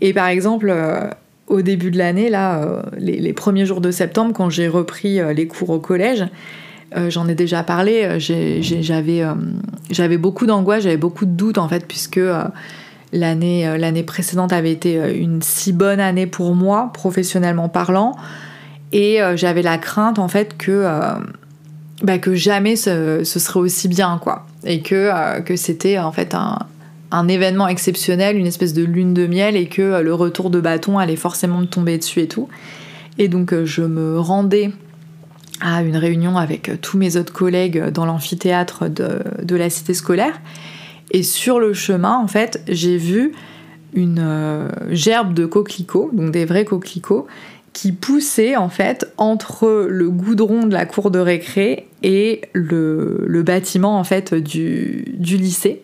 Et 0.00 0.12
par 0.12 0.26
exemple, 0.26 0.68
euh, 0.70 1.08
au 1.46 1.62
début 1.62 1.90
de 1.90 1.98
l'année, 1.98 2.30
là, 2.30 2.82
les, 2.96 3.32
premiers 3.32 3.66
jours 3.66 3.80
de 3.80 3.90
septembre, 3.90 4.32
quand 4.32 4.50
j'ai 4.50 4.68
repris 4.68 5.18
les 5.34 5.48
cours 5.48 5.70
au 5.70 5.80
collège, 5.80 6.26
j'en 7.08 7.26
ai 7.26 7.34
déjà 7.34 7.64
parlé, 7.64 8.18
j'avais 9.90 10.16
beaucoup 10.16 10.46
d'angoisse, 10.46 10.84
j'avais 10.84 10.96
beaucoup 10.96 11.26
de 11.26 11.32
doutes 11.32 11.58
en 11.58 11.68
fait, 11.68 11.88
puisque 11.88 12.20
l'année 13.12 13.76
l'année 13.78 14.04
précédente 14.04 14.52
avait 14.52 14.70
été 14.70 15.18
une 15.18 15.42
si 15.42 15.72
bonne 15.72 15.98
année 15.98 16.28
pour 16.28 16.54
moi, 16.54 16.92
professionnellement 16.94 17.68
parlant, 17.68 18.14
et 18.92 19.18
j'avais 19.34 19.62
la 19.62 19.76
crainte 19.76 20.20
en 20.20 20.28
fait 20.28 20.56
que 20.56 20.86
bah, 22.02 22.18
que 22.18 22.34
jamais 22.34 22.76
ce, 22.76 23.22
serait 23.24 23.60
aussi 23.60 23.88
bien, 23.88 24.18
quoi. 24.22 24.46
Et 24.64 24.80
que, 24.80 24.94
euh, 24.94 25.40
que 25.40 25.56
c'était 25.56 25.98
en 25.98 26.12
fait 26.12 26.34
un, 26.34 26.58
un, 27.10 27.28
événement 27.28 27.68
exceptionnel, 27.68 28.36
une 28.36 28.46
espèce 28.46 28.72
de 28.72 28.82
lune 28.82 29.12
de 29.12 29.26
miel, 29.26 29.56
et 29.56 29.66
que 29.66 29.82
euh, 29.82 30.02
le 30.02 30.14
retour 30.14 30.50
de 30.50 30.60
bâton 30.60 30.98
allait 30.98 31.16
forcément 31.16 31.58
me 31.58 31.66
tomber 31.66 31.98
dessus 31.98 32.20
et 32.20 32.28
tout. 32.28 32.48
Et 33.18 33.28
donc 33.28 33.52
euh, 33.52 33.66
je 33.66 33.82
me 33.82 34.18
rendais 34.18 34.70
à 35.60 35.82
une 35.82 35.96
réunion 35.96 36.38
avec 36.38 36.80
tous 36.80 36.96
mes 36.96 37.16
autres 37.16 37.34
collègues 37.34 37.88
dans 37.90 38.06
l'amphithéâtre 38.06 38.88
de, 38.88 39.20
de, 39.42 39.56
la 39.56 39.68
cité 39.68 39.92
scolaire. 39.92 40.40
Et 41.10 41.22
sur 41.22 41.60
le 41.60 41.74
chemin, 41.74 42.16
en 42.16 42.28
fait, 42.28 42.62
j'ai 42.66 42.96
vu 42.96 43.32
une 43.92 44.70
gerbe 44.88 45.34
de 45.34 45.44
coquelicots, 45.44 46.10
donc 46.14 46.30
des 46.30 46.46
vrais 46.46 46.64
coquelicots, 46.64 47.26
qui 47.72 47.92
poussait 47.92 48.56
en 48.56 48.68
fait 48.68 49.12
entre 49.16 49.86
le 49.88 50.10
goudron 50.10 50.66
de 50.66 50.72
la 50.72 50.86
cour 50.86 51.10
de 51.10 51.18
récré 51.18 51.88
et 52.02 52.42
le, 52.52 53.42
bâtiment 53.44 53.98
en 53.98 54.04
fait 54.04 54.34
du, 54.34 55.04
lycée. 55.18 55.82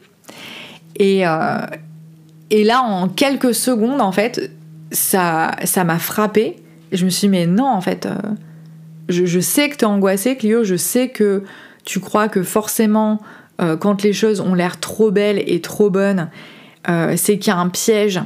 Et, 0.96 1.26
euh, 1.26 1.58
et, 2.50 2.64
là, 2.64 2.80
en 2.80 3.08
quelques 3.08 3.54
secondes, 3.54 4.00
en 4.00 4.12
fait, 4.12 4.50
ça 4.90 5.52
ça 5.64 5.84
m'a 5.84 5.98
frappé. 5.98 6.56
je 6.92 7.04
me 7.04 7.10
suis 7.10 7.28
dit, 7.28 7.30
mais 7.30 7.46
non, 7.46 7.66
en 7.66 7.80
fait, 7.80 8.06
euh, 8.06 8.16
je, 9.08 9.40
sais 9.40 9.68
que 9.68 9.76
tu 9.76 9.84
es 9.84 9.88
angoissée, 9.88 10.36
Clio, 10.36 10.64
je 10.64 10.76
sais 10.76 11.08
que 11.08 11.44
tu 11.84 12.00
crois 12.00 12.28
que 12.28 12.42
forcément, 12.42 13.20
euh, 13.60 13.76
quand 13.76 14.02
les 14.02 14.12
choses 14.12 14.40
ont 14.40 14.54
l'air 14.54 14.80
trop 14.80 15.10
belles 15.10 15.42
et 15.46 15.60
trop 15.60 15.90
bonnes, 15.90 16.30
c'est 17.16 17.38
qu'il 17.38 17.48
y 17.48 17.56
a 17.56 17.58
un 17.58 17.68
piège. 17.68 18.20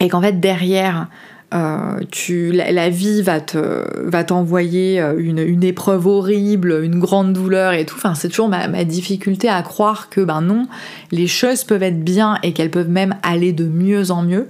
Et 0.00 0.08
qu'en 0.08 0.20
fait, 0.20 0.40
derrière, 0.40 1.06
euh, 1.54 2.00
tu, 2.10 2.50
la, 2.50 2.88
vie 2.88 3.20
va 3.20 3.40
te 3.40 4.08
va 4.08 4.24
t'envoyer 4.24 5.00
euh, 5.00 5.14
une, 5.18 5.62
épreuve 5.62 6.06
horrible, 6.06 6.82
une 6.82 6.98
grande 6.98 7.34
douleur 7.34 7.74
et 7.74 7.84
tout. 7.84 7.96
Enfin, 7.96 8.14
c'est 8.14 8.28
toujours 8.28 8.48
ma, 8.48 8.84
difficulté 8.84 9.48
à 9.48 9.60
croire 9.62 10.08
que 10.08 10.22
ben 10.22 10.40
non, 10.40 10.66
les 11.10 11.26
choses 11.26 11.64
peuvent 11.64 11.82
être 11.82 12.02
bien 12.02 12.38
et 12.42 12.52
qu'elles 12.54 12.70
peuvent 12.70 12.88
même 12.88 13.16
aller 13.22 13.52
de 13.52 13.66
mieux 13.66 14.10
en 14.10 14.22
mieux. 14.22 14.48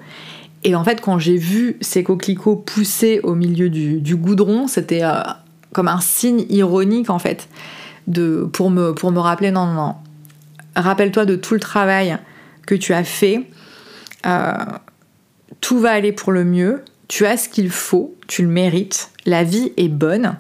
Et 0.65 0.77
en 0.77 0.85
fait, 0.85 1.01
quand 1.01 1.19
j'ai 1.19 1.37
vu 1.37 1.77
ces 1.81 2.05
coquelicots 2.05 2.55
pousser 2.55 3.19
au 3.25 3.35
milieu 3.35 3.69
du, 3.69 4.17
goudron, 4.17 4.69
c'était 4.69 5.03
euh, 5.03 5.23
comme 5.73 5.89
un 5.89 6.01
signe 6.01 6.45
ironique 6.51 7.11
en 7.11 7.19
fait, 7.19 7.49
de, 8.07 8.49
pour, 8.53 8.71
me, 8.71 8.93
pour 8.93 9.11
me 9.11 9.19
rappeler 9.19 9.51
non, 9.51 9.67
non, 9.67 9.75
non. 9.75 9.95
Rappelle-toi 10.77 11.25
de 11.25 11.35
tout 11.35 11.55
le 11.55 11.61
travail 11.61 12.17
que 12.65 12.77
tu 12.77 12.95
as 12.95 13.03
fait 13.03 13.49
tout 15.63 15.79
va 15.79 15.93
aller 15.93 16.13
pour 16.13 16.33
le 16.33 16.45
mieux, 16.45 16.83
tu 17.13 17.27
as 17.27 17.37
ce 17.37 17.51
qu'il 17.51 17.69
faut, 17.69 18.17
tu 18.27 18.41
le 18.41 18.49
mérites, 18.49 19.11
la 19.27 19.45
vie 19.45 19.75
est 19.77 19.91
bonne, 19.91 20.39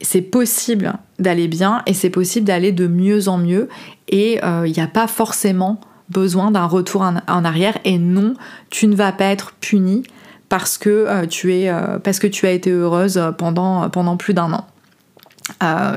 c'est 0.00 0.22
possible 0.22 0.92
d'aller 1.18 1.48
bien 1.48 1.82
et 1.86 1.94
c'est 1.94 2.10
possible 2.10 2.46
d'aller 2.46 2.70
de 2.70 2.86
mieux 2.86 3.26
en 3.26 3.38
mieux 3.38 3.68
et 4.06 4.34
il 4.34 4.44
euh, 4.44 4.68
n'y 4.68 4.78
a 4.78 4.86
pas 4.86 5.08
forcément 5.08 5.80
besoin 6.08 6.52
d'un 6.52 6.66
retour 6.66 7.02
en, 7.02 7.44
arrière 7.44 7.76
et 7.84 7.98
non, 7.98 8.34
tu 8.70 8.86
ne 8.86 8.94
vas 8.94 9.10
pas 9.10 9.24
être 9.24 9.54
puni 9.60 10.04
parce 10.48 10.78
que, 10.78 10.90
euh, 10.90 11.26
tu, 11.26 11.52
es, 11.52 11.70
euh, 11.70 11.98
parce 11.98 12.20
que 12.20 12.28
tu 12.28 12.46
as 12.46 12.52
été 12.52 12.70
heureuse 12.70 13.20
pendant, 13.36 13.90
pendant 13.90 14.16
plus 14.16 14.32
d'un 14.32 14.52
an. 14.52 14.64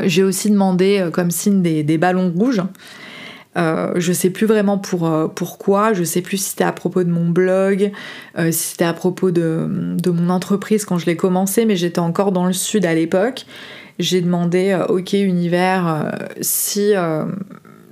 J'ai 0.06 0.24
aussi 0.24 0.50
demandé 0.50 1.08
comme 1.14 1.30
signe 1.30 1.62
des, 1.62 1.98
ballons 2.00 2.34
rouges. 2.36 2.64
Je 3.56 4.12
sais 4.14 4.30
plus 4.30 4.46
vraiment 4.48 4.78
pour, 4.78 5.12
pourquoi, 5.36 5.94
je 5.94 6.04
sais 6.04 6.22
plus 6.22 6.38
si 6.38 6.52
c'était 6.52 6.64
à 6.64 6.72
propos 6.72 7.04
de 7.04 7.10
mon 7.10 7.28
blog, 7.28 7.92
si 8.38 8.52
c'était 8.52 8.86
à 8.86 8.94
propos 8.94 9.32
de, 9.32 9.68
mon 10.08 10.30
entreprise 10.30 10.86
quand 10.86 10.98
je 10.98 11.06
l'ai 11.06 11.18
commencé, 11.18 11.66
mais 11.66 11.76
j'étais 11.76 12.00
encore 12.00 12.32
dans 12.32 12.46
le 12.46 12.54
sud 12.54 12.86
à 12.86 12.94
l'époque 12.94 13.46
j'ai 14.00 14.22
demandé, 14.22 14.70
euh, 14.72 14.86
ok 14.86 15.14
univers, 15.14 15.88
euh, 15.88 16.10
si, 16.42 16.96
euh, 16.96 17.26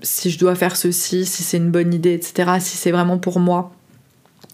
si 0.02 0.32
je 0.32 0.40
dois 0.40 0.56
faire 0.56 0.76
ceci, 0.76 1.26
si 1.26 1.44
c'est 1.44 1.58
une 1.58 1.70
bonne 1.70 1.94
idée, 1.94 2.14
etc., 2.14 2.54
si 2.60 2.78
c'est 2.78 2.92
vraiment 2.92 3.18
pour 3.18 3.40
moi, 3.40 3.74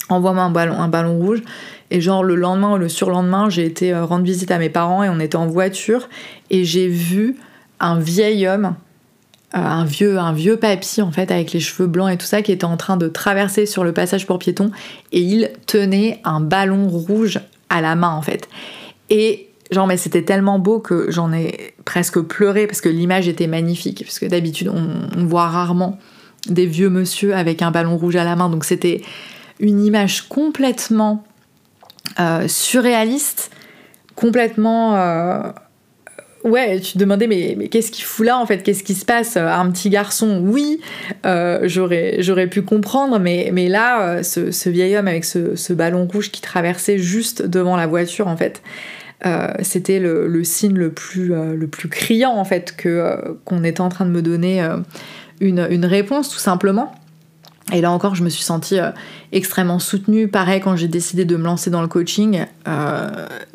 envoie-moi 0.10 0.44
un 0.44 0.50
ballon, 0.50 0.74
un 0.74 0.88
ballon 0.88 1.18
rouge. 1.18 1.44
Et 1.92 2.02
genre 2.02 2.24
le 2.24 2.34
lendemain 2.34 2.74
ou 2.74 2.78
le 2.78 2.90
surlendemain, 2.90 3.50
j'ai 3.50 3.66
été 3.66 3.96
rendre 3.96 4.26
visite 4.26 4.50
à 4.50 4.58
mes 4.58 4.70
parents 4.70 5.04
et 5.04 5.10
on 5.10 5.20
était 5.20 5.36
en 5.36 5.46
voiture 5.46 6.10
et 6.50 6.64
j'ai 6.64 6.88
vu 6.88 7.38
un 7.80 8.00
vieil 8.00 8.48
homme, 8.48 8.76
un 9.54 9.86
vieux, 9.86 10.18
un 10.18 10.34
vieux 10.34 10.58
papy 10.58 11.02
en 11.02 11.12
fait 11.12 11.32
avec 11.32 11.52
les 11.52 11.60
cheveux 11.60 11.88
blancs 11.88 12.12
et 12.12 12.18
tout 12.18 12.26
ça 12.26 12.42
qui 12.42 12.52
était 12.52 12.66
en 12.66 12.78
train 12.78 12.98
de 12.98 13.08
traverser 13.08 13.66
sur 13.66 13.84
le 13.84 13.94
passage 13.94 14.26
pour 14.26 14.40
piétons 14.40 14.72
et 15.12 15.22
il 15.22 15.52
tenait 15.68 16.20
un 16.24 16.42
ballon 16.42 16.88
rouge 16.88 17.40
à 17.70 17.82
la 17.82 17.96
main 17.96 18.12
en 18.12 18.22
fait. 18.22 18.50
Et 19.10 19.50
Genre, 19.74 19.88
mais 19.88 19.98
c'était 19.98 20.24
tellement 20.24 20.60
beau 20.60 20.80
que 20.80 21.10
j'en 21.10 21.34
ai 21.34 21.74
presque 21.84 22.20
pleuré 22.20 22.68
parce 22.68 22.82
que 22.82 22.90
l'image 22.90 23.28
était 23.28 23.48
magnifique. 23.48 24.04
Parce 24.06 24.20
que 24.20 24.26
d'habitude, 24.26 24.70
on, 24.70 25.26
voit 25.26 25.48
rarement 25.48 25.98
des 26.48 26.66
vieux 26.66 26.90
monsieur 26.90 27.36
avec 27.36 27.62
un 27.62 27.72
ballon 27.72 27.98
rouge 27.98 28.16
à 28.16 28.24
la 28.24 28.36
main. 28.36 28.50
Donc, 28.50 28.66
c'était 28.66 29.02
une 29.60 29.84
image 29.84 30.28
complètement 30.28 31.24
euh, 32.20 32.48
surréaliste, 32.48 33.52
complètement. 34.16 34.96
Euh, 34.96 35.52
ouais, 36.44 36.80
tu 36.80 36.94
te 36.94 36.98
demandais, 36.98 37.28
mais, 37.28 37.56
mais 37.58 37.68
qu'est-ce 37.68 37.92
qu'il 37.92 38.06
fout 38.06 38.26
là 38.26 38.38
en 38.38 38.46
fait? 38.46 38.64
Qu'est-ce 38.64 38.84
qui 38.84 38.96
se 38.96 39.06
passe? 39.06 39.38
Un 39.38 39.70
petit 39.72 39.90
garçon, 39.90 40.42
oui, 40.44 40.82
euh, 41.26 41.62
j'aurais 41.66 42.48
pu 42.48 42.62
comprendre, 42.62 43.20
mais, 43.20 43.68
là, 43.68 44.24
ce, 44.24 44.70
vieil 44.70 44.96
homme 44.98 45.08
avec 45.08 45.26
ce, 45.26 45.74
ballon 45.74 46.08
rouge 46.12 46.32
qui 46.32 46.42
traversait 46.42 46.98
juste 46.98 47.42
devant 47.44 47.76
la 47.76 47.88
voiture, 47.88 48.28
en 48.28 48.38
fait, 48.38 48.62
euh, 49.26 49.48
c'était 49.62 50.00
le, 50.00 50.44
signe 50.44 50.78
le 50.78 50.92
plus, 50.92 51.34
euh, 51.34 51.68
criant 51.90 52.36
en 52.36 52.44
fait 52.44 52.76
que 52.76 52.90
euh, 52.90 53.16
qu'on 53.46 53.64
était 53.64 53.82
en 53.82 53.90
train 53.90 54.06
de 54.06 54.12
me 54.12 54.22
donner 54.22 54.62
une, 55.40 55.86
réponse 55.86 56.30
tout 56.30 56.40
simplement. 56.40 56.94
Et 57.72 57.82
là 57.82 57.92
encore, 57.92 58.14
je 58.14 58.24
me 58.24 58.30
suis 58.30 58.44
sentie 58.44 58.78
extrêmement 59.32 59.80
soutenue. 59.80 60.28
Pareil, 60.28 60.60
quand 60.60 60.76
j'ai 60.76 60.90
décidé 60.90 61.24
de 61.24 61.38
me 61.38 61.46
lancer 61.46 61.70
dans 61.70 61.82
le 61.82 61.88
coaching, 61.88 62.46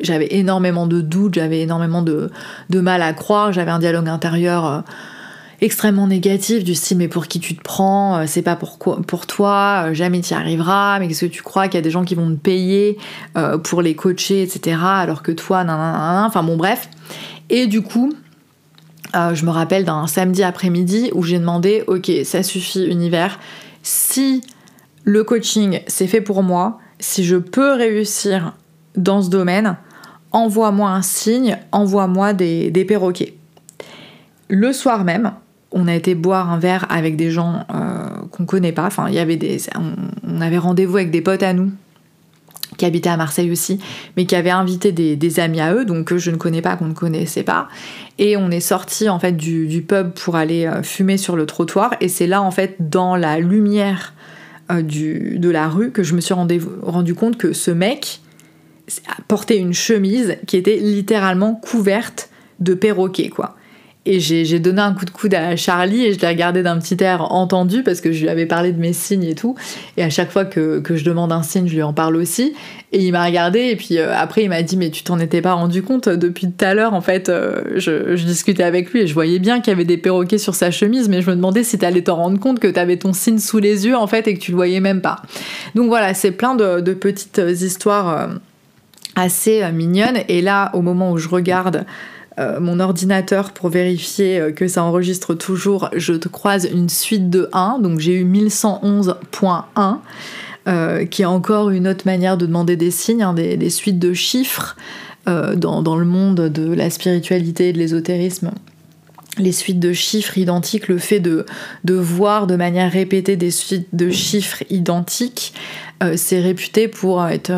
j'avais 0.01 0.33
énormément 0.35 0.87
de 0.87 0.99
doutes, 0.99 1.35
j'avais 1.35 1.61
énormément 1.61 2.01
de, 2.01 2.31
de, 2.69 2.79
mal 2.79 3.03
à 3.03 3.13
croire, 3.13 3.53
j'avais 3.53 3.71
un 3.71 3.79
dialogue 3.79 4.09
intérieur 4.09 4.83
extrêmement 5.61 6.07
négatif 6.07 6.63
du 6.63 6.75
style 6.75 6.97
mais 6.97 7.07
pour 7.07 7.27
qui 7.27 7.39
tu 7.39 7.55
te 7.55 7.61
prends, 7.61 8.17
euh, 8.17 8.23
c'est 8.27 8.41
pas 8.41 8.55
pour, 8.55 8.77
pour 8.77 9.27
toi, 9.27 9.85
euh, 9.87 9.93
jamais 9.93 10.21
tu 10.21 10.33
y 10.33 10.33
arriveras, 10.33 10.99
mais 10.99 11.07
qu'est-ce 11.07 11.25
que 11.25 11.31
tu 11.31 11.43
crois 11.43 11.67
qu'il 11.67 11.75
y 11.75 11.79
a 11.79 11.81
des 11.81 11.91
gens 11.91 12.03
qui 12.03 12.15
vont 12.15 12.29
te 12.29 12.39
payer 12.39 12.97
euh, 13.37 13.57
pour 13.57 13.81
les 13.81 13.95
coacher, 13.95 14.41
etc. 14.41 14.77
Alors 14.81 15.21
que 15.21 15.31
toi, 15.31 15.63
nan, 15.63 16.25
enfin 16.25 16.43
bon 16.43 16.57
bref. 16.57 16.89
Et 17.49 17.67
du 17.67 17.81
coup, 17.81 18.13
je 19.13 19.43
me 19.43 19.49
rappelle 19.49 19.85
d'un 19.85 20.05
samedi 20.05 20.43
après-midi 20.43 21.09
où 21.15 21.23
j'ai 21.23 21.39
demandé, 21.39 21.83
ok, 21.87 22.11
ça 22.23 22.43
suffit 22.43 22.85
univers, 22.85 23.39
si 23.89 24.43
le 25.03 25.23
coaching 25.23 25.81
c'est 25.87 26.05
fait 26.05 26.21
pour 26.21 26.43
moi, 26.43 26.79
si 26.99 27.23
je 27.23 27.37
peux 27.37 27.73
réussir 27.73 28.53
dans 28.95 29.23
ce 29.23 29.31
domaine, 29.31 29.77
envoie-moi 30.31 30.91
un 30.91 31.01
signe, 31.01 31.57
envoie-moi 31.71 32.33
des, 32.33 32.85
perroquets. 32.87 33.33
Le 34.47 34.73
soir 34.73 35.03
même, 35.03 35.31
on 35.71 35.87
a 35.87 35.95
été 35.95 36.13
boire 36.13 36.51
un 36.51 36.59
verre 36.59 36.85
avec 36.89 37.15
des 37.15 37.31
gens 37.31 37.65
euh, 37.73 38.09
qu'on 38.31 38.45
connaît 38.45 38.71
pas. 38.71 38.85
Enfin, 38.85 39.07
il 39.09 39.15
y 39.15 39.19
avait 39.19 39.37
des, 39.37 39.57
on, 39.75 40.39
avait 40.39 40.59
rendez-vous 40.59 40.97
avec 40.97 41.09
des 41.09 41.21
potes 41.21 41.43
à 41.43 41.53
nous 41.53 41.71
qui 42.79 42.85
habitaient 42.85 43.09
à 43.09 43.17
Marseille 43.17 43.51
aussi, 43.51 43.79
mais 44.17 44.25
qui 44.25 44.35
avaient 44.35 44.49
invité 44.49 44.91
des, 44.91 45.39
amis 45.39 45.61
à 45.61 45.75
eux, 45.75 45.85
donc 45.85 46.05
que 46.05 46.17
je 46.17 46.31
ne 46.31 46.37
connais 46.37 46.63
pas, 46.63 46.75
qu'on 46.75 46.87
ne 46.87 46.93
connaissait 46.93 47.43
pas. 47.43 47.67
Et 48.17 48.35
on 48.37 48.49
est 48.49 48.59
sorti 48.59 49.09
en 49.09 49.19
fait 49.19 49.33
du, 49.33 49.85
pub 49.87 50.13
pour 50.13 50.35
aller 50.35 50.65
euh, 50.65 50.81
fumer 50.81 51.17
sur 51.17 51.35
le 51.35 51.45
trottoir. 51.45 51.93
Et 52.01 52.07
c'est 52.07 52.25
là 52.25 52.41
en 52.41 52.51
fait 52.51 52.75
dans 52.79 53.15
la 53.15 53.39
lumière 53.39 54.13
euh, 54.71 54.81
du, 54.81 55.37
de 55.37 55.49
la 55.49 55.67
rue 55.67 55.91
que 55.91 56.01
je 56.01 56.15
me 56.15 56.21
suis 56.21 56.33
rendu 56.33 57.13
compte 57.13 57.37
que 57.37 57.53
ce 57.53 57.69
mec 57.69 58.21
portait 59.27 59.57
une 59.57 59.73
chemise 59.73 60.37
qui 60.47 60.57
était 60.57 60.77
littéralement 60.77 61.53
couverte 61.53 62.29
de 62.59 62.73
perroquets 62.73 63.29
quoi. 63.29 63.55
Et 64.05 64.21
j'ai 64.21 64.59
donné 64.59 64.81
un 64.81 64.93
coup 64.93 65.03
de 65.03 65.09
coude 65.09 65.33
à 65.35 65.57
Charlie 65.57 66.05
et 66.05 66.13
je 66.13 66.19
l'ai 66.19 66.27
regardé 66.29 66.63
d'un 66.63 66.79
petit 66.79 66.97
air 67.03 67.33
entendu 67.33 67.83
parce 67.83 67.99
que 67.99 68.13
je 68.13 68.21
lui 68.21 68.29
avais 68.29 68.45
parlé 68.45 68.71
de 68.71 68.79
mes 68.79 68.93
signes 68.93 69.25
et 69.25 69.35
tout. 69.35 69.55
Et 69.97 70.03
à 70.03 70.09
chaque 70.09 70.31
fois 70.31 70.45
que, 70.45 70.81
je 70.89 71.03
demande 71.03 71.33
un 71.33 71.43
signe, 71.43 71.67
je 71.67 71.75
lui 71.75 71.83
en 71.83 71.91
parle 71.91 72.15
aussi. 72.15 72.53
Et 72.93 73.03
il 73.03 73.11
m'a 73.11 73.25
regardé 73.25 73.59
et 73.59 73.75
puis 73.75 73.97
euh, 73.97 74.15
après 74.15 74.43
il 74.43 74.49
m'a 74.49 74.63
dit 74.63 74.77
mais 74.77 74.89
tu 74.89 75.03
t'en 75.03 75.19
étais 75.19 75.41
pas 75.41 75.53
rendu 75.53 75.83
compte 75.83 76.09
depuis 76.09 76.47
tout 76.47 76.65
à 76.65 76.73
l'heure 76.73 76.95
en 76.95 77.01
fait 77.01 77.29
euh, 77.29 77.61
je, 77.75 78.15
discutais 78.15 78.63
avec 78.63 78.91
lui 78.91 79.01
et 79.01 79.07
je 79.07 79.13
voyais 79.13 79.37
bien 79.37 79.59
qu'il 79.59 79.69
y 79.71 79.75
avait 79.75 79.85
des 79.85 79.97
perroquets 79.97 80.39
sur 80.39 80.55
sa 80.55 80.71
chemise 80.71 81.07
mais 81.07 81.21
je 81.21 81.29
me 81.29 81.35
demandais 81.35 81.63
si 81.63 81.77
t'allais 81.77 82.01
t'en 82.01 82.15
rendre 82.15 82.39
compte 82.39 82.59
que 82.59 82.67
t'avais 82.67 82.97
ton 82.97 83.13
signe 83.13 83.37
sous 83.37 83.59
les 83.59 83.85
yeux 83.85 83.95
en 83.95 84.07
fait 84.07 84.27
et 84.27 84.33
que 84.33 84.39
tu 84.39 84.49
le 84.49 84.55
voyais 84.55 84.79
même 84.79 85.01
pas. 85.01 85.21
Donc 85.75 85.87
voilà 85.89 86.15
c'est 86.15 86.31
plein 86.31 86.55
de, 86.55 86.93
petites 86.93 87.39
histoires 87.47 88.17
euh, 88.17 88.27
assez 89.15 89.71
mignonnes 89.71 90.21
et 90.27 90.41
là 90.41 90.71
au 90.73 90.81
moment 90.81 91.11
où 91.11 91.19
je 91.19 91.29
regarde 91.29 91.85
euh, 92.39 92.59
mon 92.61 92.79
ordinateur 92.79 93.51
pour 93.51 93.69
vérifier 93.69 94.39
euh, 94.39 94.51
que 94.51 94.67
ça 94.67 94.83
enregistre 94.83 95.33
toujours, 95.33 95.89
je 95.95 96.13
te 96.13 96.29
croise 96.29 96.69
une 96.71 96.87
suite 96.87 97.29
de 97.29 97.49
1, 97.51 97.79
donc 97.79 97.99
j'ai 97.99 98.15
eu 98.15 98.25
1111.1. 98.25 99.97
Euh, 100.67 101.05
qui 101.05 101.23
est 101.23 101.25
encore 101.25 101.71
une 101.71 101.87
autre 101.87 102.03
manière 102.05 102.37
de 102.37 102.45
demander 102.45 102.75
des 102.75 102.91
signes, 102.91 103.23
hein, 103.23 103.33
des, 103.33 103.69
suites 103.69 103.97
de 103.97 104.13
chiffres 104.13 104.75
dans, 105.25 105.95
le 105.95 106.05
monde 106.05 106.49
de 106.49 106.73
la 106.73 106.89
spiritualité 106.89 107.69
et 107.69 107.73
de 107.73 107.77
l'ésotérisme. 107.77 108.51
Les 109.37 109.51
suites 109.51 109.79
de 109.79 109.93
chiffres 109.93 110.37
identiques, 110.37 110.87
le 110.87 110.97
fait 110.97 111.19
de, 111.19 111.45
voir 111.87 112.45
de 112.45 112.55
manière 112.55 112.91
répétée 112.91 113.35
des 113.35 113.51
suites 113.51 113.87
de 113.93 114.11
chiffres 114.11 114.63
identiques, 114.69 115.53
c'est 116.15 116.39
réputé 116.39 116.87
pour 116.87 117.25
être 117.25 117.51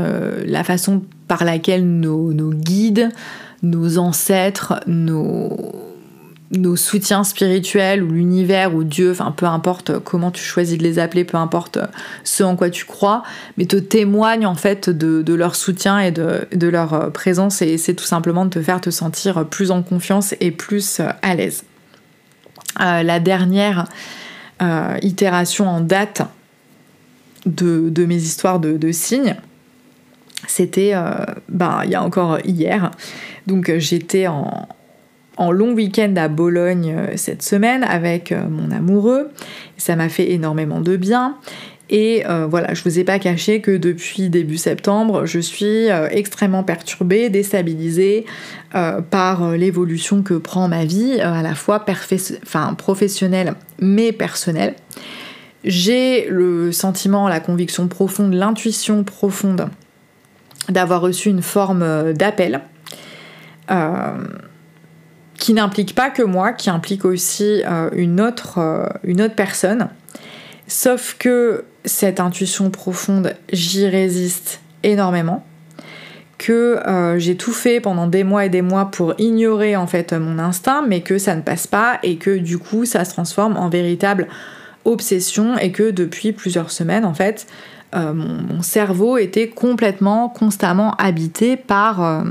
la 0.45 0.63
façon 0.63 1.01
par 1.27 1.43
laquelle 1.43 1.85
nos 1.85 2.51
guides, 2.51 3.09
nos 3.63 3.97
ancêtres, 3.97 4.79
nos, 4.87 5.75
soutiens 6.75 7.23
spirituels 7.23 8.03
ou 8.03 8.11
l'univers 8.11 8.75
ou 8.75 8.83
Dieu, 8.83 9.11
enfin 9.11 9.31
peu 9.31 9.45
importe 9.45 9.99
comment 9.99 10.31
tu 10.31 10.43
choisis 10.43 10.77
de 10.77 10.83
les 10.83 10.99
appeler, 10.99 11.23
peu 11.23 11.37
importe 11.37 11.79
ce 12.23 12.43
en 12.43 12.55
quoi 12.55 12.69
tu 12.69 12.85
crois, 12.85 13.23
mais 13.57 13.65
te 13.65 13.77
témoignent 13.77 14.47
en 14.47 14.55
fait 14.55 14.89
de, 14.89 15.33
leur 15.33 15.55
soutien 15.55 15.99
et 15.99 16.11
de, 16.11 16.67
leur 16.67 17.11
présence 17.11 17.61
et 17.61 17.77
c'est 17.77 17.93
tout 17.93 18.05
simplement 18.05 18.45
de 18.45 18.49
te 18.49 18.61
faire 18.61 18.81
te 18.81 18.89
sentir 18.89 19.45
plus 19.45 19.71
en 19.71 19.81
confiance 19.81 20.35
et 20.39 20.51
plus 20.51 21.01
à 21.21 21.35
l'aise. 21.35 21.63
Euh, 22.79 23.03
la 23.03 23.19
dernière 23.19 23.85
euh, 24.61 24.97
itération 25.01 25.67
en 25.67 25.81
date 25.81 26.21
de, 27.45 28.05
mes 28.05 28.15
histoires 28.15 28.59
de, 28.59 28.91
signes, 28.91 29.35
c'était 30.47 30.93
ben, 31.49 31.81
il 31.85 31.91
y 31.91 31.95
a 31.95 32.03
encore 32.03 32.39
hier. 32.45 32.91
Donc 33.47 33.69
euh, 33.69 33.79
j'étais 33.79 34.27
en, 34.27 34.67
long 35.51 35.73
week-end 35.73 36.13
à 36.17 36.27
Bologne 36.27 36.93
euh, 36.95 37.13
cette 37.15 37.41
semaine 37.41 37.83
avec 37.83 38.31
mon 38.31 38.69
amoureux. 38.71 39.29
Ça 39.77 39.95
m'a 39.95 40.09
fait 40.09 40.31
énormément 40.31 40.81
de 40.81 40.95
bien. 40.97 41.37
Et 41.93 42.23
voilà, 42.49 42.73
je 42.73 42.83
vous 42.85 42.99
ai 42.99 43.03
pas 43.03 43.19
caché 43.19 43.59
que 43.59 43.75
depuis 43.75 44.29
début 44.29 44.55
septembre, 44.55 45.25
je 45.25 45.39
suis 45.39 45.87
extrêmement 46.11 46.63
perturbée, 46.63 47.29
déstabilisée 47.29 48.25
par 49.09 49.51
l'évolution 49.57 50.23
que 50.23 50.35
prend 50.35 50.69
ma 50.69 50.85
vie, 50.85 51.19
à 51.19 51.41
la 51.41 51.53
fois 51.53 51.83
professionnelle 52.77 53.55
mais 53.81 54.13
personnelle. 54.13 54.75
J'ai 55.65 56.27
le 56.29 56.71
sentiment, 56.71 57.27
la 57.27 57.41
conviction 57.41 57.89
profonde, 57.89 58.33
l'intuition 58.33 59.03
profonde 59.03 59.67
d'avoir 60.71 61.01
reçu 61.01 61.29
une 61.29 61.41
forme 61.41 62.13
d'appel 62.13 62.61
euh, 63.69 64.17
qui 65.41 65.53
n'implique 65.53 65.95
pas 65.95 66.11
que 66.11 66.21
moi, 66.21 66.53
qui 66.53 66.69
implique 66.69 67.03
aussi 67.03 67.63
euh, 67.65 67.89
une, 67.93 68.21
autre, 68.21 68.59
euh, 68.59 69.27
personne. 69.35 69.89
Sauf 70.67 71.15
que 71.17 71.65
cette 71.83 72.19
intuition 72.19 72.69
profonde, 72.69 73.33
j'y 73.51 73.87
résiste 73.87 74.61
énormément, 74.83 75.43
que 76.37 76.79
euh, 76.87 77.17
j'ai 77.17 77.37
tout 77.37 77.53
fait 77.53 77.79
pendant 77.79 78.05
des 78.05 78.23
mois 78.23 78.45
et 78.45 78.49
des 78.49 78.61
mois 78.61 78.91
pour 78.91 79.15
ignorer 79.17 79.75
en 79.75 79.87
fait 79.87 80.13
mon 80.13 80.37
instinct, 80.37 80.83
mais 80.87 81.01
que 81.01 81.17
ça 81.17 81.35
ne 81.35 81.41
passe 81.41 81.65
pas 81.65 81.97
et 82.03 82.17
que 82.17 82.37
du 82.37 82.59
coup 82.59 82.85
ça 82.85 83.03
se 83.03 83.11
transforme 83.11 83.57
en 83.57 83.69
véritable 83.69 84.27
obsession 84.85 85.57
et 85.57 85.71
que 85.71 85.89
depuis 85.89 86.33
plusieurs 86.33 86.69
semaines 86.69 87.05
en 87.05 87.13
fait 87.15 87.47
euh, 87.95 88.13
mon, 88.13 88.61
cerveau 88.61 89.17
était 89.17 89.47
complètement 89.47 90.29
constamment 90.29 90.93
habité 90.95 91.57
par 91.57 92.03
euh, 92.03 92.23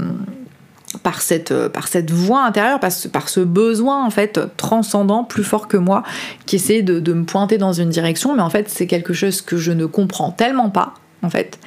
par 1.03 1.23
cette, 1.23 1.55
par 1.69 1.87
cette 1.87 2.11
voix 2.11 2.45
intérieure, 2.45 2.81
par 2.81 3.29
ce, 3.29 3.41
besoin 3.41 4.05
en 4.05 4.11
fait 4.11 4.41
transcendant, 4.57 5.23
plus 5.23 5.45
fort 5.45 5.69
que 5.69 5.77
moi, 5.77 6.03
qui 6.47 6.57
essaie 6.57 6.83
de, 6.83 7.13
me 7.13 7.25
pointer 7.25 7.59
dans 7.59 7.73
une 7.73 7.91
direction, 7.91 8.35
mais 8.35 8.43
en 8.43 8.51
fait 8.51 8.69
c'est 8.69 8.89
quelque 8.89 9.13
chose 9.13 9.41
que 9.41 9.57
je 9.57 9.71
ne 9.71 9.87
comprends 9.87 10.33
tellement 10.33 10.69
pas, 10.69 10.95
en 11.23 11.31
fait, 11.31 11.61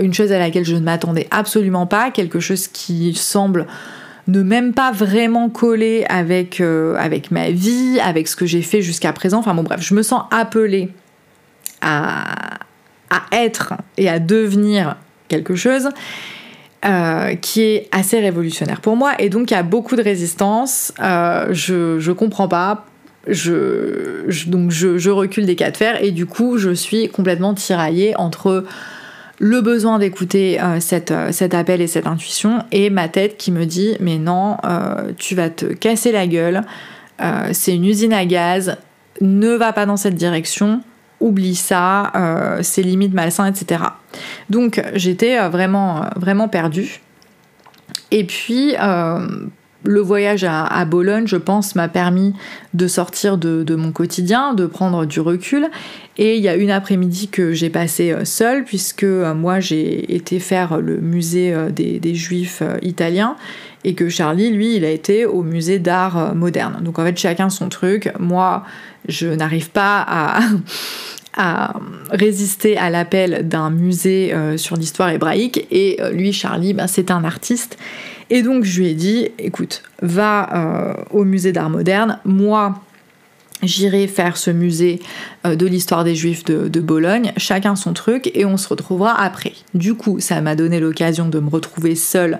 une 0.00 0.14
chose 0.14 0.32
à 0.32 0.38
laquelle 0.38 0.64
je 0.64 0.76
ne 0.76 0.80
m'attendais 0.80 1.28
absolument 1.30 1.86
pas, 1.86 2.10
quelque 2.10 2.40
chose 2.40 2.68
qui 2.68 3.12
semble 3.12 3.66
ne 4.28 4.42
même 4.42 4.74
pas 4.74 4.92
vraiment 4.92 5.48
coller 5.48 6.04
avec, 6.08 6.60
euh, 6.60 6.94
avec 6.98 7.30
ma 7.30 7.50
vie, 7.50 7.98
avec 8.00 8.28
ce 8.28 8.36
que 8.36 8.46
j'ai 8.46 8.62
fait 8.62 8.82
jusqu'à 8.82 9.12
présent. 9.12 9.38
Enfin 9.38 9.54
bon 9.54 9.62
bref, 9.62 9.80
je 9.82 9.94
me 9.94 10.02
sens 10.02 10.22
appelée 10.30 10.90
à, 11.80 12.58
à 13.10 13.22
être 13.32 13.74
et 13.96 14.08
à 14.08 14.18
devenir 14.18 14.96
quelque 15.28 15.54
chose 15.54 15.88
euh, 16.84 17.34
qui 17.34 17.62
est 17.62 17.88
assez 17.90 18.20
révolutionnaire 18.20 18.80
pour 18.80 18.96
moi. 18.96 19.12
Et 19.18 19.30
donc 19.30 19.50
il 19.50 19.54
y 19.54 19.56
a 19.56 19.64
beaucoup 19.64 19.96
de 19.96 20.02
résistance. 20.02 20.92
Euh, 21.00 21.48
je, 21.50 21.98
je 21.98 22.12
comprends 22.12 22.46
pas. 22.46 22.86
Je, 23.26 24.24
donc 24.46 24.70
je, 24.70 25.10
recule 25.10 25.44
des 25.44 25.56
cas 25.56 25.72
de 25.72 25.76
fer. 25.76 26.02
Et 26.02 26.12
du 26.12 26.24
coup 26.24 26.56
je 26.56 26.70
suis 26.70 27.08
complètement 27.08 27.52
tiraillée 27.52 28.16
entre 28.16 28.64
le 29.40 29.60
besoin 29.60 29.98
d'écouter 29.98 30.60
euh, 30.60 30.78
cet 30.78 31.10
appel 31.54 31.80
et 31.80 31.88
cette 31.88 32.06
intuition 32.06 32.60
et 32.70 32.90
ma 32.90 33.08
tête 33.08 33.36
qui 33.36 33.50
me 33.50 33.66
dit 33.66 33.96
mais 33.98 34.18
non, 34.18 34.56
tu 35.16 35.34
vas 35.34 35.50
te 35.50 35.66
casser 35.66 36.12
la 36.12 36.28
gueule, 36.28 36.62
c'est 37.52 37.74
une 37.74 37.86
usine 37.86 38.12
à 38.12 38.24
gaz, 38.24 38.76
ne 39.20 39.50
va 39.50 39.72
pas 39.72 39.84
dans 39.84 39.96
cette 39.96 40.14
direction, 40.14 40.80
oublie 41.20 41.54
ça, 41.56 42.12
c'est 42.62 42.82
limite 42.82 43.12
malsain, 43.12 43.46
etc. 43.46 43.82
Donc 44.50 44.82
j'étais 44.94 45.38
vraiment, 45.48 46.06
vraiment 46.16 46.48
perdue. 46.48 47.00
Et 48.10 48.24
puis 48.24 48.76
le 49.84 50.00
voyage 50.00 50.44
à, 50.44 50.84
Bologne, 50.84 51.26
je 51.26 51.36
pense, 51.36 51.74
m'a 51.74 51.88
permis 51.88 52.34
de 52.74 52.86
sortir 52.86 53.38
de, 53.38 53.74
mon 53.74 53.92
quotidien, 53.92 54.54
de 54.54 54.66
prendre 54.66 55.06
du 55.06 55.20
recul. 55.20 55.68
Et 56.18 56.36
il 56.36 56.42
y 56.42 56.48
a 56.48 56.56
une 56.56 56.70
après-midi 56.70 57.28
que 57.28 57.52
j'ai 57.52 57.70
passé 57.70 58.10
euh, 58.10 58.24
seule, 58.24 58.64
puisque 58.64 59.04
euh, 59.04 59.34
moi 59.34 59.60
j'ai 59.60 60.16
été 60.16 60.40
faire 60.40 60.80
le 60.80 60.96
musée 60.96 61.54
euh, 61.54 61.70
des, 61.70 62.14
juifs 62.14 62.62
italiens, 62.82 63.36
et 63.84 63.94
que 63.94 64.08
Charlie, 64.08 64.50
lui, 64.50 64.74
il 64.74 64.84
a 64.84 64.90
été 64.90 65.26
au 65.26 65.44
musée 65.44 65.78
d'art 65.78 66.34
moderne. 66.34 66.80
Donc 66.82 66.98
en 66.98 67.04
fait, 67.04 67.16
chacun 67.16 67.48
son 67.48 67.68
truc. 67.68 68.10
Moi, 68.18 68.64
je 69.08 69.28
n'arrive 69.28 69.70
pas 69.70 70.04
à... 70.08 70.40
résister 72.10 72.76
à 72.76 72.90
l'appel 72.90 73.46
d'un 73.46 73.70
musée 73.70 74.34
sur 74.56 74.76
l'histoire 74.76 75.10
hébraïque. 75.10 75.68
Et 75.70 76.00
lui 76.12 76.32
Charlie 76.32 76.74
ben, 76.74 76.88
c'est 76.88 77.12
un 77.12 77.22
artiste. 77.22 77.78
Et 78.30 78.42
donc 78.42 78.64
je 78.64 78.80
lui 78.80 78.88
ai 78.88 78.94
dit, 78.94 79.28
écoute, 79.38 79.82
va 80.02 80.48
euh, 80.54 80.94
au 81.10 81.24
musée 81.24 81.52
d'art 81.52 81.70
moderne, 81.70 82.18
moi 82.24 82.80
j'irai 83.62 84.06
faire 84.06 84.36
ce 84.36 84.50
musée 84.50 85.00
euh, 85.46 85.56
de 85.56 85.66
l'histoire 85.66 86.04
des 86.04 86.14
juifs 86.14 86.44
de, 86.44 86.80
Bologne, 86.80 87.32
chacun 87.36 87.74
son 87.74 87.92
truc, 87.92 88.30
et 88.34 88.44
on 88.44 88.56
se 88.56 88.68
retrouvera 88.68 89.20
après. 89.20 89.54
Du 89.74 89.94
coup, 89.94 90.20
ça 90.20 90.40
m'a 90.40 90.54
donné 90.54 90.78
l'occasion 90.78 91.28
de 91.28 91.40
me 91.40 91.48
retrouver 91.48 91.94
seule 91.94 92.38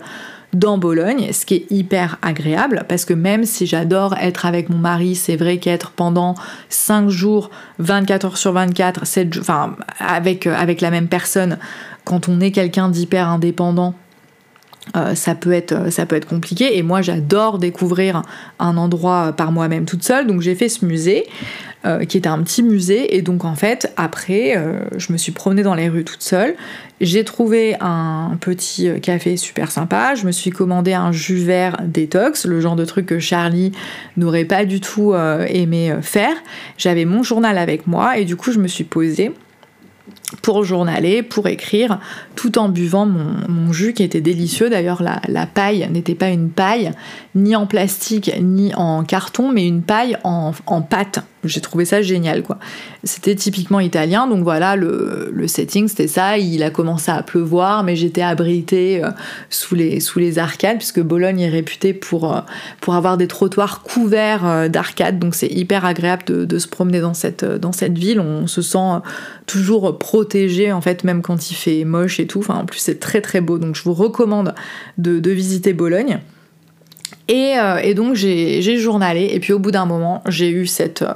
dans 0.55 0.78
Bologne, 0.78 1.32
ce 1.32 1.44
qui 1.44 1.55
est 1.55 1.66
hyper 1.70 2.18
agréable 2.22 2.84
parce 2.88 3.05
que 3.05 3.14
même 3.14 3.44
si 3.44 3.66
j'adore 3.66 4.14
être 4.16 4.46
avec 4.46 4.70
mon 4.70 4.78
mari, 4.78 5.14
c'est 5.14 5.36
vrai 5.36 5.59
qu'être 5.59 5.90
pendant 5.90 6.34
5 6.70 7.09
jours, 7.09 7.51
24 7.78 8.24
heures 8.24 8.38
sur 8.38 8.53
24, 8.53 9.07
7 9.07 9.38
enfin 9.40 9.76
avec, 9.99 10.46
euh, 10.46 10.55
avec 10.57 10.80
la 10.80 10.90
même 10.90 11.09
personne, 11.09 11.59
quand 12.05 12.28
on 12.28 12.40
est 12.40 12.51
quelqu'un 12.51 12.88
d'hyper 12.88 13.28
indépendant, 13.28 13.94
euh, 14.97 15.14
ça, 15.14 15.35
peut 15.35 15.53
être, 15.53 15.72
euh, 15.72 15.91
ça 15.91 16.07
peut 16.07 16.16
être 16.16 16.26
compliqué. 16.26 16.79
Et 16.79 16.83
moi, 16.83 17.03
j'adore 17.03 17.59
découvrir 17.59 18.22
un 18.59 18.76
endroit 18.76 19.33
par 19.33 19.53
moi-même 19.53 19.85
toute 19.85 20.03
seule. 20.03 20.26
Donc, 20.26 20.41
j'ai 20.41 20.55
fait 20.55 20.68
ce 20.68 20.85
musée, 20.85 21.26
euh, 21.85 22.05
qui 22.05 22.16
était 22.16 22.29
un 22.29 22.43
petit 22.43 22.62
musée. 22.62 23.16
Et 23.16 23.22
donc, 23.22 23.45
en 23.45 23.55
fait, 23.55 23.93
après, 23.97 24.55
je 24.97 25.12
me 25.12 25.18
suis 25.18 25.33
promenée 25.33 25.62
dans 25.62 25.74
les 25.74 25.89
rues 25.89 26.05
toute 26.05 26.22
seule. 26.22 26.55
J'ai 27.01 27.22
trouvé 27.22 27.76
un 27.81 28.37
petit 28.41 28.89
café 29.01 29.37
super 29.37 29.70
sympa. 29.70 30.14
Je 30.14 30.26
me 30.26 30.33
suis 30.33 30.51
commandé 30.51 30.95
un 30.95 31.12
jus 31.12 31.37
vert 31.37 31.76
détox, 31.85 32.47
le 32.47 32.61
genre 32.61 32.76
de 32.76 32.85
truc 32.85 33.07
que 33.07 33.20
Charlie 33.20 33.72
n'aurait 34.16 34.45
pas 34.45 34.64
du 34.64 34.81
tout 34.81 35.14
aimé 35.14 35.95
faire. 36.03 36.35
J'avais 36.76 37.05
mon 37.05 37.22
journal 37.22 37.57
avec 37.57 37.87
moi 37.87 38.18
et 38.18 38.24
du 38.24 38.35
coup, 38.35 38.51
je 38.51 38.59
me 38.59 38.66
suis 38.66 38.85
posée 38.85 39.33
pour 40.43 40.62
journaler, 40.64 41.22
pour 41.22 41.49
écrire, 41.49 42.01
tout 42.37 42.59
en 42.59 42.68
buvant 42.68 43.07
mon, 43.07 43.72
jus 43.72 43.95
qui 43.95 44.03
était 44.03 44.20
délicieux. 44.20 44.68
D'ailleurs, 44.68 45.03
la, 45.03 45.47
paille 45.47 45.89
n'était 45.91 46.14
pas 46.14 46.29
une 46.29 46.51
paille, 46.51 46.91
ni 47.39 47.55
en 47.57 47.66
plastique, 47.66 48.30
ni 48.41 48.74
en 48.74 49.05
carton, 49.05 49.51
mais 49.53 49.66
une 49.66 49.82
paille 49.82 50.16
en, 50.24 50.53
pâte. 50.82 51.20
J'ai 51.45 51.61
trouvé 51.61 51.84
ça 51.84 52.03
génial, 52.03 52.43
quoi. 52.43 52.59
C'était 53.05 53.36
typiquement 53.36 53.78
italien, 53.78 54.26
donc 54.26 54.43
voilà, 54.43 54.74
le, 54.74 55.47
setting, 55.47 55.86
c'était 55.86 56.09
ça. 56.09 56.36
Il 56.36 56.62
a 56.62 56.70
commencé 56.70 57.11
à 57.11 57.22
pleuvoir, 57.22 57.84
mais 57.84 57.95
j'étais 57.95 58.22
abritée 58.22 59.05
euh, 59.05 59.11
sous, 59.51 59.74
les, 59.76 60.39
arcades, 60.39 60.78
puisque 60.78 61.01
Bologne 61.01 61.41
est 61.41 61.49
réputée 61.49 61.95
pour, 61.95 62.36
euh, 62.36 62.41
avoir 62.89 63.16
des 63.16 63.28
trottoirs 63.28 63.82
couverts 63.82 64.47
euh, 64.47 64.68
d'arcades, 64.68 65.18
donc 65.18 65.34
c'est 65.34 65.49
hyper 65.49 65.84
agréable 65.84 66.24
de, 66.26 66.59
se 66.59 66.66
promener 66.66 67.01
dans 67.01 67.14
cette, 67.14 67.45
ville. 67.99 68.18
On 68.18 68.47
se 68.49 68.62
sent 68.62 69.01
toujours 69.47 69.97
protégé, 69.99 70.72
en 70.72 70.80
fait, 70.80 71.05
même 71.05 71.22
quand 71.22 71.51
il 71.51 71.55
fait 71.55 71.84
moche 71.84 72.18
et 72.18 72.26
tout. 72.26 72.41
Enfin, 72.41 72.57
en 72.57 72.66
plus, 72.66 72.80
c'est 72.80 72.99
très 72.99 73.20
très 73.20 73.41
beau, 73.41 73.59
donc 73.59 73.76
je 73.76 73.84
vous 73.84 73.95
recommande 73.95 74.55
de, 74.99 75.20
de 75.20 75.30
visiter 75.30 75.72
Bologne. 75.72 76.18
Euh, 77.30 77.76
et, 77.78 77.94
donc 77.94 78.14
j'ai 78.14 78.78
journalé, 78.78 79.28
et 79.32 79.40
puis 79.40 79.52
au 79.52 79.59
bout 79.59 79.70
d'un 79.70 79.86
moment, 79.86 80.22
j'ai 80.26 80.50
eu 80.50 80.66
cette, 80.66 81.02
euh, 81.02 81.12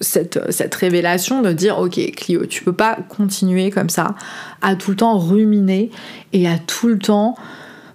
cette, 0.00 0.40
cette, 0.50 0.74
révélation 0.74 1.42
de 1.42 1.52
dire 1.52 1.78
Ok, 1.78 2.00
Clio, 2.16 2.46
tu 2.46 2.64
peux 2.64 2.72
pas 2.72 2.96
continuer 3.08 3.70
comme 3.70 3.90
ça, 3.90 4.14
à 4.62 4.76
tout 4.76 4.90
le 4.90 4.96
temps 4.96 5.18
ruminer 5.18 5.90
et 6.32 6.48
à 6.48 6.58
tout 6.58 6.88
le 6.88 6.98
temps 6.98 7.36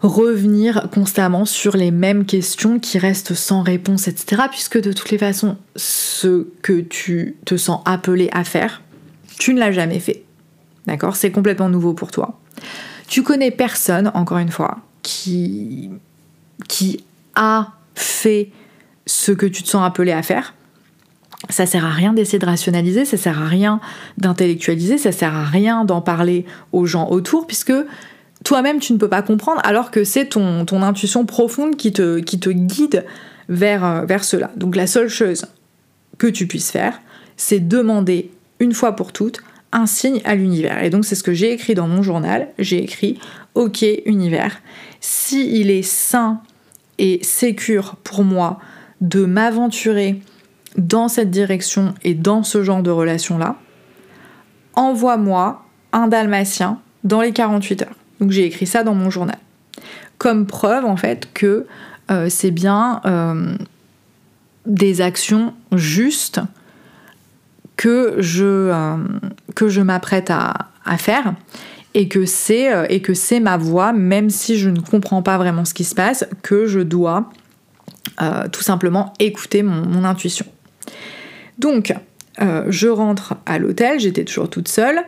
revenir 0.02 0.90
constamment 0.94 1.46
sur 1.46 1.78
les 1.78 1.90
mêmes 1.90 2.26
questions 2.26 2.78
qui 2.78 3.00
restent 3.00 3.34
sans 3.34 3.62
réponse, 3.64 4.08
etc. 4.08 4.44
Puisque 4.52 4.80
de 4.80 4.92
toutes 4.92 5.12
les 5.12 5.18
façons, 5.18 5.58
ce 5.76 6.48
que 6.62 6.82
tu 6.82 7.38
te 7.46 7.56
sens 7.56 7.82
appelé 7.86 8.30
à 8.34 8.44
faire, 8.44 8.82
tu 9.40 9.54
ne 9.54 9.60
l'as 9.60 9.72
jamais 9.72 10.00
fait. 10.00 10.24
D'accord? 10.86 11.16
C'est 11.16 11.32
complètement 11.32 11.70
nouveau 11.70 11.94
pour 11.94 12.12
toi. 12.12 12.38
Tu 13.08 13.24
connais 13.24 13.52
personne, 13.52 14.12
encore 14.14 14.40
une 14.40 14.52
fois, 14.52 14.80
qui 15.02 15.90
qui 16.68 17.04
a 17.36 17.74
fait 17.96 18.52
ce 19.06 19.32
que 19.32 19.46
tu 19.46 19.64
te 19.64 19.68
sens 19.68 19.86
appelé 19.86 20.12
à 20.12 20.24
faire, 20.24 20.54
ça 21.50 21.66
sert 21.66 21.86
à 21.86 21.90
rien 21.90 22.14
d'essayer 22.14 22.40
de 22.40 22.46
rationaliser, 22.46 23.06
ça 23.06 23.18
sert 23.18 23.42
à 23.42 23.46
rien 23.46 23.82
d'intellectualiser, 24.18 24.98
ça 24.98 25.12
sert 25.12 25.36
à 25.36 25.44
rien 25.44 25.84
d'en 25.84 26.02
parler 26.02 26.46
aux 26.72 26.86
gens 26.86 27.10
autour, 27.10 27.48
puisque 27.48 27.74
toi-même 28.44 28.80
tu 28.80 28.94
ne 28.94 28.98
peux 28.98 29.10
pas 29.10 29.22
comprendre, 29.22 29.62
alors 29.64 29.92
que 29.92 30.04
c'est 30.04 30.28
ton, 30.28 30.66
intuition 30.82 31.26
profonde 31.26 31.76
qui 31.76 31.92
te, 31.92 32.20
guide 32.50 33.06
euh, 33.50 34.06
vers 34.06 34.24
cela. 34.24 34.52
Donc 34.56 34.76
la 34.76 34.88
seule 34.88 35.10
chose 35.10 35.46
que 36.18 36.28
tu 36.28 36.48
puisses 36.48 36.72
faire, 36.72 37.00
c'est 37.36 37.60
demander 37.60 38.32
une 38.60 38.74
fois 38.74 38.96
pour 38.96 39.12
toutes 39.12 39.42
signe 39.86 40.22
à 40.24 40.36
l'univers. 40.36 40.84
Et 40.84 40.90
donc 40.90 41.06
c'est 41.06 41.16
ce 41.16 41.24
que 41.24 41.34
j'ai 41.34 41.52
écrit 41.52 41.74
dans 41.74 41.88
mon 41.88 42.02
journal. 42.02 42.50
J'ai 42.60 42.84
écrit 42.84 43.20
OK 43.56 43.86
univers, 44.06 44.62
si 45.02 45.60
il 45.60 45.70
est 45.70 45.84
sain 45.84 46.42
et 46.98 47.20
sécure 47.24 47.96
pour 48.04 48.24
moi 48.24 48.60
de 49.02 49.26
m'aventurer 49.26 50.22
dans 50.78 51.08
cette 51.08 51.30
direction 51.30 51.94
et 52.04 52.14
dans 52.14 52.44
ce 52.44 52.64
genre 52.64 52.82
de 52.82 52.90
relation-là, 52.90 53.58
envoie-moi 54.76 55.64
un 55.92 56.08
dalmatien 56.08 56.80
dans 57.04 57.22
les 57.22 57.32
48 57.32 57.82
heures. 57.84 57.96
Donc 58.20 58.32
j'ai 58.32 58.46
écrit 58.46 58.66
ça 58.66 58.84
dans 58.84 58.96
mon 58.96 59.10
journal. 59.10 59.38
Comme 60.18 60.48
preuve 60.48 60.86
en 60.86 60.96
fait 60.96 61.30
que 61.34 61.68
euh, 62.12 62.28
c'est 62.30 62.52
bien 62.52 63.02
euh, 63.06 63.56
des 64.66 65.02
actions 65.02 65.54
justes 65.72 66.40
que 67.78 68.16
je, 68.20 68.46
euh, 68.46 68.98
que 69.56 69.70
je 69.70 69.82
m'apprête 69.82 70.30
à, 70.30 70.70
faire 70.98 71.34
et 71.94 72.08
que 72.08 72.26
c'est 72.26 72.74
euh, 72.74 73.40
ma 73.42 73.58
voix, 73.58 73.94
même 73.94 74.30
si 74.30 74.58
je 74.58 74.70
ne 74.70 74.80
comprends 74.80 75.22
pas 75.22 75.38
vraiment 75.38 75.66
ce 75.66 75.74
qui 75.74 75.84
se 75.84 75.96
passe, 75.96 76.26
que 76.42 76.66
je 76.66 76.80
dois 76.80 77.30
euh, 78.22 78.48
tout 78.52 78.62
simplement 78.62 79.14
écouter 79.20 79.64
mon, 79.64 80.04
intuition. 80.04 80.46
Donc, 81.58 81.94
je 82.40 82.88
rentre 82.88 83.36
à 83.46 83.60
l'hôtel, 83.60 84.00
j'étais 84.00 84.26
toujours 84.26 84.50
toute 84.50 84.68
seule. 84.68 85.04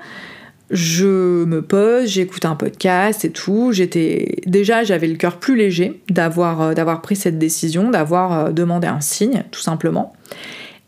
je 0.70 1.44
me 1.44 1.62
pose, 1.62 2.08
j'écoute 2.08 2.46
un 2.46 2.56
podcast 2.56 3.26
et 3.26 3.32
tout. 3.32 3.72
J'étais 3.74 4.38
déjà, 4.46 4.84
j'avais 4.84 5.08
le 5.08 5.16
cœur 5.16 5.38
plus 5.38 5.56
léger 5.56 6.02
d'avoir 6.10 6.74
d'avoir 6.76 7.02
pris 7.02 7.16
cette 7.16 7.38
décision, 7.40 7.90
d'avoir 7.90 8.54
demandé 8.54 8.88
un 8.88 9.02
signe, 9.02 9.44
tout 9.52 9.60
simplement. 9.60 10.14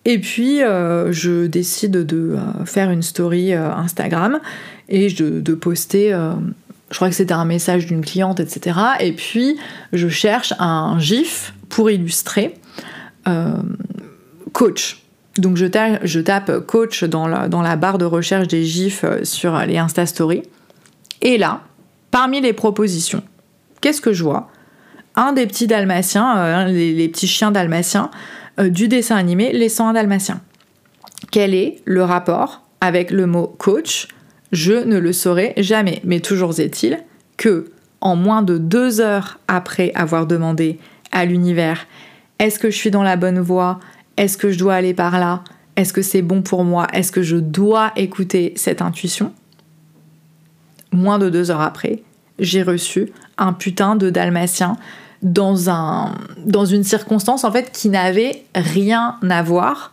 Et 0.07 0.19
puis, 0.19 0.63
euh, 0.63 1.11
je 1.11 1.45
décide 1.45 1.91
de 1.91 2.35
faire 2.65 2.89
une 2.89 3.03
story 3.03 3.53
Instagram 3.53 4.39
et 4.89 5.09
de, 5.09 5.53
poster. 5.53 6.11
je 6.89 6.95
crois 6.95 7.09
que 7.09 7.15
c'était 7.15 7.33
un 7.33 7.45
message 7.45 7.85
d'une 7.85 8.03
cliente, 8.03 8.39
etc. 8.39 8.79
Et 9.01 9.11
puis, 9.11 9.57
je 9.93 10.07
cherche 10.07 10.53
un 10.59 10.97
GIF 10.97 11.53
pour 11.69 11.91
illustrer 11.91 12.55
coach 14.53 15.03
donc 15.39 15.57
je, 15.57 16.19
tape 16.19 16.65
coach 16.65 17.03
dans 17.03 17.27
la, 17.27 17.75
barre 17.75 17.97
de 17.97 18.05
recherche 18.05 18.47
des 18.47 18.63
gifs 18.63 19.03
euh, 19.03 19.23
sur 19.23 19.57
les 19.59 19.77
Insta 19.77 20.05
Stories. 20.05 20.43
Et 21.21 21.37
là, 21.37 21.61
parmi 22.11 22.41
les 22.41 22.53
propositions, 22.53 23.23
qu'est-ce 23.81 24.01
que 24.01 24.13
je 24.13 24.23
vois? 24.23 24.49
Un 25.15 25.33
des 25.33 25.47
petits 25.47 25.67
dalmatiens, 25.67 26.37
euh, 26.37 26.65
les, 26.65 27.09
petits 27.09 27.27
chiens 27.27 27.51
dalmatiens 27.51 28.11
euh, 28.13 28.17
du 28.59 28.87
dessin 28.87 29.15
animé 29.15 29.51
Les 29.53 29.69
101 29.69 29.93
dalmatiens. 29.93 30.41
Quel 31.31 31.53
est 31.53 31.81
le 31.85 32.03
rapport 32.03 32.63
avec 32.81 33.11
le 33.11 33.25
mot 33.25 33.47
coach 33.57 34.07
Je 34.51 34.73
ne 34.73 34.97
le 34.97 35.13
saurai 35.13 35.53
jamais. 35.57 36.01
Mais 36.03 36.19
toujours 36.19 36.59
est-il 36.59 36.99
que 37.37 37.71
en 38.01 38.15
moins 38.15 38.41
de 38.41 38.57
deux 38.57 39.01
heures 39.01 39.39
après 39.47 39.91
avoir 39.95 40.27
demandé 40.27 40.79
à 41.11 41.25
l'univers 41.25 41.87
est-ce 42.39 42.59
que 42.59 42.69
je 42.69 42.77
suis 42.77 42.91
dans 42.91 43.03
la 43.03 43.15
bonne 43.15 43.39
voie? 43.39 43.79
Est-ce 44.15 44.37
que 44.37 44.51
je 44.51 44.59
dois 44.59 44.75
aller 44.75 44.93
par 44.93 45.19
là? 45.19 45.43
Est-ce 45.75 45.91
que 45.91 46.03
c'est 46.03 46.21
bon 46.21 46.43
pour 46.43 46.63
moi? 46.63 46.87
Est-ce 46.93 47.11
que 47.11 47.23
je 47.23 47.37
dois 47.37 47.91
écouter 47.95 48.53
cette 48.55 48.81
intuition? 48.81 49.33
Moins 50.91 51.17
de 51.17 51.29
deux 51.29 51.49
heures 51.49 51.61
après, 51.61 52.03
j'ai 52.37 52.61
reçu 52.61 53.11
un 53.37 53.53
putain 53.53 53.95
de 53.95 54.09
dalmatien 54.11 54.77
dans, 55.21 55.69
un, 55.69 56.15
dans 56.45 56.65
une 56.65 56.83
circonstance 56.83 57.43
en 57.43 57.51
fait 57.51 57.71
qui 57.71 57.89
n'avait 57.89 58.43
rien 58.55 59.15
à 59.29 59.41
voir 59.43 59.91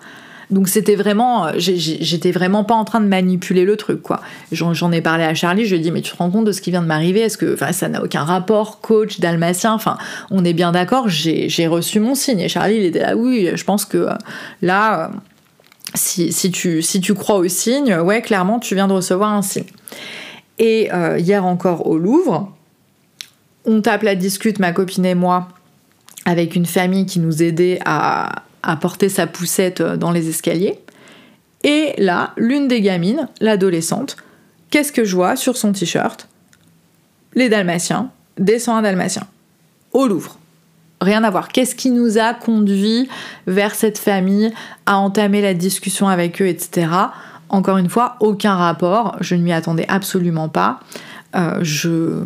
donc 0.51 0.69
c'était 0.69 0.95
vraiment, 0.95 1.47
euh, 1.47 1.53
j'étais 1.57 2.31
vraiment 2.31 2.65
pas 2.65 2.75
en 2.75 2.85
train 2.85 3.01
de 3.01 3.07
manipuler 3.07 3.65
le 3.65 3.77
truc, 3.77 4.03
quoi. 4.03 4.21
J'en 4.53 4.93
ai 4.93 5.01
parlé 5.01 5.25
à 5.25 5.35
Charlie, 5.35 5.65
je 5.65 5.75
lui 5.75 5.81
ai 5.81 5.83
dit, 5.83 5.91
mais 5.91 6.01
tu 6.01 6.13
te 6.13 6.17
rends 6.17 6.31
compte 6.31 6.45
de 6.45 6.53
ce 6.53 6.61
qui 6.61 6.71
vient 6.71 6.83
de 6.83 6.87
m'arriver? 6.87 7.21
Est-ce 7.21 7.39
que, 7.39 7.55
enfin, 7.55 7.73
ça 7.73 7.89
n'a 7.89 8.03
aucun 8.03 8.25
rapport, 8.25 8.81
coach, 8.81 9.21
dalmatien, 9.21 9.73
enfin, 9.73 9.97
on 10.31 10.45
est 10.45 10.53
bien 10.53 10.73
d'accord, 10.73 11.09
j'ai 11.09 11.67
reçu 11.67 12.01
mon 12.01 12.15
signe. 12.15 12.41
Et 12.41 12.49
Charlie, 12.49 12.77
il 12.77 12.85
était 12.85 13.01
là, 13.01 13.17
oui, 13.17 13.51
je 13.55 13.65
pense 13.65 13.85
que 13.85 13.99
euh, 13.99 14.15
là, 14.63 15.07
euh, 15.07 15.09
si, 15.95 16.33
si, 16.33 16.51
tu, 16.51 16.83
si 16.83 17.01
tu 17.01 17.15
crois 17.15 17.37
au 17.37 17.49
signe, 17.49 17.95
ouais, 17.97 18.21
clairement, 18.23 18.59
tu 18.59 18.75
viens 18.75 18.89
de 18.89 18.93
recevoir 18.93 19.33
un 19.33 19.43
signe. 19.43 19.65
Et 20.59 20.89
hier 21.19 21.45
encore 21.45 21.89
au 21.89 21.99
Louvre, 21.99 22.53
on 23.65 23.81
tape 23.81 24.03
la 24.03 24.15
discute, 24.15 24.59
ma 24.59 24.73
copine 24.73 25.07
et 25.07 25.15
moi, 25.15 25.49
avec 26.25 26.55
une 26.55 26.67
famille 26.67 27.07
qui 27.07 27.21
nous 27.21 27.43
aidait 27.43 27.79
à, 27.85 28.43
porter 28.81 29.09
sa 29.09 29.27
poussette 29.27 29.81
euh, 29.81 29.97
dans 29.97 30.11
les 30.11 30.29
escaliers. 30.29 30.79
Et 31.65 31.95
là, 31.99 32.33
l'une 32.37 32.69
des 32.69 32.81
gamines, 32.81 33.29
l'adolescente, 33.41 34.17
qu'est-ce 34.71 34.93
que 34.93 35.05
je 35.05 35.15
vois 35.15 35.37
sur 35.37 35.57
son 35.57 35.73
t-shirt? 35.73 36.29
Les 37.35 37.49
Dalmatiens, 37.49 38.11
descend 38.39 38.79
un 38.79 38.83
Dalmatien, 38.83 39.27
au 39.93 40.07
Louvre. 40.07 40.39
Rien 41.01 41.25
à 41.25 41.31
voir. 41.31 41.49
Qu'est-ce 41.49 41.75
qui 41.75 41.91
nous 41.91 42.19
a 42.19 42.33
conduit 42.33 43.09
vers 43.47 43.75
cette 43.75 43.99
famille, 43.99 44.53
à 44.87 44.99
entamer 44.99 45.43
la 45.43 45.53
discussion 45.53 46.09
avec 46.09 46.41
eux, 46.41 46.47
etc. 46.47 46.89
Encore 47.49 47.79
une 47.79 47.91
fois, 47.91 48.17
aucun 48.21 48.55
rapport. 48.55 49.17
Je 49.21 49.35
ne 49.35 49.43
m'y 49.43 49.53
attendais 49.53 49.87
absolument 49.89 50.49
pas. 50.49 50.81
Euh, 51.35 51.59
je 51.63 52.25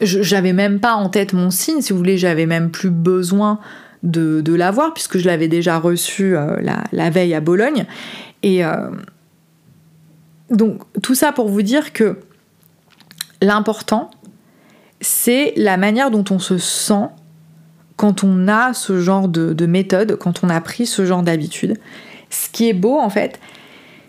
j'avais 0.00 0.52
même 0.52 0.80
pas 0.80 0.94
en 0.94 1.08
tête 1.08 1.32
mon 1.32 1.50
signe, 1.50 1.80
si 1.80 1.92
vous 1.92 1.98
voulez, 1.98 2.18
j'avais 2.18 2.46
même 2.46 2.70
plus 2.70 2.90
besoin 2.90 3.58
de, 4.02 4.54
l'avoir, 4.54 4.94
puisque 4.94 5.18
je 5.18 5.26
l'avais 5.26 5.48
déjà 5.48 5.78
reçu 5.78 6.36
euh, 6.36 6.56
la, 6.92 7.10
veille 7.10 7.34
à 7.34 7.40
Bologne. 7.40 7.86
Et 8.42 8.64
euh, 8.64 8.90
donc, 10.50 10.82
tout 11.02 11.14
ça 11.14 11.32
pour 11.32 11.48
vous 11.48 11.62
dire 11.62 11.92
que 11.92 12.18
l'important, 13.42 14.10
c'est 15.00 15.52
la 15.56 15.76
manière 15.76 16.10
dont 16.10 16.24
on 16.30 16.38
se 16.38 16.58
sent 16.58 17.08
quand 17.96 18.24
on 18.24 18.48
a 18.48 18.72
ce 18.72 19.00
genre 19.00 19.28
de, 19.28 19.52
de 19.52 19.66
méthode, 19.66 20.16
quand 20.16 20.42
on 20.42 20.48
a 20.48 20.60
pris 20.60 20.86
ce 20.86 21.04
genre 21.04 21.22
d'habitude. 21.22 21.76
Ce 22.30 22.48
qui 22.48 22.68
est 22.68 22.74
beau, 22.74 22.98
en 22.98 23.10
fait, 23.10 23.38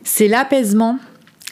c'est 0.04 0.28
l'apaisement, 0.30 0.98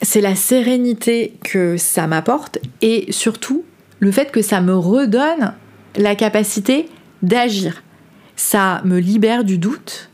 c'est 0.01 0.21
la 0.21 0.35
sérénité 0.35 1.33
que 1.43 1.75
ça 1.75 2.07
m'apporte 2.07 2.59
et 2.81 3.11
surtout 3.11 3.65
le 3.99 4.11
fait 4.11 4.31
que 4.31 4.41
ça 4.41 4.61
me 4.61 4.75
redonne 4.75 5.53
la 5.95 6.15
capacité 6.15 6.89
d'agir. 7.21 7.83
Ça 8.35 8.81
me 8.85 8.99
libère 8.99 9.43
du 9.43 9.57
doute, 9.57 10.09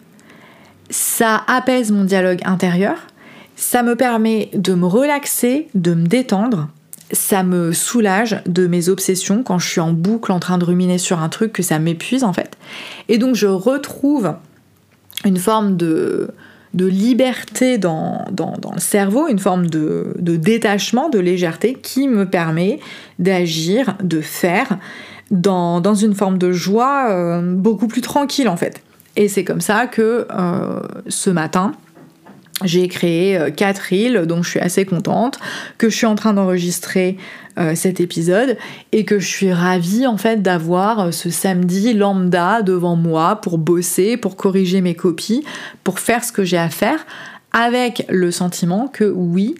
ça 0.89 1.43
apaise 1.47 1.91
mon 1.91 2.03
dialogue 2.03 2.39
intérieur, 2.45 2.97
ça 3.55 3.83
me 3.83 3.95
permet 3.95 4.49
de 4.53 4.73
me 4.73 4.85
relaxer, 4.85 5.67
de 5.75 5.93
me 5.93 6.07
détendre, 6.07 6.69
ça 7.11 7.43
me 7.43 7.71
soulage 7.71 8.41
de 8.47 8.65
mes 8.65 8.89
obsessions 8.89 9.43
quand 9.43 9.59
je 9.59 9.69
suis 9.69 9.81
en 9.81 9.93
boucle 9.93 10.31
en 10.31 10.39
train 10.39 10.57
de 10.57 10.65
ruminer 10.65 10.97
sur 10.97 11.19
un 11.19 11.29
truc 11.29 11.53
que 11.53 11.63
ça 11.63 11.77
m'épuise 11.77 12.23
en 12.23 12.33
fait. 12.33 12.57
Et 13.09 13.17
donc 13.17 13.35
je 13.35 13.47
retrouve 13.47 14.35
une 15.23 15.37
forme 15.37 15.77
de, 15.77 16.29
de 16.75 16.85
liberté 16.85 17.77
dans, 17.77 18.25
le 18.37 18.79
cerveau, 18.79 19.27
une 19.27 19.39
forme 19.39 19.67
de, 19.67 20.13
détachement, 20.19 21.09
de 21.09 21.19
légèreté 21.19 21.73
qui 21.73 22.07
me 22.07 22.29
permet 22.29 22.79
d'agir, 23.17 23.95
de 24.03 24.21
faire 24.21 24.77
dans, 25.31 25.81
une 25.95 26.13
forme 26.13 26.37
de 26.37 26.51
joie 26.51 27.07
euh, 27.09 27.41
beaucoup 27.55 27.87
plus 27.87 28.01
tranquille 28.01 28.49
en 28.49 28.57
fait. 28.57 28.81
Et 29.15 29.29
c'est 29.29 29.45
comme 29.45 29.61
ça 29.61 29.87
que 29.87 30.27
euh, 30.29 30.81
ce 31.07 31.29
matin, 31.29 31.71
j'ai 32.63 32.89
créé 32.89 33.37
euh, 33.37 33.49
quatre 33.49 33.79
reels 33.89 34.25
dont 34.25 34.43
je 34.43 34.49
suis 34.49 34.59
assez 34.59 34.85
contente, 34.85 35.39
que 35.77 35.89
je 35.89 35.95
suis 35.95 36.05
en 36.05 36.15
train 36.15 36.33
d'enregistrer 36.33 37.17
cet 37.73 38.01
épisode 38.01 38.57
et 38.91 39.05
que 39.05 39.17
je 39.17 39.27
suis 39.27 39.53
ravie 39.53 40.07
en 40.07 40.17
fait 40.17 40.41
d'avoir 40.41 41.13
ce 41.13 41.29
samedi 41.29 41.93
lambda 41.93 42.61
devant 42.61 42.97
moi 42.97 43.37
pour 43.37 43.57
bosser, 43.57 44.17
pour 44.17 44.35
corriger 44.35 44.81
mes 44.81 44.93
copies, 44.93 45.43
pour 45.83 45.99
faire 45.99 46.23
ce 46.23 46.33
que 46.33 46.43
j'ai 46.43 46.57
à 46.57 46.69
faire 46.69 47.05
avec 47.55 48.05
le 48.09 48.31
sentiment 48.31 48.89
que 48.89 49.05
oui, 49.05 49.55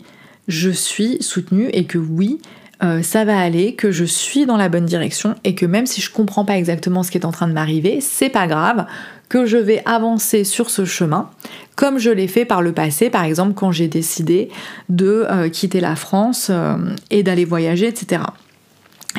je 0.50 0.70
suis 0.70 1.18
soutenue 1.22 1.70
et 1.72 1.86
que 1.86 1.98
oui, 1.98 2.42
euh, 2.84 3.02
ça 3.02 3.24
va 3.24 3.40
aller, 3.40 3.74
que 3.74 3.90
je 3.90 4.04
suis 4.04 4.46
dans 4.46 4.58
la 4.58 4.68
bonne 4.68 4.86
direction 4.86 5.36
et 5.46 5.56
que 5.56 5.66
même 5.66 5.86
si 5.86 6.02
je 6.02 6.12
comprends 6.12 6.44
pas 6.44 6.58
exactement 6.58 7.04
ce 7.04 7.12
qui 7.12 7.18
est 7.18 7.26
en 7.26 7.32
train 7.32 7.48
de 7.48 7.54
m'arriver, 7.54 8.02
c'est 8.02 8.30
pas 8.30 8.48
grave, 8.48 8.86
que 9.30 9.46
je 9.46 9.58
vais 9.58 9.82
avancer 9.86 10.44
sur 10.44 10.70
ce 10.70 10.86
chemin, 10.86 11.30
comme 11.76 11.98
je 11.98 12.10
l'ai 12.10 12.28
fait 12.28 12.46
par 12.46 12.62
le 12.62 12.72
passé, 12.72 13.10
par 13.10 13.24
exemple 13.24 13.54
quand 13.54 13.72
j'ai 13.72 13.88
décidé 13.88 14.50
de 14.90 15.26
euh, 15.30 15.50
quitter 15.50 15.80
la 15.80 15.96
France 15.96 16.48
euh, 16.50 16.78
et 17.10 17.24
d'aller 17.24 17.46
voyager, 17.46 17.88
etc. 17.88 18.22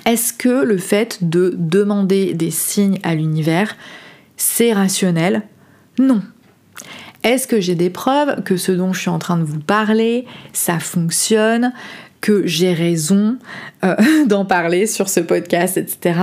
Est-ce 0.05 0.33
que 0.33 0.65
le 0.65 0.79
fait 0.79 1.19
de 1.23 1.55
demander 1.57 2.35
des 2.35 2.51
signes 2.51 2.99
à 3.03 3.15
l'univers, 3.15 3.77
c'est 4.37 4.73
rationnel? 4.73 5.43
Non. 5.99 6.23
Est-ce 7.23 7.49
que 7.49 7.61
j'ai 7.61 7.75
des 7.75 7.91
preuves 7.91 8.43
que 8.45 8.57
ce 8.57 8.73
dont 8.73 8.93
je 8.93 9.01
suis 9.01 9.11
en 9.11 9.19
train 9.19 9.39
de 9.39 9.43
vous 9.43 9.59
parler, 9.59 10.27
ça 10.53 10.79
fonctionne 10.79 11.73
que 12.21 12.47
j'ai 12.47 12.73
raison 12.73 13.39
euh, 13.85 13.97
d'en 14.27 14.45
parler 14.45 14.87
sur 14.87 15.09
ce 15.09 15.21
podcast, 15.21 15.77
etc. 15.77 16.21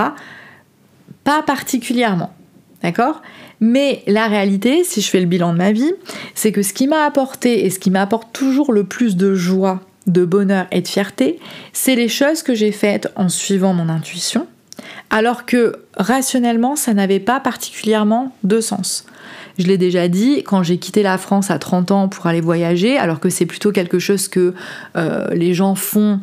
Pas 1.23 1.41
particulièrement. 1.43 2.33
D'accord? 2.81 3.21
Mais 3.65 4.03
la 4.07 4.27
réalité, 4.27 4.83
si 4.83 4.99
je 4.99 5.09
fais 5.09 5.21
le 5.21 5.25
bilan 5.25 5.53
de 5.53 5.57
ma 5.57 5.71
vie, 5.71 5.93
c'est 6.35 6.51
que 6.51 6.61
ce 6.61 6.73
qui 6.73 6.85
m'a 6.85 7.05
apporté 7.05 7.65
et 7.65 7.69
ce 7.69 7.79
qui 7.79 7.91
m'apporte 7.91 8.33
toujours 8.33 8.73
le 8.73 8.83
plus 8.83 9.15
de 9.15 9.35
joie, 9.35 9.79
de 10.05 10.25
bonheur 10.25 10.65
et 10.71 10.81
de 10.81 10.87
fierté, 10.87 11.39
c'est 11.71 11.95
les 11.95 12.09
choses 12.09 12.43
que 12.43 12.53
j'ai 12.53 12.73
faites 12.73 13.07
en 13.15 13.29
suivant 13.29 13.73
mon 13.73 13.87
intuition, 13.87 14.47
alors 15.09 15.45
que 15.45 15.77
rationnellement, 15.95 16.75
ça 16.75 16.93
n'avait 16.93 17.21
pas 17.21 17.39
particulièrement 17.39 18.35
de 18.43 18.59
sens. 18.59 19.05
Je 19.57 19.65
l'ai 19.65 19.77
déjà 19.77 20.09
dit, 20.09 20.43
quand 20.43 20.61
j'ai 20.61 20.77
quitté 20.77 21.01
la 21.01 21.17
France 21.17 21.49
à 21.49 21.57
30 21.57 21.91
ans 21.91 22.09
pour 22.09 22.27
aller 22.27 22.41
voyager, 22.41 22.97
alors 22.97 23.21
que 23.21 23.29
c'est 23.29 23.45
plutôt 23.45 23.71
quelque 23.71 23.97
chose 23.97 24.27
que 24.27 24.53
euh, 24.97 25.27
les 25.29 25.53
gens 25.53 25.75
font 25.75 26.19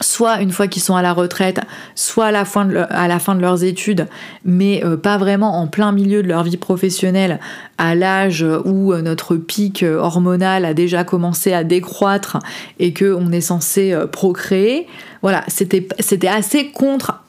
soit 0.00 0.40
une 0.40 0.50
fois 0.50 0.68
qu'ils 0.68 0.82
sont 0.82 0.96
à 0.96 1.02
la 1.02 1.12
retraite, 1.12 1.60
soit 1.94 2.26
à 2.26 2.32
la 2.32 2.44
fin 2.44 2.64
de, 2.66 3.40
leurs 3.40 3.64
études, 3.64 4.06
mais 4.44 4.84
euh, 4.84 4.96
pas 4.96 5.18
vraiment 5.18 5.60
en 5.60 5.66
plein 5.66 5.92
milieu 5.92 6.22
de 6.22 6.28
leur 6.28 6.42
vie 6.42 6.56
professionnelle, 6.56 7.40
à 7.78 7.94
l'âge 7.94 8.44
où 8.64 8.92
euh, 8.92 9.02
notre 9.02 9.36
pic 9.36 9.82
hormonal 9.82 10.64
a 10.64 10.74
déjà 10.74 11.04
commencé 11.04 11.52
à 11.52 11.64
décroître 11.64 12.38
et 12.78 12.92
qu'on 12.92 13.32
est 13.32 13.40
censé 13.40 13.96
procréer. 14.12 14.86
Voilà, 15.22 15.44
c'était 15.48 16.28
assez 16.28 16.70
contre 16.70 17.22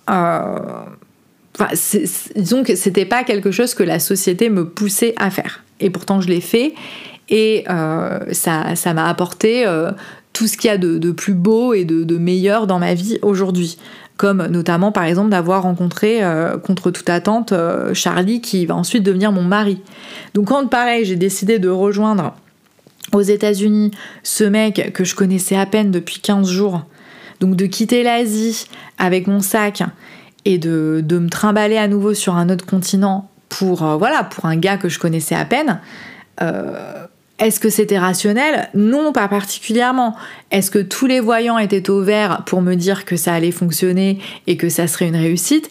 Enfin, 1.59 1.73
disons 2.35 2.63
que 2.63 2.75
c'était 2.75 3.05
pas 3.05 3.23
quelque 3.23 3.49
chose 3.49 3.73
que 3.73 3.81
la 3.81 3.97
société 3.97 4.49
me 4.49 4.69
poussait 4.69 5.15
à 5.17 5.31
faire. 5.31 5.63
Et 5.79 5.89
pourtant, 5.89 6.21
je 6.21 6.27
l'ai 6.27 6.41
fait. 6.41 6.73
Et 7.29 7.65
euh, 7.69 8.19
ça, 8.31 8.93
m'a 8.93 9.07
apporté 9.07 9.65
euh, 9.65 9.91
tout 10.37 10.45
ce 10.45 10.55
qu'il 10.55 10.69
y 10.69 10.71
a 10.71 10.77
de, 10.77 11.11
plus 11.11 11.33
beau 11.33 11.73
et 11.73 11.83
de, 11.83 12.17
meilleur 12.17 12.67
dans 12.67 12.77
ma 12.77 12.93
vie 12.93 13.17
aujourd'hui. 13.23 13.79
Comme 14.17 14.45
notamment 14.45 14.91
par 14.91 15.03
exemple 15.03 15.29
d'avoir 15.29 15.63
rencontré 15.63 16.23
euh, 16.23 16.57
contre 16.57 16.91
toute 16.91 17.09
attente 17.09 17.51
euh, 17.53 17.93
Charlie 17.93 18.41
qui 18.41 18.65
va 18.67 18.75
ensuite 18.75 19.01
devenir 19.03 19.31
mon 19.31 19.43
mari. 19.43 19.81
Donc 20.35 20.47
quand 20.47 20.67
pareil 20.67 21.05
j'ai 21.05 21.15
décidé 21.15 21.57
de 21.59 21.69
rejoindre 21.69 22.35
aux 23.13 23.21
États-Unis 23.21 23.91
ce 24.23 24.43
mec 24.43 24.91
que 24.93 25.03
je 25.03 25.15
connaissais 25.15 25.55
à 25.55 25.65
peine 25.65 25.89
depuis 25.89 26.19
15 26.19 26.47
jours, 26.47 26.83
donc 27.39 27.55
de 27.55 27.65
quitter 27.65 28.03
l'Asie 28.03 28.65
avec 28.99 29.25
mon 29.27 29.39
sac 29.39 29.83
et 30.45 30.59
de, 30.59 31.03
me 31.09 31.29
trimballer 31.29 31.77
à 31.77 31.87
nouveau 31.87 32.13
sur 32.13 32.35
un 32.35 32.49
autre 32.49 32.65
continent 32.65 33.29
pour, 33.49 33.83
euh, 33.83 33.97
voilà, 33.97 34.23
pour 34.23 34.45
un 34.45 34.55
gars 34.55 34.77
que 34.77 34.89
je 34.89 34.99
connaissais 34.99 35.35
à 35.35 35.45
peine, 35.45 35.79
est-ce 37.39 37.59
que 37.59 37.69
c'était 37.69 37.99
rationnel? 37.99 38.69
Non, 38.73 39.11
pas 39.13 39.27
particulièrement. 39.27 40.15
Est-ce 40.49 40.71
que 40.71 40.79
tous 40.79 41.05
les 41.05 41.19
voyants 41.19 41.59
étaient 41.59 41.89
au 41.89 42.01
vert 42.01 42.43
pour 42.45 42.61
me 42.61 42.73
dire 42.73 43.05
que 43.05 43.15
ça 43.15 43.33
allait 43.33 43.51
fonctionner 43.51 44.19
et 44.47 44.57
que 44.57 44.69
ça 44.69 44.87
serait 44.87 45.07
une 45.07 45.15
réussite? 45.15 45.69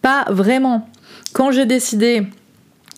Pas 0.00 0.24
vraiment. 0.30 0.88
Quand 1.34 1.50
j'ai 1.50 1.66
décidé 1.66 2.22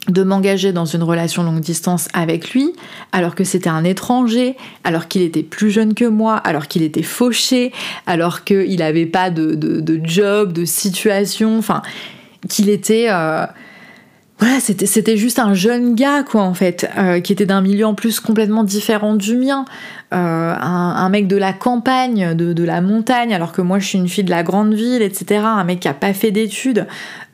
de 0.08 0.22
m'engager 0.22 0.72
dans 0.72 0.84
une 0.84 1.02
relation 1.02 1.42
longue 1.42 1.60
distance 1.60 2.08
avec 2.12 2.52
lui, 2.52 2.72
alors 3.10 3.34
que 3.34 3.42
c'était 3.42 3.70
un 3.70 3.84
étranger, 3.84 4.56
alors 4.84 5.08
qu'il 5.08 5.22
était 5.22 5.42
plus 5.42 5.70
jeune 5.70 5.94
que 5.94 6.04
moi, 6.04 6.36
alors 6.36 6.68
qu'il 6.68 6.82
était 6.82 7.02
fauché, 7.02 7.72
alors 8.06 8.44
qu'il 8.44 8.76
n'avait 8.76 9.06
pas 9.06 9.30
de, 9.30 10.00
job, 10.04 10.52
de 10.52 10.64
situation, 10.64 11.58
enfin, 11.58 11.82
qu'il 12.48 12.68
était... 12.68 13.06
Euh, 13.08 13.46
voilà, 14.40 14.58
c'était 14.58 15.16
juste 15.16 15.38
un 15.38 15.54
jeune 15.54 15.94
gars, 15.94 16.24
quoi, 16.24 16.42
en 16.42 16.54
fait, 16.54 16.90
euh, 16.98 17.20
qui 17.20 17.32
était 17.32 17.46
d'un 17.46 17.60
milieu 17.60 17.86
en 17.86 17.94
plus 17.94 18.18
complètement 18.18 18.64
différent 18.64 19.14
du 19.14 19.36
mien. 19.36 19.64
Euh, 20.12 20.54
un, 20.58 21.08
mec 21.08 21.28
de 21.28 21.36
la 21.36 21.52
campagne, 21.52 22.34
de, 22.34 22.64
la 22.64 22.80
montagne, 22.80 23.32
alors 23.32 23.52
que 23.52 23.62
moi 23.62 23.78
je 23.78 23.86
suis 23.86 23.98
une 23.98 24.08
fille 24.08 24.24
de 24.24 24.30
la 24.30 24.42
grande 24.42 24.74
ville, 24.74 25.02
etc. 25.02 25.42
Un 25.44 25.64
mec 25.64 25.80
qui 25.80 25.88
a 25.88 25.94
pas 25.94 26.12
fait 26.12 26.30
d'études, 26.30 26.86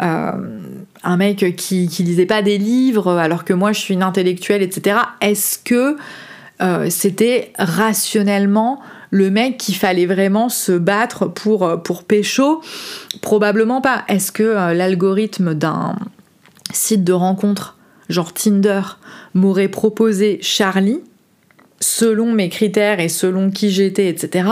euh, 0.03 0.32
un 1.03 1.16
mec 1.16 1.57
qui, 1.57 1.88
qui 1.88 2.03
lisait 2.03 2.26
pas 2.26 2.42
des 2.42 2.59
livres, 2.59 3.16
alors 3.16 3.44
que 3.44 3.55
moi 3.55 3.72
je 3.72 3.80
suis 3.80 3.94
une 3.94 4.03
intellectuelle, 4.03 4.62
etc. 4.62 4.98
Est-ce 5.20 5.59
que 5.59 5.96
c'était 6.90 7.55
rationnellement 7.59 8.80
le 9.11 9.30
mec 9.30 9.57
qu'il 9.57 9.74
fallait 9.74 10.05
vraiment 10.05 10.51
se 10.51 10.72
battre 10.72 11.26
pour, 11.26 11.82
pour 11.82 12.05
pécho? 12.05 12.61
Probablement 13.22 13.80
pas. 13.80 14.05
Est-ce 14.09 14.30
que 14.30 14.74
l'algorithme 14.74 15.55
d'un 15.55 15.96
site 16.72 17.04
de 17.04 17.12
rencontre, 17.12 17.78
genre 18.08 18.32
Tinder, 18.32 18.82
m'aurait 19.34 19.68
proposé 19.68 20.38
Charlie, 20.42 21.00
selon 21.80 22.32
mes 22.32 22.48
critères 22.48 23.00
et 23.00 23.08
selon 23.08 23.50
qui 23.50 23.70
j'étais, 23.70 24.08
etc., 24.08 24.48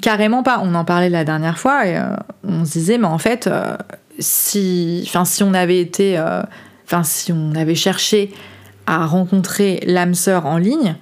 carrément 0.00 0.42
pas. 0.42 0.60
On 0.62 0.74
en 0.74 0.84
parlait 0.84 1.08
la 1.08 1.24
dernière 1.24 1.58
fois 1.58 1.86
et 1.86 1.96
euh, 1.96 2.14
on 2.44 2.64
se 2.64 2.72
disait, 2.72 2.98
mais 2.98 3.06
en 3.06 3.18
fait, 3.18 3.46
euh, 3.46 3.76
si, 4.18 5.10
si 5.24 5.42
on 5.42 5.54
avait 5.54 5.80
été, 5.80 6.18
euh, 6.18 6.42
enfin, 6.84 7.02
si 7.02 7.32
on 7.32 7.54
avait 7.54 7.74
cherché 7.74 8.32
à 8.86 9.06
rencontrer 9.06 9.80
l'âme 9.86 10.14
sœur 10.14 10.46
en 10.46 10.58
ligne, 10.58 10.96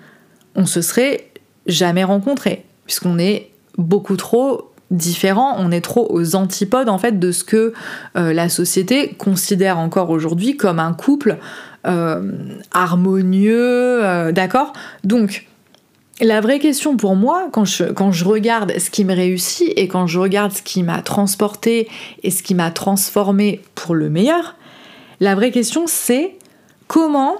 on 0.54 0.66
se 0.66 0.82
serait 0.82 1.30
jamais 1.66 2.04
rencontré, 2.04 2.64
puisqu'on 2.84 3.18
est 3.18 3.50
beaucoup 3.76 4.16
trop 4.16 4.72
différent, 4.90 5.56
on 5.58 5.70
est 5.70 5.80
trop 5.80 6.06
aux 6.10 6.36
antipodes 6.36 6.88
en 6.88 6.98
fait 6.98 7.18
de 7.18 7.32
ce 7.32 7.44
que 7.44 7.72
euh, 8.16 8.32
la 8.32 8.48
société 8.48 9.14
considère 9.18 9.78
encore 9.78 10.10
aujourd'hui 10.10 10.56
comme 10.56 10.78
un 10.78 10.92
couple 10.92 11.38
euh, 11.86 12.32
harmonieux, 12.72 14.04
euh, 14.04 14.32
d'accord? 14.32 14.72
Donc 15.04 15.46
la 16.20 16.40
vraie 16.40 16.58
question 16.58 16.96
pour 16.96 17.16
moi, 17.16 17.48
quand 17.52 17.64
je, 17.64 17.84
quand 17.84 18.12
je 18.12 18.24
regarde 18.24 18.78
ce 18.78 18.90
qui 18.90 19.04
me 19.04 19.14
réussit 19.14 19.72
et 19.76 19.88
quand 19.88 20.06
je 20.06 20.18
regarde 20.18 20.52
ce 20.52 20.62
qui 20.62 20.82
m'a 20.82 21.02
transporté 21.02 21.88
et 22.22 22.30
ce 22.30 22.42
qui 22.42 22.54
m'a 22.54 22.70
transformé 22.70 23.62
pour 23.74 23.94
le 23.94 24.08
meilleur, 24.08 24.56
la 25.20 25.34
vraie 25.34 25.50
question 25.50 25.86
c'est 25.86 26.36
comment 26.86 27.36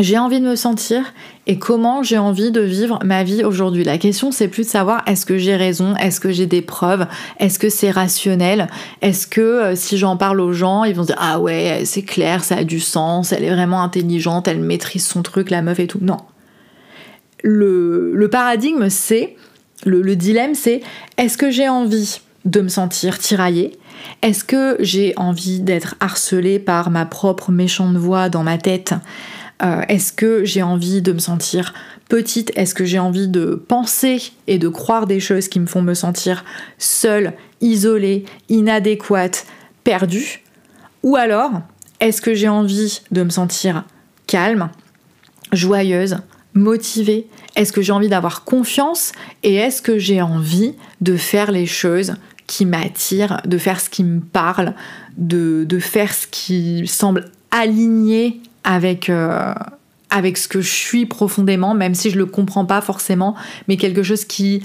j'ai 0.00 0.18
envie 0.18 0.40
de 0.40 0.46
me 0.46 0.56
sentir 0.56 1.12
et 1.46 1.58
comment 1.58 2.02
j'ai 2.02 2.18
envie 2.18 2.50
de 2.50 2.60
vivre 2.60 2.98
ma 3.04 3.22
vie 3.22 3.44
aujourd'hui. 3.44 3.84
La 3.84 3.98
question 3.98 4.32
c'est 4.32 4.48
plus 4.48 4.64
de 4.64 4.68
savoir 4.68 5.02
est-ce 5.06 5.24
que 5.24 5.38
j'ai 5.38 5.54
raison, 5.54 5.94
est-ce 5.96 6.20
que 6.20 6.32
j'ai 6.32 6.46
des 6.46 6.62
preuves, 6.62 7.06
est-ce 7.38 7.58
que 7.58 7.68
c'est 7.68 7.90
rationnel, 7.90 8.68
est-ce 9.02 9.26
que 9.26 9.40
euh, 9.40 9.76
si 9.76 9.96
j'en 9.96 10.16
parle 10.16 10.40
aux 10.40 10.52
gens, 10.52 10.84
ils 10.84 10.94
vont 10.94 11.04
dire 11.04 11.16
ah 11.18 11.38
ouais, 11.38 11.82
c'est 11.84 12.02
clair, 12.02 12.42
ça 12.42 12.56
a 12.56 12.64
du 12.64 12.80
sens, 12.80 13.32
elle 13.32 13.44
est 13.44 13.54
vraiment 13.54 13.82
intelligente, 13.82 14.48
elle 14.48 14.60
maîtrise 14.60 15.06
son 15.06 15.22
truc, 15.22 15.50
la 15.50 15.62
meuf 15.62 15.78
et 15.78 15.86
tout. 15.86 16.00
Non. 16.00 16.18
Le, 17.42 18.28
paradigme 18.32 18.88
c'est, 18.88 19.36
le, 19.84 20.02
le 20.02 20.16
dilemme 20.16 20.54
c'est 20.54 20.80
est-ce 21.18 21.38
que 21.38 21.50
j'ai 21.50 21.68
envie 21.68 22.20
de 22.44 22.60
me 22.60 22.68
sentir 22.68 23.18
tiraillée? 23.18 23.78
Est-ce 24.22 24.44
que 24.44 24.76
j'ai 24.80 25.14
envie 25.16 25.60
d'être 25.60 25.94
harcelée 26.00 26.58
par 26.58 26.90
ma 26.90 27.06
propre 27.06 27.52
méchante 27.52 27.96
voix 27.96 28.28
dans 28.28 28.42
ma 28.42 28.58
tête? 28.58 28.94
Euh, 29.64 29.82
est-ce 29.88 30.12
que 30.12 30.44
j'ai 30.44 30.62
envie 30.62 31.00
de 31.00 31.12
me 31.12 31.18
sentir 31.18 31.72
petite? 32.08 32.52
Est-ce 32.56 32.74
que 32.74 32.84
j'ai 32.84 32.98
envie 32.98 33.28
de 33.28 33.54
penser 33.54 34.32
et 34.46 34.58
de 34.58 34.68
croire 34.68 35.06
des 35.06 35.20
choses 35.20 35.48
qui 35.48 35.60
me 35.60 35.66
font 35.66 35.82
me 35.82 35.94
sentir 35.94 36.44
seule, 36.78 37.32
isolée, 37.60 38.24
inadéquate, 38.48 39.46
perdue? 39.84 40.42
Ou 41.02 41.16
alors, 41.16 41.50
est-ce 42.00 42.20
que 42.20 42.34
j'ai 42.34 42.48
envie 42.48 43.00
de 43.10 43.22
me 43.22 43.30
sentir 43.30 43.84
calme, 44.26 44.68
joyeuse, 45.52 46.18
motivée? 46.52 47.26
Est-ce 47.56 47.72
que 47.72 47.80
j'ai 47.80 47.92
envie 47.92 48.08
d'avoir 48.08 48.44
confiance? 48.44 49.12
Et 49.42 49.54
est-ce 49.54 49.80
que 49.80 49.98
j'ai 49.98 50.20
envie 50.20 50.74
de 51.00 51.16
faire 51.16 51.50
les 51.50 51.66
choses 51.66 52.16
qui 52.46 52.66
m'attirent, 52.66 53.40
de 53.46 53.56
faire 53.56 53.80
ce 53.80 53.88
qui 53.88 54.04
me 54.04 54.20
parle, 54.20 54.74
de, 55.16 55.64
de 55.66 55.78
faire 55.78 56.12
ce 56.12 56.26
qui 56.26 56.86
semble 56.86 57.30
aligné 57.50 58.42
avec, 58.64 59.08
euh, 59.10 59.54
avec 60.10 60.38
ce 60.38 60.48
que 60.48 60.60
je 60.60 60.70
suis 60.70 61.06
profondément, 61.06 61.74
même 61.74 61.94
si 61.94 62.10
je 62.10 62.18
le 62.18 62.26
comprends 62.26 62.64
pas 62.64 62.80
forcément, 62.80 63.34
mais 63.68 63.76
quelque 63.76 64.02
chose 64.02 64.24
qui 64.24 64.62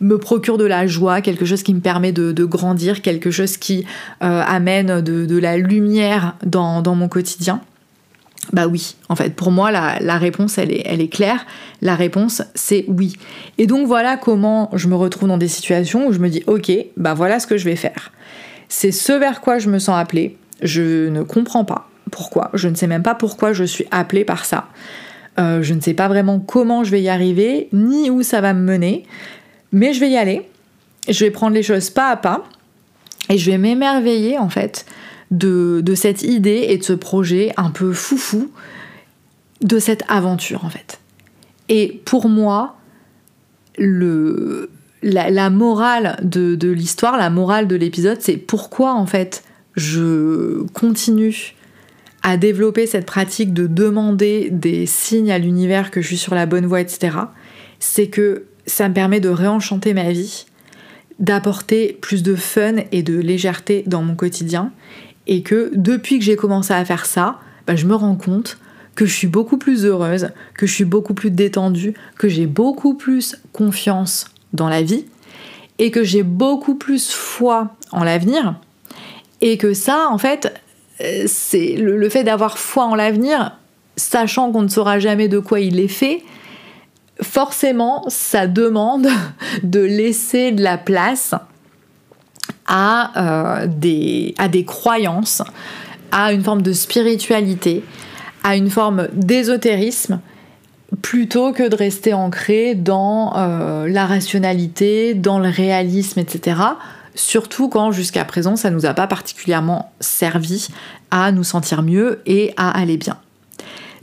me 0.00 0.18
procure 0.18 0.58
de 0.58 0.64
la 0.64 0.86
joie, 0.86 1.20
quelque 1.20 1.44
chose 1.44 1.62
qui 1.62 1.72
me 1.74 1.80
permet 1.80 2.12
de, 2.12 2.44
grandir, 2.44 3.02
quelque 3.02 3.30
chose 3.30 3.56
qui 3.56 3.86
euh, 4.22 4.42
amène 4.44 5.00
de, 5.00 5.38
la 5.38 5.56
lumière 5.56 6.34
dans, 6.44 6.82
mon 6.94 7.08
quotidien 7.08 7.60
Bah 8.52 8.66
oui, 8.66 8.96
en 9.08 9.14
fait, 9.14 9.36
pour 9.36 9.52
moi, 9.52 9.70
la, 9.70 10.18
réponse, 10.18 10.58
elle 10.58 10.72
est, 10.72 10.82
elle 10.86 11.00
est 11.00 11.08
claire. 11.08 11.46
La 11.82 11.94
réponse, 11.94 12.42
c'est 12.54 12.84
oui. 12.88 13.14
Et 13.58 13.66
donc 13.66 13.86
voilà 13.86 14.16
comment 14.16 14.70
je 14.74 14.88
me 14.88 14.96
retrouve 14.96 15.28
dans 15.28 15.38
des 15.38 15.48
situations 15.48 16.08
où 16.08 16.12
je 16.12 16.18
me 16.18 16.28
dis, 16.28 16.42
ok, 16.48 16.72
bah 16.96 17.14
voilà 17.14 17.38
ce 17.38 17.46
que 17.46 17.56
je 17.56 17.64
vais 17.64 17.76
faire. 17.76 18.10
C'est 18.68 18.92
ce 18.92 19.12
vers 19.12 19.40
quoi 19.40 19.58
je 19.60 19.68
me 19.68 19.78
sens 19.78 19.96
appelée. 19.96 20.36
Je 20.62 21.08
ne 21.08 21.22
comprends 21.22 21.64
pas 21.64 21.91
pourquoi. 22.12 22.50
Je 22.54 22.68
ne 22.68 22.76
sais 22.76 22.86
même 22.86 23.02
pas 23.02 23.16
pourquoi 23.16 23.52
je 23.52 23.64
suis 23.64 23.86
appelée 23.90 24.24
par 24.24 24.44
ça. 24.44 24.68
Euh, 25.40 25.62
je 25.62 25.74
ne 25.74 25.80
sais 25.80 25.94
pas 25.94 26.06
vraiment 26.06 26.38
comment 26.38 26.84
je 26.84 26.92
vais 26.92 27.02
y 27.02 27.08
arriver, 27.08 27.68
ni 27.72 28.10
où 28.10 28.22
ça 28.22 28.40
va 28.40 28.52
me 28.52 28.60
mener, 28.60 29.04
mais 29.72 29.92
je 29.94 29.98
vais 29.98 30.10
y 30.10 30.16
aller. 30.16 30.48
Je 31.08 31.24
vais 31.24 31.30
prendre 31.32 31.54
les 31.54 31.64
choses 31.64 31.90
pas 31.90 32.10
à 32.10 32.16
pas 32.16 32.44
et 33.28 33.38
je 33.38 33.50
vais 33.50 33.58
m'émerveiller 33.58 34.38
en 34.38 34.48
fait 34.48 34.86
de, 35.30 35.82
cette 35.96 36.22
idée 36.22 36.66
et 36.68 36.76
de 36.76 36.84
ce 36.84 36.92
projet 36.92 37.52
un 37.56 37.70
peu 37.70 37.92
foufou, 37.92 38.52
de 39.62 39.78
cette 39.78 40.04
aventure 40.08 40.64
en 40.64 40.70
fait. 40.70 41.00
Et 41.70 42.02
pour 42.04 42.28
moi, 42.28 42.76
la, 43.78 45.50
morale 45.50 46.18
de 46.22 46.68
l'histoire, 46.68 47.16
la 47.16 47.30
morale 47.30 47.66
de 47.66 47.76
l'épisode, 47.76 48.18
c'est 48.20 48.36
pourquoi 48.36 48.92
en 48.92 49.06
fait 49.06 49.42
je 49.76 50.62
continue 50.74 51.54
à 52.22 52.36
développer 52.36 52.86
cette 52.86 53.06
pratique 53.06 53.52
de 53.52 53.66
demander 53.66 54.48
des 54.50 54.86
signes 54.86 55.32
à 55.32 55.38
l'univers 55.38 55.90
que 55.90 56.00
je 56.00 56.06
suis 56.08 56.16
sur 56.16 56.34
la 56.34 56.46
bonne 56.46 56.66
voie, 56.66 56.80
etc., 56.80 57.16
c'est 57.80 58.08
que 58.08 58.44
ça 58.66 58.88
me 58.88 58.94
permet 58.94 59.20
de 59.20 59.28
réenchanter 59.28 59.92
ma 59.92 60.12
vie, 60.12 60.46
d'apporter 61.18 61.98
plus 62.00 62.22
de 62.22 62.34
fun 62.34 62.76
et 62.92 63.02
de 63.02 63.18
légèreté 63.18 63.82
dans 63.86 64.02
mon 64.02 64.14
quotidien, 64.14 64.72
et 65.26 65.42
que 65.42 65.72
depuis 65.74 66.18
que 66.18 66.24
j'ai 66.24 66.36
commencé 66.36 66.72
à 66.72 66.84
faire 66.84 67.06
ça, 67.06 67.40
bah, 67.66 67.76
je 67.76 67.86
me 67.86 67.94
rends 67.94 68.16
compte 68.16 68.58
que 68.94 69.06
je 69.06 69.12
suis 69.12 69.26
beaucoup 69.26 69.56
plus 69.56 69.84
heureuse, 69.84 70.28
que 70.54 70.66
je 70.66 70.72
suis 70.72 70.84
beaucoup 70.84 71.14
plus 71.14 71.30
détendue, 71.30 71.94
que 72.18 72.28
j'ai 72.28 72.46
beaucoup 72.46 72.94
plus 72.94 73.36
confiance 73.52 74.26
dans 74.52 74.68
la 74.68 74.82
vie, 74.82 75.06
et 75.78 75.90
que 75.90 76.04
j'ai 76.04 76.22
beaucoup 76.22 76.74
plus 76.74 77.10
foi 77.10 77.74
en 77.90 78.04
l'avenir, 78.04 78.54
et 79.40 79.58
que 79.58 79.74
ça, 79.74 80.08
en 80.10 80.18
fait, 80.18 80.54
c'est 81.26 81.74
le, 81.76 82.08
fait 82.08 82.24
d'avoir 82.24 82.58
foi 82.58 82.84
en 82.84 82.94
l'avenir, 82.94 83.58
sachant 83.96 84.52
qu'on 84.52 84.62
ne 84.62 84.68
saura 84.68 84.98
jamais 84.98 85.28
de 85.28 85.38
quoi 85.38 85.60
il 85.60 85.80
est 85.80 85.88
fait, 85.88 86.22
forcément, 87.20 88.04
ça 88.08 88.46
demande 88.46 89.08
de 89.62 89.80
laisser 89.80 90.52
de 90.52 90.62
la 90.62 90.78
place 90.78 91.34
à, 92.66 93.62
euh, 93.62 93.66
des, 93.66 94.34
à 94.38 94.48
des 94.48 94.64
croyances, 94.64 95.42
à 96.10 96.32
une 96.32 96.42
forme 96.42 96.62
de 96.62 96.72
spiritualité, 96.72 97.82
à 98.44 98.56
une 98.56 98.70
forme 98.70 99.08
d'ésotérisme 99.12 100.20
plutôt 101.00 101.52
que 101.52 101.68
de 101.68 101.74
rester 101.74 102.12
ancré 102.12 102.74
dans 102.74 103.34
euh, 103.36 103.88
la 103.88 104.06
rationalité, 104.06 105.14
dans 105.14 105.38
le 105.38 105.48
réalisme, 105.48 106.20
etc. 106.20 106.56
Surtout 107.14 107.68
quand 107.68 107.92
jusqu'à 107.92 108.24
présent 108.24 108.56
ça 108.56 108.70
ne 108.70 108.74
nous 108.74 108.86
a 108.86 108.94
pas 108.94 109.06
particulièrement 109.06 109.92
servi 110.00 110.68
à 111.10 111.32
nous 111.32 111.44
sentir 111.44 111.82
mieux 111.82 112.20
et 112.26 112.54
à 112.56 112.70
aller 112.70 112.96
bien. 112.96 113.18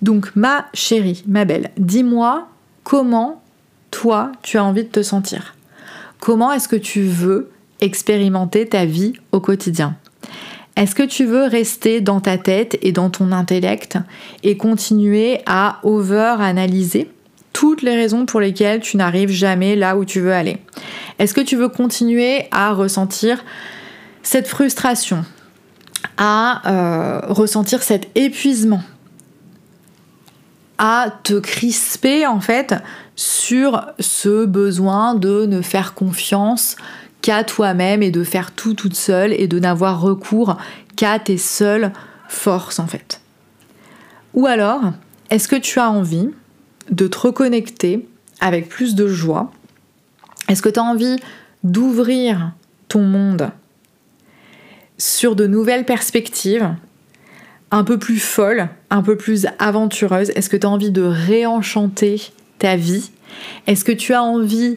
Donc 0.01 0.35
ma 0.35 0.67
chérie, 0.73 1.23
ma 1.27 1.45
belle, 1.45 1.71
dis-moi 1.77 2.47
comment 2.83 3.41
toi 3.91 4.31
tu 4.41 4.57
as 4.57 4.63
envie 4.63 4.83
de 4.83 4.89
te 4.89 5.03
sentir. 5.03 5.55
Comment 6.19 6.51
est-ce 6.51 6.67
que 6.67 6.75
tu 6.75 7.03
veux 7.03 7.49
expérimenter 7.81 8.67
ta 8.67 8.85
vie 8.85 9.13
au 9.31 9.39
quotidien? 9.39 9.95
Est-ce 10.75 10.95
que 10.95 11.03
tu 11.03 11.25
veux 11.25 11.43
rester 11.43 11.99
dans 11.99 12.21
ta 12.21 12.37
tête 12.37 12.77
et 12.81 12.91
dans 12.91 13.09
ton 13.09 13.31
intellect 13.31 13.97
et 14.43 14.55
continuer 14.55 15.41
à 15.45 15.79
over-analyser? 15.83 17.09
Toutes 17.59 17.81
les 17.81 17.93
raisons 17.93 18.25
pour 18.25 18.39
lesquelles 18.39 18.79
tu 18.79 18.95
n'arrives 18.95 19.31
jamais 19.31 19.75
là 19.75 19.97
où 19.97 20.05
tu 20.05 20.21
veux 20.21 20.31
aller 20.31 20.59
Est-ce 21.19 21.33
que 21.33 21.41
tu 21.41 21.57
veux 21.57 21.67
continuer 21.67 22.47
à 22.51 22.71
ressentir 22.71 23.43
cette 24.23 24.47
frustration, 24.47 25.25
à 26.15 26.61
euh, 26.71 27.19
ressentir 27.27 27.83
cet 27.83 28.07
épuisement, 28.15 28.81
à 30.77 31.07
te 31.23 31.33
crisper 31.33 32.25
en 32.25 32.39
fait 32.39 32.75
sur 33.17 33.85
ce 33.99 34.45
besoin 34.45 35.13
de 35.15 35.45
ne 35.45 35.61
faire 35.61 35.95
confiance 35.95 36.77
qu'à 37.21 37.43
toi-même 37.43 38.01
et 38.01 38.11
de 38.11 38.23
faire 38.23 38.53
tout 38.53 38.73
toute 38.73 38.95
seule 38.95 39.33
et 39.33 39.49
de 39.49 39.59
n'avoir 39.59 39.99
recours 39.99 40.55
qu'à 40.95 41.19
tes 41.19 41.37
seules 41.37 41.91
forces 42.29 42.79
en 42.79 42.87
fait? 42.87 43.19
Ou 44.33 44.47
alors, 44.47 44.93
est-ce 45.29 45.49
que 45.49 45.57
tu 45.57 45.77
as 45.79 45.91
envie 45.91 46.29
de 46.91 47.07
te 47.07 47.17
reconnecter 47.17 48.07
avec 48.39 48.69
plus 48.69 48.95
de 48.95 49.07
joie. 49.07 49.51
Est-ce 50.47 50.61
que 50.61 50.69
tu 50.69 50.79
as 50.79 50.83
envie 50.83 51.17
d'ouvrir 51.63 52.53
ton 52.87 53.01
monde 53.01 53.51
sur 54.97 55.35
de 55.35 55.47
nouvelles 55.47 55.85
perspectives, 55.85 56.75
un 57.71 57.83
peu 57.83 57.99
plus 57.99 58.19
folles, 58.19 58.69
un 58.89 59.03
peu 59.03 59.15
plus 59.15 59.47
aventureuses? 59.59 60.31
Est-ce 60.31 60.49
que 60.49 60.57
tu 60.57 60.65
as 60.65 60.69
envie 60.69 60.91
de 60.91 61.03
réenchanter 61.03 62.31
ta 62.57 62.75
vie? 62.75 63.11
Est-ce 63.67 63.85
que 63.85 63.91
tu 63.91 64.13
as 64.13 64.23
envie 64.23 64.75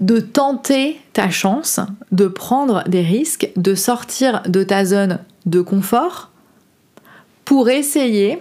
de 0.00 0.20
tenter 0.20 1.00
ta 1.12 1.30
chance, 1.30 1.80
de 2.12 2.28
prendre 2.28 2.84
des 2.88 3.02
risques, 3.02 3.50
de 3.56 3.74
sortir 3.74 4.42
de 4.46 4.62
ta 4.62 4.84
zone 4.84 5.18
de 5.46 5.60
confort 5.60 6.30
pour 7.44 7.68
essayer 7.68 8.38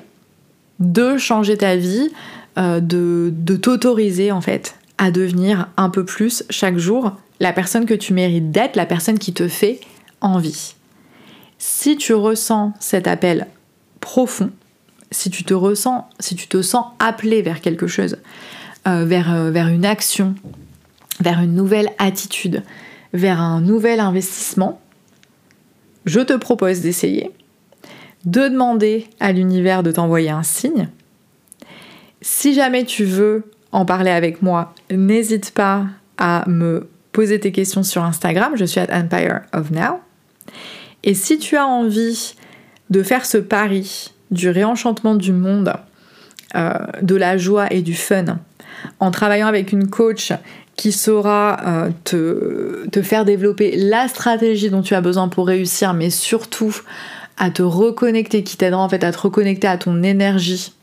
de 0.79 1.17
changer 1.17 1.57
ta 1.57 1.75
vie, 1.75 2.11
de, 2.57 3.33
de 3.33 3.55
t'autoriser 3.55 4.31
en 4.31 4.41
fait 4.41 4.75
à 4.97 5.09
devenir 5.09 5.69
un 5.77 5.89
peu 5.89 6.05
plus 6.05 6.43
chaque 6.49 6.77
jour 6.77 7.15
la 7.39 7.53
personne 7.53 7.85
que 7.85 7.95
tu 7.95 8.13
mérites 8.13 8.51
d'être, 8.51 8.75
la 8.75 8.85
personne 8.85 9.17
qui 9.17 9.33
te 9.33 9.47
fait 9.47 9.79
envie. 10.21 10.75
Si 11.57 11.97
tu 11.97 12.13
ressens 12.13 12.73
cet 12.79 13.07
appel 13.07 13.47
profond, 13.99 14.51
si 15.09 15.29
tu 15.29 15.43
te 15.43 15.53
ressens, 15.53 16.07
si 16.19 16.35
tu 16.35 16.47
te 16.47 16.61
sens 16.61 16.85
appelé 16.99 17.41
vers 17.41 17.61
quelque 17.61 17.87
chose, 17.87 18.17
euh, 18.87 19.05
vers, 19.05 19.33
euh, 19.33 19.51
vers 19.51 19.67
une 19.67 19.85
action, 19.85 20.35
vers 21.19 21.39
une 21.41 21.55
nouvelle 21.55 21.89
attitude, 21.97 22.63
vers 23.13 23.41
un 23.41 23.59
nouvel 23.61 23.99
investissement, 23.99 24.79
je 26.05 26.19
te 26.19 26.33
propose 26.33 26.81
d'essayer, 26.81 27.31
de 28.25 28.47
demander 28.47 29.07
à 29.19 29.31
l'univers 29.31 29.83
de 29.83 29.91
t'envoyer 29.91 30.29
un 30.29 30.43
signe. 30.43 30.89
Si 32.21 32.53
jamais 32.53 32.85
tu 32.85 33.03
veux 33.03 33.43
en 33.71 33.85
parler 33.85 34.11
avec 34.11 34.41
moi, 34.41 34.73
n'hésite 34.91 35.51
pas 35.51 35.85
à 36.17 36.43
me 36.47 36.87
poser 37.11 37.39
tes 37.39 37.51
questions 37.51 37.83
sur 37.83 38.03
Instagram, 38.03 38.53
je 38.55 38.65
suis 38.65 38.79
at 38.79 38.95
Empire 38.95 39.41
of 39.53 39.71
Now. 39.71 39.99
Et 41.03 41.13
si 41.13 41.39
tu 41.39 41.57
as 41.57 41.65
envie 41.65 42.35
de 42.89 43.03
faire 43.03 43.25
ce 43.25 43.37
pari 43.37 44.11
du 44.29 44.49
réenchantement 44.49 45.15
du 45.15 45.33
monde, 45.33 45.73
euh, 46.55 46.73
de 47.01 47.15
la 47.15 47.37
joie 47.37 47.71
et 47.73 47.81
du 47.81 47.95
fun, 47.95 48.37
en 48.99 49.11
travaillant 49.11 49.47
avec 49.47 49.71
une 49.71 49.89
coach 49.89 50.31
qui 50.75 50.91
saura 50.91 51.57
euh, 51.65 51.89
te, 52.03 52.87
te, 52.89 53.01
faire 53.01 53.25
développer 53.25 53.75
la 53.75 54.07
stratégie 54.07 54.69
dont 54.69 54.81
tu 54.81 54.93
as 54.93 55.01
besoin 55.01 55.27
pour 55.27 55.47
réussir, 55.47 55.93
mais 55.93 56.09
surtout 56.09 56.75
à 57.37 57.49
te 57.49 57.61
reconnecter, 57.61 58.43
qui 58.43 58.57
t'aidera 58.57 58.81
en 58.81 58.89
fait 58.89 59.03
à 59.03 59.11
te 59.11 59.17
reconnecter 59.17 59.67
à 59.67 59.77
ton 59.77 60.03
énergie, 60.03 60.73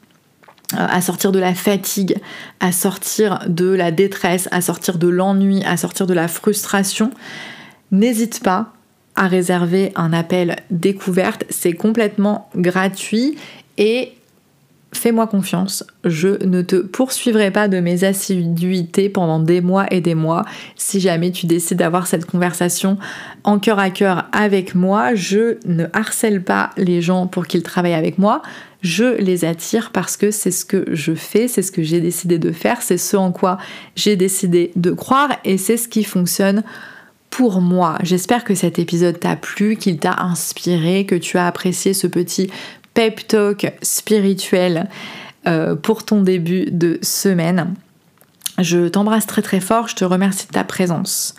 à 0.77 1.01
sortir 1.01 1.33
de 1.33 1.39
la 1.39 1.55
fatigue, 1.55 2.16
à 2.61 2.73
sortir 2.73 3.41
de 3.49 3.71
la 3.71 3.91
détresse, 3.91 4.49
à 4.51 4.61
sortir 4.61 4.99
de 4.99 5.09
l'ennui, 5.09 5.64
à 5.64 5.77
sortir 5.77 6.07
de 6.07 6.14
la 6.14 6.29
frustration. 6.29 7.11
N'hésite 7.91 8.43
pas 8.43 8.73
à 9.16 9.29
réserver 9.29 9.93
un 9.97 10.12
appel 10.12 10.57
découverte, 10.71 11.45
c'est 11.49 11.73
complètement 11.73 12.51
gratuit 12.55 13.37
et 13.79 14.12
fais-moi 14.93 15.26
confiance, 15.26 15.84
je 16.05 16.45
ne 16.45 16.62
te 16.62 16.76
poursuivrai 16.76 17.51
pas 17.51 17.68
de 17.68 17.80
mes 17.80 18.05
assiduités 18.05 19.09
pendant 19.09 19.39
des 19.39 19.61
mois 19.61 19.86
et 19.91 20.01
des 20.01 20.14
mois. 20.14 20.45
Si 20.76 21.01
jamais 21.01 21.30
tu 21.30 21.47
décides 21.47 21.78
d'avoir 21.78 22.07
cette 22.07 22.24
conversation 22.24 22.99
en 23.45 23.59
cœur 23.59 23.78
à 23.78 23.91
cœur 23.91 24.26
avec 24.32 24.74
moi, 24.74 25.14
je 25.14 25.59
ne 25.66 25.86
harcèle 25.93 26.43
pas 26.43 26.70
les 26.76 27.03
gens 27.03 27.26
pour 27.26 27.47
qu'ils 27.47 27.62
travaillent 27.62 27.95
avec 27.95 28.18
moi. 28.18 28.43
Je 28.80 29.20
les 29.20 29.45
attire 29.45 29.91
parce 29.93 30.16
que 30.16 30.30
c'est 30.30 30.53
ce 30.53 30.64
que 30.64 30.84
je 30.93 31.14
fais, 31.14 31.49
c'est 31.49 31.62
ce 31.62 31.72
que 31.72 31.82
j'ai 31.82 32.01
décidé 32.01 32.39
de 32.39 32.53
faire, 32.53 32.80
c'est 32.80 32.99
ce 32.99 33.16
en 33.16 33.32
quoi 33.32 33.59
j'ai 33.97 34.16
décidé 34.16 34.70
de 34.76 34.93
croire 34.93 35.30
et 35.45 35.59
c'est 35.59 35.76
ce 35.76 35.89
qui 35.89 36.05
fonctionne 36.05 36.62
pour 37.30 37.61
moi. 37.61 37.99
J'espère 38.03 38.45
que 38.45 38.55
cet 38.55 38.78
épisode 38.78 39.20
t'a 39.20 39.36
plu, 39.36 39.76
qu'il 39.76 39.99
t'a 39.99 40.16
inspiré, 40.22 41.05
que 41.05 41.14
tu 41.14 41.36
as 41.39 41.47
apprécié 41.47 41.93
ce 41.93 42.07
petit 42.07 42.51
pep 42.99 43.28
talk 43.28 43.72
spirituel 43.80 44.88
euh, 45.46 45.76
pour 45.76 46.05
ton 46.05 46.20
début 46.20 46.64
de 46.72 46.99
semaine. 47.01 47.76
Je 48.59 48.88
t'embrasse 48.88 49.24
très 49.24 49.40
très 49.40 49.61
fort, 49.61 49.86
je 49.86 49.94
te 49.94 50.05
remercie 50.05 50.49
de 50.49 50.53
ta 50.53 50.64
présence. 50.64 51.36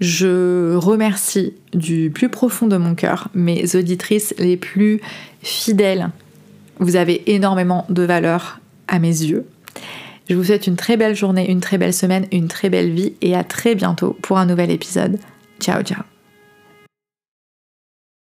Je 0.00 0.76
remercie 0.76 1.54
du 1.72 2.10
plus 2.10 2.28
profond 2.28 2.66
de 2.66 2.76
mon 2.76 2.94
cœur 2.94 3.28
mes 3.32 3.74
auditrices 3.74 4.34
les 4.38 4.58
plus 4.58 5.00
fidèles. 5.42 6.10
Vous 6.78 6.96
avez 6.96 7.22
énormément 7.34 7.86
de 7.88 8.02
valeur 8.02 8.60
à 8.86 8.98
mes 8.98 9.08
yeux. 9.08 9.46
Je 10.28 10.34
vous 10.34 10.44
souhaite 10.44 10.66
une 10.66 10.76
très 10.76 10.98
belle 10.98 11.16
journée, 11.16 11.50
une 11.50 11.60
très 11.60 11.78
belle 11.78 11.94
semaine, 11.94 12.26
une 12.32 12.48
très 12.48 12.68
belle 12.68 12.90
vie 12.90 13.14
et 13.22 13.34
à 13.34 13.44
très 13.44 13.74
bientôt 13.74 14.14
pour 14.20 14.36
un 14.36 14.44
nouvel 14.44 14.70
épisode. 14.70 15.18
Ciao 15.58 15.82
ciao 15.82 16.02